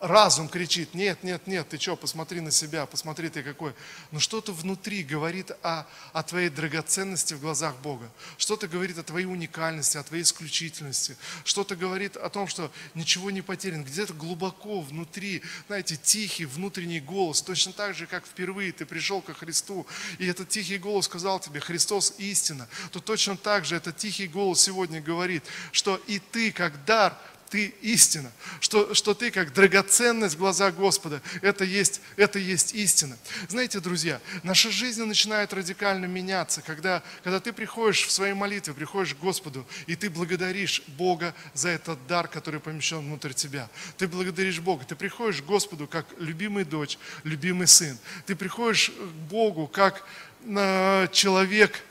разум 0.00 0.48
кричит, 0.48 0.94
нет, 0.94 1.22
нет, 1.22 1.46
нет, 1.46 1.68
ты 1.68 1.78
что, 1.78 1.96
посмотри 1.96 2.40
на 2.40 2.50
себя, 2.50 2.86
посмотри 2.86 3.28
ты 3.28 3.42
какой. 3.42 3.74
Но 4.10 4.20
что-то 4.20 4.52
внутри 4.52 5.02
говорит 5.02 5.50
о, 5.62 5.86
о 6.12 6.22
твоей 6.22 6.50
драгоценности 6.50 7.34
в 7.34 7.40
глазах 7.40 7.76
Бога. 7.76 8.10
Что-то 8.36 8.68
говорит 8.68 8.98
о 8.98 9.02
твоей 9.02 9.26
уникальности, 9.26 9.96
о 9.96 10.02
твоей 10.02 10.22
исключительности. 10.22 11.16
Что-то 11.44 11.76
говорит 11.76 12.16
о 12.16 12.28
том, 12.28 12.46
что 12.46 12.70
ничего 12.94 13.30
не 13.30 13.42
потерян. 13.42 13.84
Где-то 13.84 14.12
глубоко 14.12 14.80
внутри, 14.80 15.42
знаете, 15.66 15.96
тихий 15.96 16.44
внутренний 16.44 17.00
голос. 17.00 17.40
Точно 17.40 17.72
так 17.72 17.94
же, 17.94 18.06
как 18.06 18.26
впервые 18.26 18.72
ты 18.72 18.84
пришел 18.84 19.22
ко 19.22 19.34
Христу, 19.34 19.86
и 20.18 20.26
этот 20.26 20.48
тихий 20.48 20.78
голос 20.78 21.06
сказал 21.06 21.40
тебе, 21.40 21.60
Христос 21.60 22.14
истина, 22.18 22.68
то 22.92 23.00
точно 23.00 23.36
так 23.36 23.64
же 23.64 23.76
этот 23.76 23.96
тихий 23.96 24.28
голос 24.28 24.60
сегодня 24.60 25.00
говорит, 25.00 25.44
что 25.72 25.96
и 26.06 26.18
ты, 26.18 26.52
как 26.52 26.84
дар, 26.84 27.16
ты 27.56 27.74
истина, 27.80 28.30
что, 28.60 28.92
что 28.92 29.14
ты 29.14 29.30
как 29.30 29.54
драгоценность 29.54 30.34
в 30.34 30.38
глазах 30.38 30.74
Господа, 30.74 31.22
это 31.40 31.64
есть, 31.64 32.02
это 32.16 32.38
есть 32.38 32.74
истина. 32.74 33.16
Знаете, 33.48 33.80
друзья, 33.80 34.20
наша 34.42 34.70
жизнь 34.70 35.02
начинает 35.04 35.54
радикально 35.54 36.04
меняться, 36.04 36.60
когда, 36.60 37.02
когда 37.24 37.40
ты 37.40 37.54
приходишь 37.54 38.04
в 38.04 38.12
своей 38.12 38.34
молитве, 38.34 38.74
приходишь 38.74 39.14
к 39.14 39.18
Господу, 39.20 39.66
и 39.86 39.96
ты 39.96 40.10
благодаришь 40.10 40.82
Бога 40.98 41.34
за 41.54 41.70
этот 41.70 42.06
дар, 42.06 42.28
который 42.28 42.60
помещен 42.60 42.98
внутрь 42.98 43.32
тебя. 43.32 43.70
Ты 43.96 44.06
благодаришь 44.06 44.60
Бога, 44.60 44.84
ты 44.84 44.94
приходишь 44.94 45.40
к 45.40 45.46
Господу 45.46 45.86
как 45.86 46.04
любимый 46.18 46.64
дочь, 46.64 46.98
любимый 47.24 47.68
сын. 47.68 47.96
Ты 48.26 48.36
приходишь 48.36 48.90
к 48.90 49.30
Богу 49.30 49.66
как 49.66 50.06
э, 50.44 51.08
человек, 51.10 51.82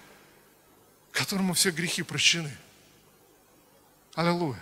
которому 1.11 1.55
все 1.55 1.71
грехи 1.71 2.03
прощены. 2.03 2.55
Аллилуйя. 4.13 4.59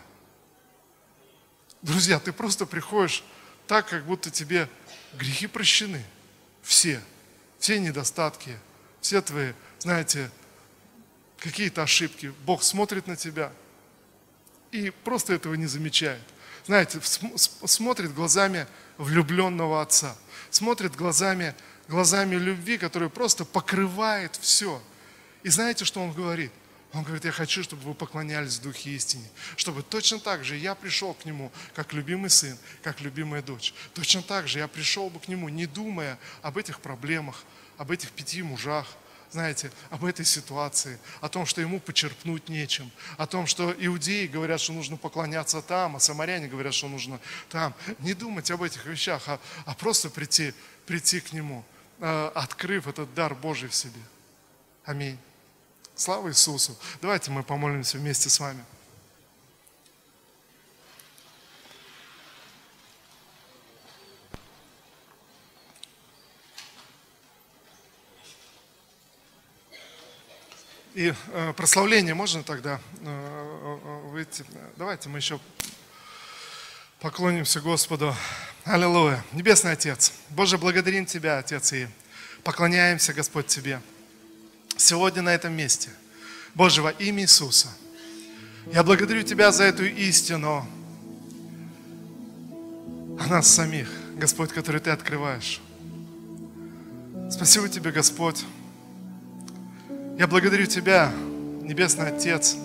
Друзья, 1.84 2.18
ты 2.18 2.32
просто 2.32 2.66
приходишь 2.66 3.24
так, 3.68 3.90
как 3.90 4.06
будто 4.06 4.32
тебе 4.32 4.70
грехи 5.14 5.48
прощены. 5.48 6.04
Все. 6.62 7.02
Все 7.60 7.80
недостатки, 7.80 8.58
все 9.00 9.22
твои, 9.22 9.54
знаете, 9.80 10.30
какие-то 11.40 11.84
ошибки. 11.84 12.34
Бог 12.46 12.64
смотрит 12.64 13.08
на 13.08 13.16
тебя 13.16 13.54
и 14.72 14.90
просто 14.90 15.34
этого 15.34 15.54
не 15.56 15.66
замечает. 15.66 16.22
Знаете, 16.66 17.00
смотрит 17.02 18.14
глазами 18.14 18.66
влюбленного 18.98 19.82
отца. 19.82 20.16
Смотрит 20.50 20.96
глазами, 20.96 21.54
глазами 21.88 22.36
любви, 22.36 22.78
которая 22.78 23.10
просто 23.10 23.44
покрывает 23.44 24.38
все. 24.38 24.82
И 25.44 25.50
знаете, 25.50 25.84
что 25.84 26.02
он 26.02 26.14
говорит? 26.14 26.52
Он 26.94 27.02
говорит, 27.02 27.26
я 27.26 27.32
хочу, 27.32 27.64
чтобы 27.64 27.82
вы 27.82 27.96
поклонялись 27.96 28.60
Духе 28.60 28.92
истине. 28.92 29.28
Чтобы 29.56 29.82
точно 29.82 30.20
так 30.20 30.46
же 30.46 30.56
я 30.56 30.76
пришел 30.76 31.16
к 31.16 31.26
Нему, 31.26 31.52
как 31.74 31.92
любимый 31.92 32.30
сын, 32.30 32.56
как 32.84 33.02
любимая 33.02 33.42
дочь. 33.42 33.74
Точно 33.96 34.22
так 34.22 34.48
же 34.48 34.60
я 34.60 34.68
пришел 34.68 35.10
бы 35.10 35.20
к 35.20 35.28
Нему, 35.28 35.50
не 35.50 35.66
думая 35.66 36.20
об 36.44 36.58
этих 36.58 36.80
проблемах, 36.80 37.44
об 37.78 37.90
этих 37.90 38.12
пяти 38.12 38.44
мужах, 38.44 38.86
знаете, 39.32 39.72
об 39.90 40.06
этой 40.06 40.24
ситуации, 40.24 41.00
о 41.20 41.30
том, 41.30 41.48
что 41.48 41.62
ему 41.62 41.80
почерпнуть 41.80 42.48
нечем, 42.48 42.92
о 43.18 43.26
том, 43.26 43.48
что 43.48 43.74
иудеи 43.76 44.28
говорят, 44.28 44.62
что 44.62 44.74
нужно 44.74 44.96
поклоняться 44.96 45.64
там, 45.64 45.96
а 45.96 46.00
самаряне 46.00 46.48
говорят, 46.48 46.76
что 46.76 46.88
нужно 46.88 47.20
там. 47.50 47.74
Не 47.98 48.14
думать 48.14 48.52
об 48.52 48.62
этих 48.62 48.86
вещах, 48.86 49.24
а, 49.28 49.40
а 49.66 49.74
просто 49.74 50.12
прийти, 50.12 50.54
прийти 50.86 51.20
к 51.20 51.34
нему, 51.34 51.66
э, 52.00 52.32
открыв 52.36 52.86
этот 52.86 53.12
дар 53.16 53.34
Божий 53.34 53.70
в 53.70 53.74
себе. 53.74 54.02
Аминь. 54.86 55.18
Слава 55.96 56.30
Иисусу! 56.30 56.76
Давайте 57.02 57.30
мы 57.30 57.44
помолимся 57.44 58.00
вместе 58.00 58.28
с 58.28 58.40
вами. 58.40 58.66
И 70.96 71.14
э, 71.28 71.54
прославление 71.54 72.16
можно 72.16 72.44
тогда 72.44 72.80
э, 73.02 73.06
э, 73.06 74.00
выйти? 74.10 74.44
Давайте 74.76 75.10
мы 75.10 75.20
еще 75.20 75.40
поклонимся 77.02 77.62
Господу. 77.62 78.16
Аллилуйя. 78.64 79.24
Небесный 79.32 79.74
Отец, 79.74 80.12
Боже, 80.30 80.58
благодарим 80.58 81.06
Тебя, 81.06 81.38
Отец, 81.38 81.72
и 81.74 81.88
поклоняемся, 82.44 83.14
Господь, 83.14 83.46
Тебе 83.46 83.80
сегодня 84.78 85.22
на 85.22 85.34
этом 85.34 85.54
месте. 85.54 85.90
Боже, 86.56 86.82
во 86.82 86.92
имя 86.92 87.24
Иисуса. 87.24 87.70
Я 88.72 88.84
благодарю 88.84 89.24
Тебя 89.24 89.52
за 89.52 89.64
эту 89.66 89.86
истину 89.86 90.66
о 93.20 93.28
нас 93.28 93.48
самих, 93.48 93.90
Господь, 94.18 94.52
который 94.52 94.80
Ты 94.80 94.92
открываешь. 94.92 95.60
Спасибо 97.30 97.68
Тебе, 97.68 97.92
Господь. 97.92 98.44
Я 100.18 100.28
благодарю 100.28 100.66
Тебя, 100.66 101.12
Небесный 101.64 102.08
Отец, 102.08 102.56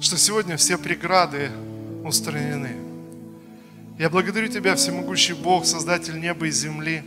что 0.00 0.18
сегодня 0.18 0.56
все 0.56 0.76
преграды 0.76 1.50
устранены. 2.04 2.76
Я 3.98 4.10
благодарю 4.10 4.48
Тебя, 4.48 4.74
Всемогущий 4.76 5.32
Бог, 5.32 5.64
Создатель 5.64 6.20
неба 6.20 6.46
и 6.46 6.50
земли, 6.50 7.02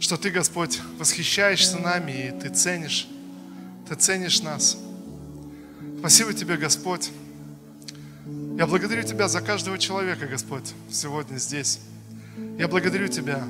что 0.00 0.16
Ты, 0.16 0.30
Господь, 0.30 0.80
восхищаешься 0.98 1.78
нами, 1.78 2.28
и 2.28 2.40
Ты 2.40 2.48
ценишь, 2.48 3.06
Ты 3.88 3.94
ценишь 3.94 4.40
нас. 4.40 4.78
Спасибо 5.98 6.32
Тебе, 6.32 6.56
Господь. 6.56 7.10
Я 8.56 8.66
благодарю 8.66 9.02
Тебя 9.02 9.28
за 9.28 9.42
каждого 9.42 9.78
человека, 9.78 10.26
Господь, 10.26 10.72
сегодня 10.90 11.36
здесь. 11.36 11.80
Я 12.58 12.66
благодарю 12.66 13.08
Тебя. 13.08 13.46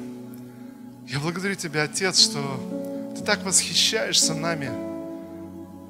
Я 1.07 1.21
благодарю 1.21 1.55
Тебя, 1.55 1.85
Отец, 1.85 2.19
что 2.21 3.15
Ты 3.17 3.23
так 3.23 3.45
восхищаешься 3.45 4.35
нами. 4.35 4.71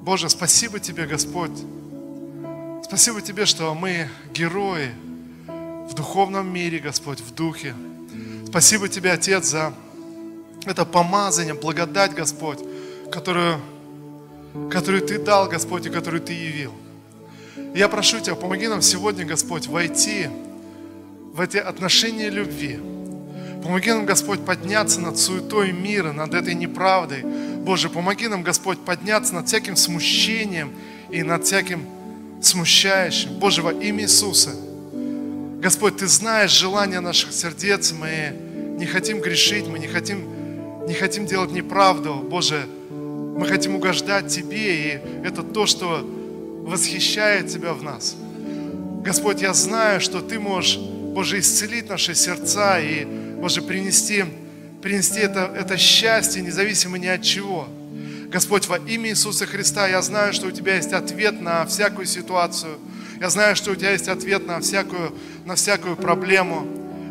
Боже, 0.03 0.29
спасибо 0.29 0.79
Тебе, 0.79 1.07
Господь. 1.07 1.57
Спасибо 2.83 3.21
Тебе, 3.21 3.47
что 3.47 3.73
мы 3.73 4.07
герои 4.31 4.91
в 5.47 5.93
духовном 5.95 6.53
мире, 6.53 6.77
Господь, 6.77 7.19
в 7.19 7.33
духе. 7.33 7.73
Спасибо 8.47 8.87
Тебе, 8.87 9.11
Отец, 9.11 9.47
за 9.47 9.73
это 10.65 10.85
помазание, 10.85 11.53
благодать, 11.53 12.13
Господь, 12.13 12.59
которую, 13.11 13.59
которую 14.69 15.05
Ты 15.05 15.19
дал, 15.19 15.47
Господь, 15.47 15.85
и 15.85 15.89
которую 15.89 16.21
Ты 16.21 16.33
явил. 16.33 16.73
Я 17.73 17.87
прошу 17.87 18.19
Тебя, 18.19 18.35
помоги 18.35 18.67
нам 18.67 18.81
сегодня, 18.81 19.25
Господь, 19.25 19.67
войти 19.67 20.27
в 21.33 21.41
эти 21.41 21.57
отношения 21.57 22.29
любви. 22.29 22.79
Помоги 23.63 23.91
нам, 23.91 24.05
Господь, 24.05 24.43
подняться 24.43 24.99
над 24.99 25.17
суетой 25.17 25.71
мира, 25.71 26.11
над 26.11 26.33
этой 26.33 26.55
неправдой. 26.55 27.23
Боже, 27.23 27.89
помоги 27.89 28.27
нам, 28.27 28.43
Господь, 28.43 28.79
подняться 28.79 29.35
над 29.35 29.47
всяким 29.47 29.75
смущением 29.75 30.73
и 31.09 31.21
над 31.21 31.45
всяким 31.45 31.85
смущающим. 32.41 33.33
Боже, 33.33 33.61
во 33.61 33.71
имя 33.71 34.03
Иисуса. 34.03 34.51
Господь, 35.61 35.97
Ты 35.97 36.07
знаешь 36.07 36.51
желания 36.51 36.99
наших 37.01 37.33
сердец, 37.33 37.91
мы 37.91 38.33
не 38.77 38.87
хотим 38.87 39.21
грешить, 39.21 39.67
мы 39.67 39.77
не 39.77 39.87
хотим 39.87 40.40
не 40.87 40.93
хотим 40.93 41.25
делать 41.25 41.51
неправду, 41.51 42.15
Боже, 42.15 42.65
мы 42.89 43.45
хотим 43.45 43.75
угождать 43.75 44.27
Тебе, 44.27 44.75
и 44.75 44.99
это 45.23 45.43
то, 45.43 45.65
что 45.65 46.05
восхищает 46.65 47.47
Тебя 47.47 47.73
в 47.73 47.83
нас. 47.83 48.15
Господь, 49.03 49.41
я 49.41 49.53
знаю, 49.53 50.01
что 50.01 50.21
Ты 50.21 50.39
можешь, 50.39 50.77
Боже, 50.77 51.39
исцелить 51.39 51.89
наши 51.89 52.13
сердца 52.15 52.79
и, 52.79 53.05
Боже, 53.05 53.61
принести, 53.61 54.25
принести 54.81 55.19
это, 55.19 55.51
это 55.55 55.77
счастье, 55.77 56.41
независимо 56.41 56.97
ни 56.97 57.07
от 57.07 57.21
чего. 57.21 57.67
Господь, 58.29 58.67
во 58.67 58.77
имя 58.77 59.09
Иисуса 59.09 59.45
Христа, 59.45 59.87
я 59.87 60.01
знаю, 60.01 60.33
что 60.33 60.47
у 60.47 60.51
Тебя 60.51 60.75
есть 60.75 60.93
ответ 60.93 61.41
на 61.41 61.65
всякую 61.65 62.05
ситуацию. 62.05 62.77
Я 63.19 63.29
знаю, 63.29 63.55
что 63.55 63.71
у 63.71 63.75
Тебя 63.75 63.91
есть 63.91 64.07
ответ 64.07 64.45
на 64.47 64.59
всякую, 64.61 65.13
на 65.45 65.55
всякую 65.55 65.95
проблему. 65.95 66.65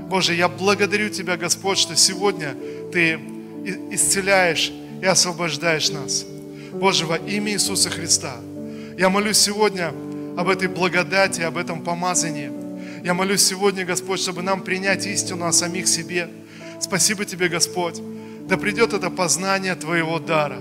Боже, 0.09 0.35
я 0.35 0.49
благодарю 0.49 1.09
Тебя, 1.09 1.37
Господь, 1.37 1.79
что 1.79 1.95
сегодня 1.97 2.55
Ты 2.93 3.21
исцеляешь 3.91 4.73
и 5.03 5.07
освобождаешь 5.07 5.91
нас. 5.91 6.25
Боже, 6.73 7.07
во 7.07 7.17
имя 7.17 7.53
Иисуса 7.53 7.91
Христа, 7.91 8.37
я 8.99 9.09
молюсь 9.09 9.39
сегодня 9.39 9.93
об 10.37 10.49
этой 10.49 10.69
благодати, 10.69 11.41
об 11.43 11.57
этом 11.57 11.83
помазании. 11.83 12.51
Я 13.03 13.15
молюсь 13.15 13.43
сегодня, 13.43 13.85
Господь, 13.85 14.21
чтобы 14.21 14.43
нам 14.43 14.63
принять 14.63 15.07
истину 15.07 15.47
о 15.47 15.53
самих 15.53 15.89
себе. 15.89 16.29
Спасибо 16.81 17.25
Тебе, 17.25 17.49
Господь. 17.49 18.01
Да 18.47 18.57
придет 18.57 18.93
это 18.93 19.11
познание 19.11 19.75
Твоего 19.75 20.19
дара. 20.19 20.59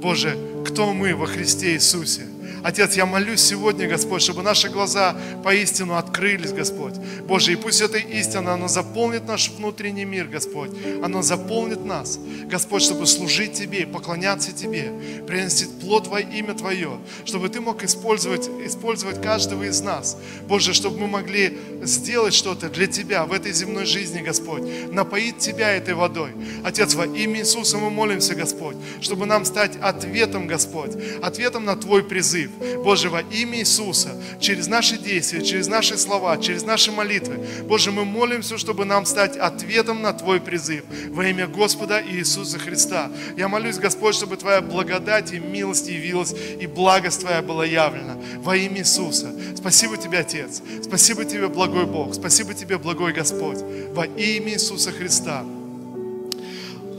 Боже, 0.00 0.36
кто 0.66 0.92
мы 0.92 1.14
во 1.14 1.26
Христе 1.26 1.74
Иисусе? 1.74 2.26
Отец, 2.62 2.94
я 2.94 3.06
молюсь 3.06 3.40
сегодня, 3.40 3.88
Господь, 3.88 4.22
чтобы 4.22 4.42
наши 4.42 4.68
глаза 4.68 5.16
поистину 5.42 5.96
открылись, 5.96 6.52
Господь. 6.52 6.94
Боже, 7.26 7.52
и 7.52 7.56
пусть 7.56 7.80
эта 7.80 7.98
истина, 7.98 8.54
она 8.54 8.68
заполнит 8.68 9.26
наш 9.26 9.50
внутренний 9.50 10.04
мир, 10.04 10.28
Господь. 10.28 10.70
Она 11.02 11.22
заполнит 11.22 11.84
нас, 11.84 12.20
Господь, 12.44 12.82
чтобы 12.82 13.06
служить 13.06 13.54
Тебе 13.54 13.84
поклоняться 13.86 14.52
Тебе, 14.52 14.92
принести 15.26 15.66
плод 15.80 16.06
во 16.06 16.20
имя 16.20 16.54
Твое, 16.54 16.98
чтобы 17.24 17.48
Ты 17.48 17.60
мог 17.60 17.82
использовать, 17.82 18.48
использовать 18.64 19.20
каждого 19.20 19.64
из 19.64 19.80
нас. 19.80 20.16
Боже, 20.46 20.72
чтобы 20.72 21.00
мы 21.00 21.08
могли 21.08 21.58
сделать 21.82 22.34
что-то 22.34 22.68
для 22.68 22.86
Тебя 22.86 23.24
в 23.24 23.32
этой 23.32 23.52
земной 23.52 23.86
жизни, 23.86 24.20
Господь, 24.20 24.62
напоить 24.92 25.38
Тебя 25.38 25.72
этой 25.72 25.94
водой. 25.94 26.30
Отец, 26.62 26.94
во 26.94 27.06
имя 27.06 27.40
Иисуса 27.40 27.78
мы 27.78 27.90
молимся, 27.90 28.36
Господь, 28.36 28.76
чтобы 29.00 29.26
нам 29.26 29.44
стать 29.44 29.76
ответом, 29.80 30.46
Господь, 30.46 30.92
ответом 31.22 31.64
на 31.64 31.74
Твой 31.74 32.04
призыв. 32.04 32.51
Боже, 32.84 33.10
во 33.10 33.20
имя 33.20 33.58
Иисуса, 33.58 34.10
через 34.40 34.66
наши 34.66 34.98
действия, 34.98 35.42
через 35.42 35.68
наши 35.68 35.96
слова, 35.98 36.36
через 36.38 36.62
наши 36.64 36.92
молитвы, 36.92 37.38
Боже, 37.64 37.90
мы 37.92 38.04
молимся, 38.04 38.58
чтобы 38.58 38.84
нам 38.84 39.06
стать 39.06 39.36
ответом 39.36 40.02
на 40.02 40.12
Твой 40.12 40.40
призыв 40.40 40.84
во 41.10 41.26
имя 41.26 41.46
Господа 41.46 42.02
Иисуса 42.02 42.58
Христа. 42.58 43.10
Я 43.36 43.48
молюсь, 43.48 43.78
Господь, 43.78 44.14
чтобы 44.14 44.36
Твоя 44.36 44.60
благодать 44.60 45.32
и 45.32 45.38
милость 45.38 45.88
явилась, 45.88 46.34
и 46.60 46.66
благость 46.66 47.20
Твоя 47.20 47.42
была 47.42 47.64
явлена 47.64 48.16
во 48.36 48.56
имя 48.56 48.80
Иисуса. 48.80 49.32
Спасибо 49.56 49.96
Тебе, 49.96 50.18
Отец. 50.18 50.62
Спасибо 50.82 51.24
Тебе, 51.24 51.48
благой 51.48 51.86
Бог. 51.86 52.14
Спасибо 52.14 52.54
Тебе, 52.54 52.78
благой 52.78 53.12
Господь. 53.12 53.58
Во 53.92 54.04
имя 54.06 54.52
Иисуса 54.52 54.92
Христа. 54.92 55.44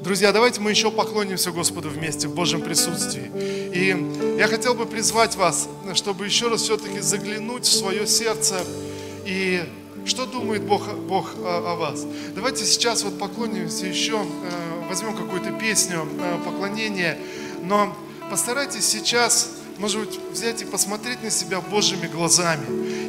Друзья, 0.03 0.33
давайте 0.33 0.59
мы 0.59 0.69
еще 0.69 0.91
поклонимся 0.91 1.51
Господу 1.51 1.87
вместе 1.87 2.27
в 2.27 2.35
Божьем 2.35 2.61
присутствии. 2.61 3.31
И 3.73 4.35
я 4.37 4.47
хотел 4.47 4.73
бы 4.73 4.85
призвать 4.85 5.37
вас, 5.37 5.69
чтобы 5.93 6.25
еще 6.25 6.49
раз 6.49 6.63
все-таки 6.63 6.99
заглянуть 6.99 7.63
в 7.63 7.73
свое 7.73 8.05
сердце 8.05 8.65
и 9.25 9.63
что 10.05 10.25
думает 10.25 10.63
Бог, 10.63 10.93
Бог 10.93 11.33
о, 11.37 11.71
о 11.71 11.75
вас. 11.75 12.05
Давайте 12.35 12.65
сейчас 12.65 13.03
вот 13.03 13.17
поклонимся 13.17 13.85
еще, 13.85 14.17
э, 14.17 14.89
возьмем 14.89 15.15
какую-то 15.15 15.53
песню 15.53 16.05
э, 16.19 16.37
поклонения, 16.43 17.17
но 17.61 17.95
постарайтесь 18.29 18.85
сейчас 18.85 19.51
может 19.77 19.99
быть, 20.01 20.19
взять 20.31 20.61
и 20.61 20.65
посмотреть 20.65 21.23
на 21.23 21.29
себя 21.29 21.61
Божьими 21.61 22.07
глазами. 22.07 22.65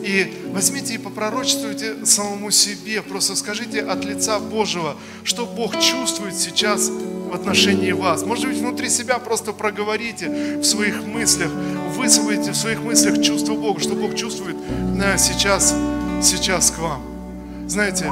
И 0.06 0.48
возьмите 0.52 0.94
и 0.94 0.98
попророчествуйте 0.98 2.04
самому 2.04 2.50
себе, 2.50 3.02
просто 3.02 3.36
скажите 3.36 3.80
от 3.80 4.04
лица 4.04 4.38
Божьего, 4.38 4.96
что 5.22 5.46
Бог 5.46 5.78
чувствует 5.80 6.36
сейчас 6.36 6.88
в 6.88 7.34
отношении 7.34 7.92
вас. 7.92 8.24
Может 8.24 8.46
быть, 8.46 8.58
внутри 8.58 8.88
себя 8.88 9.18
просто 9.18 9.52
проговорите 9.52 10.58
в 10.58 10.64
своих 10.64 11.02
мыслях, 11.02 11.50
высвоите 11.96 12.52
в 12.52 12.56
своих 12.56 12.80
мыслях 12.80 13.22
чувство 13.22 13.54
Бога, 13.54 13.80
что 13.80 13.94
Бог 13.94 14.14
чувствует 14.14 14.56
да, 14.98 15.16
сейчас, 15.18 15.74
сейчас 16.22 16.70
к 16.70 16.78
вам. 16.78 17.02
Знаете, 17.66 18.04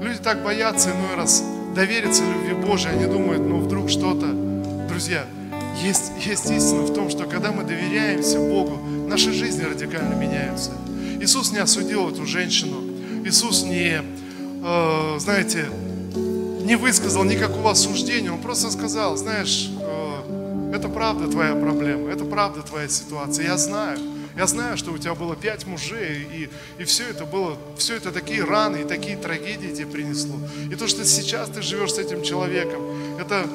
люди 0.00 0.18
так 0.22 0.42
боятся 0.42 0.90
иной 0.90 1.16
раз 1.16 1.42
довериться 1.74 2.22
любви 2.24 2.54
Божией, 2.54 2.94
они 2.94 3.06
думают, 3.06 3.42
ну 3.42 3.58
вдруг 3.58 3.88
что-то. 3.90 4.26
Друзья, 4.88 5.26
есть, 5.82 6.12
есть 6.24 6.50
истина 6.50 6.82
в 6.82 6.92
том, 6.92 7.10
что 7.10 7.24
когда 7.24 7.52
мы 7.52 7.64
доверяемся 7.64 8.38
Богу, 8.38 8.78
наши 9.08 9.32
жизни 9.32 9.62
радикально 9.62 10.14
меняются. 10.14 10.72
Иисус 11.20 11.52
не 11.52 11.58
осудил 11.58 12.08
эту 12.08 12.26
женщину. 12.26 12.82
Иисус 13.24 13.62
не, 13.62 14.02
э, 14.62 15.18
знаете, 15.18 15.66
не 16.62 16.76
высказал 16.76 17.24
никакого 17.24 17.70
осуждения. 17.70 18.30
Он 18.30 18.40
просто 18.40 18.70
сказал, 18.70 19.16
знаешь, 19.16 19.70
э, 19.80 20.72
это 20.74 20.88
правда 20.88 21.28
твоя 21.28 21.54
проблема, 21.54 22.10
это 22.10 22.24
правда 22.24 22.62
твоя 22.62 22.88
ситуация. 22.88 23.46
Я 23.46 23.56
знаю. 23.56 23.98
Я 24.36 24.46
знаю, 24.46 24.76
что 24.76 24.92
у 24.92 24.98
тебя 24.98 25.16
было 25.16 25.34
пять 25.34 25.66
мужей, 25.66 26.24
и, 26.32 26.48
и 26.80 26.84
все 26.84 27.08
это 27.08 27.24
было, 27.24 27.56
все 27.76 27.96
это 27.96 28.12
такие 28.12 28.44
раны 28.44 28.82
и 28.82 28.84
такие 28.84 29.16
трагедии 29.16 29.74
тебе 29.74 29.86
принесло. 29.86 30.36
И 30.70 30.76
то, 30.76 30.86
что 30.86 31.04
сейчас 31.04 31.48
ты 31.48 31.60
живешь 31.60 31.94
с 31.94 31.98
этим 31.98 32.22
человеком, 32.22 32.80
это, 33.20 33.48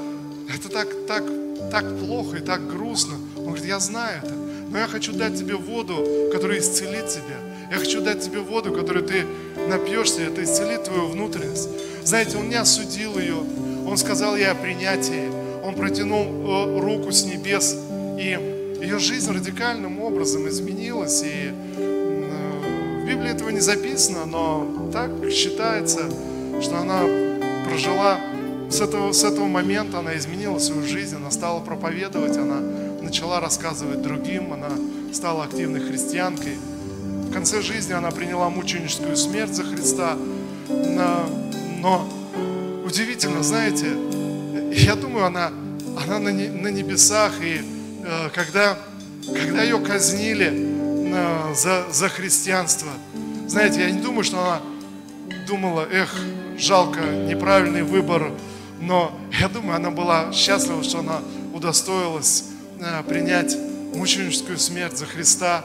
это 0.53 0.67
так, 0.67 0.89
так, 1.07 1.23
так 1.71 1.85
плохо 1.99 2.37
и 2.37 2.41
так 2.41 2.67
грустно. 2.67 3.15
Он 3.37 3.45
говорит, 3.45 3.65
я 3.65 3.79
знаю 3.79 4.21
это, 4.23 4.33
но 4.69 4.77
я 4.79 4.87
хочу 4.87 5.13
дать 5.13 5.37
тебе 5.37 5.55
воду, 5.55 6.05
которая 6.31 6.59
исцелит 6.59 7.07
тебя. 7.07 7.37
Я 7.71 7.77
хочу 7.77 8.01
дать 8.01 8.21
тебе 8.21 8.39
воду, 8.39 8.71
которую 8.71 9.05
ты 9.05 9.25
напьешься, 9.67 10.21
это 10.21 10.43
исцелит 10.43 10.83
твою 10.83 11.07
внутренность. 11.07 11.69
Знаете, 12.03 12.37
он 12.37 12.49
не 12.49 12.55
осудил 12.55 13.17
ее, 13.17 13.37
он 13.87 13.97
сказал 13.97 14.35
ей 14.35 14.47
о 14.47 14.55
принятии, 14.55 15.29
он 15.63 15.75
протянул 15.75 16.25
э, 16.25 16.79
руку 16.79 17.11
с 17.11 17.25
небес, 17.25 17.77
и 18.19 18.37
ее 18.81 18.99
жизнь 18.99 19.31
радикальным 19.31 20.01
образом 20.01 20.47
изменилась. 20.47 21.23
И 21.23 21.51
э, 21.77 23.01
в 23.01 23.07
Библии 23.07 23.31
этого 23.31 23.49
не 23.49 23.61
записано, 23.61 24.25
но 24.25 24.89
так 24.91 25.09
считается, 25.31 26.09
что 26.61 26.77
она 26.77 27.01
прожила 27.65 28.19
с 28.69 28.81
этого, 28.81 29.11
с 29.11 29.23
этого 29.23 29.47
момента 29.47 29.99
она 29.99 30.17
изменила 30.17 30.59
свою 30.59 30.85
жизнь, 30.85 31.15
она 31.15 31.31
стала 31.31 31.59
проповедовать, 31.59 32.37
она 32.37 32.59
начала 33.01 33.39
рассказывать 33.39 34.01
другим, 34.01 34.53
она 34.53 34.69
стала 35.13 35.43
активной 35.43 35.79
христианкой. 35.79 36.57
В 37.29 37.31
конце 37.31 37.61
жизни 37.61 37.93
она 37.93 38.11
приняла 38.11 38.49
мученическую 38.49 39.15
смерть 39.15 39.53
за 39.53 39.63
Христа. 39.63 40.17
Но 41.79 42.07
удивительно, 42.85 43.43
знаете, 43.43 43.87
я 44.71 44.95
думаю, 44.95 45.25
она, 45.25 45.51
она 46.03 46.19
на, 46.19 46.31
на 46.31 46.67
небесах, 46.69 47.33
и 47.41 47.61
э, 48.03 48.29
когда, 48.33 48.77
когда 49.27 49.63
ее 49.63 49.79
казнили 49.79 50.51
э, 50.51 51.53
за, 51.55 51.85
за 51.91 52.09
христианство, 52.09 52.89
знаете, 53.47 53.81
я 53.81 53.91
не 53.91 54.01
думаю, 54.01 54.23
что 54.23 54.39
она 54.39 54.61
думала, 55.47 55.87
эх, 55.91 56.15
жалко, 56.57 57.01
неправильный 57.01 57.83
выбор 57.83 58.31
но 58.83 59.17
я 59.39 59.47
думаю, 59.47 59.77
она 59.77 59.91
была 59.91 60.31
счастлива, 60.33 60.83
что 60.83 60.99
она 60.99 61.21
удостоилась 61.53 62.45
э, 62.79 63.03
принять 63.03 63.57
мученическую 63.95 64.57
смерть 64.57 64.97
за 64.97 65.05
Христа 65.05 65.63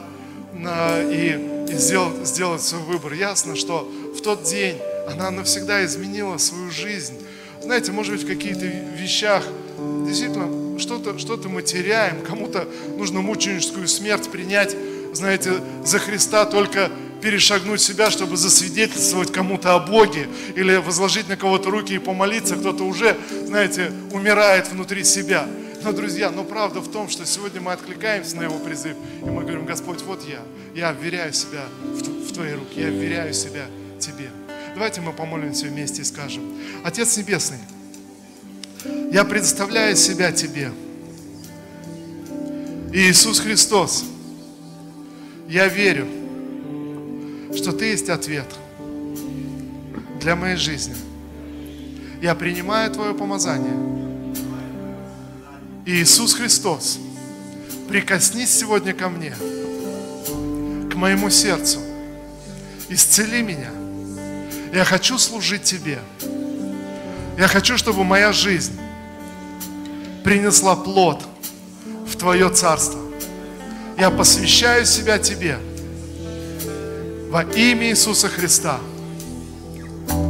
э, 0.53 1.11
и, 1.11 1.71
и 1.71 1.75
сделать, 1.75 2.25
сделать 2.27 2.61
свой 2.61 2.81
выбор. 2.83 3.13
Ясно, 3.13 3.55
что 3.55 3.89
в 4.15 4.21
тот 4.21 4.43
день 4.43 4.77
она 5.11 5.31
навсегда 5.31 5.83
изменила 5.85 6.37
свою 6.37 6.71
жизнь. 6.71 7.15
Знаете, 7.61 7.91
может 7.91 8.13
быть, 8.13 8.23
в 8.23 8.27
каких-то 8.27 8.65
вещах 8.65 9.43
действительно 10.07 10.79
что-то 10.79 11.19
что 11.19 11.37
мы 11.49 11.61
теряем, 11.61 12.21
кому-то 12.21 12.67
нужно 12.97 13.21
мученическую 13.21 13.87
смерть 13.87 14.29
принять, 14.29 14.75
знаете, 15.13 15.55
за 15.83 15.99
Христа 15.99 16.45
только 16.45 16.89
перешагнуть 17.21 17.81
себя, 17.81 18.11
чтобы 18.11 18.37
засвидетельствовать 18.37 19.31
кому-то 19.31 19.75
о 19.75 19.79
Боге 19.79 20.27
или 20.55 20.75
возложить 20.77 21.27
на 21.27 21.37
кого-то 21.37 21.69
руки 21.69 21.95
и 21.95 21.99
помолиться, 21.99 22.55
кто-то 22.55 22.83
уже, 22.83 23.17
знаете, 23.45 23.91
умирает 24.11 24.69
внутри 24.69 25.03
себя. 25.03 25.47
Но, 25.83 25.93
друзья, 25.93 26.29
но 26.29 26.43
правда 26.43 26.81
в 26.81 26.91
том, 26.91 27.09
что 27.09 27.25
сегодня 27.25 27.61
мы 27.61 27.71
откликаемся 27.71 28.35
на 28.35 28.43
Его 28.43 28.59
призыв, 28.59 28.97
и 29.21 29.25
мы 29.25 29.41
говорим, 29.41 29.65
Господь, 29.65 30.01
вот 30.01 30.27
я, 30.27 30.41
я 30.75 30.91
вверяю 30.91 31.31
себя 31.31 31.65
в, 31.83 32.27
в 32.27 32.33
Твои 32.33 32.53
руки, 32.53 32.79
я 32.79 32.89
вверяю 32.89 33.33
себя 33.33 33.65
Тебе. 33.99 34.29
Давайте 34.73 35.01
мы 35.01 35.13
помолимся 35.13 35.67
вместе 35.67 36.01
и 36.01 36.05
скажем, 36.05 36.43
Отец 36.83 37.17
Небесный, 37.17 37.59
я 39.11 39.23
предоставляю 39.23 39.95
себя 39.95 40.31
Тебе. 40.31 40.71
Иисус 42.91 43.39
Христос, 43.39 44.03
я 45.47 45.67
верю, 45.67 46.07
что 47.59 47.73
Ты 47.73 47.85
есть 47.85 48.09
ответ 48.09 48.45
для 50.21 50.37
моей 50.37 50.55
жизни. 50.55 50.95
Я 52.21 52.33
принимаю 52.33 52.89
Твое 52.89 53.13
помазание. 53.13 53.75
И 55.85 56.01
Иисус 56.01 56.35
Христос, 56.35 56.99
прикоснись 57.89 58.51
сегодня 58.51 58.93
ко 58.93 59.09
мне, 59.09 59.33
к 60.89 60.95
моему 60.95 61.29
сердцу. 61.29 61.79
Исцели 62.87 63.41
меня. 63.41 63.71
Я 64.73 64.85
хочу 64.85 65.17
служить 65.17 65.63
Тебе. 65.63 65.99
Я 67.37 67.47
хочу, 67.49 67.77
чтобы 67.77 68.05
моя 68.05 68.31
жизнь 68.31 68.79
принесла 70.23 70.77
плод 70.77 71.21
в 72.07 72.15
Твое 72.15 72.49
Царство. 72.49 73.01
Я 73.97 74.11
посвящаю 74.11 74.85
себя 74.85 75.17
Тебе– 75.17 75.59
во 77.29 77.43
имя 77.43 77.89
Иисуса 77.91 78.27
Христа. 78.27 78.79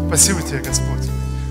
Спасибо 0.08 0.42
тебе, 0.42 0.60
Господь. 0.60 1.08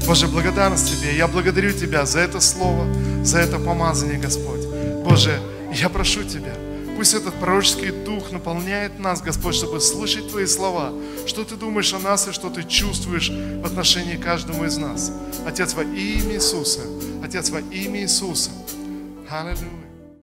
Боже, 0.06 0.28
благодарность 0.28 0.94
Тебе. 0.94 1.16
Я 1.16 1.26
благодарю 1.26 1.72
Тебя 1.72 2.04
за 2.04 2.20
это 2.20 2.40
слово, 2.40 2.86
за 3.24 3.38
это 3.38 3.58
помазание, 3.58 4.18
Господь. 4.18 4.66
Боже, 5.04 5.40
я 5.72 5.88
прошу 5.88 6.22
Тебя, 6.22 6.54
пусть 6.96 7.14
этот 7.14 7.34
пророческий 7.34 7.90
дух 7.90 8.30
наполняет 8.30 8.98
нас, 8.98 9.22
Господь, 9.22 9.54
чтобы 9.54 9.80
слышать 9.80 10.30
Твои 10.30 10.46
слова, 10.46 10.92
что 11.26 11.44
Ты 11.44 11.56
думаешь 11.56 11.94
о 11.94 11.98
нас 11.98 12.28
и 12.28 12.32
что 12.32 12.50
Ты 12.50 12.64
чувствуешь 12.64 13.30
в 13.30 13.64
отношении 13.64 14.16
каждому 14.16 14.64
из 14.64 14.76
нас. 14.76 15.12
Отец, 15.46 15.72
во 15.72 15.82
имя 15.82 16.34
Иисуса. 16.34 16.80
Отец, 17.24 17.48
во 17.48 17.60
имя 17.60 18.02
Иисуса. 18.02 18.50
Аллилуйя. 19.30 19.87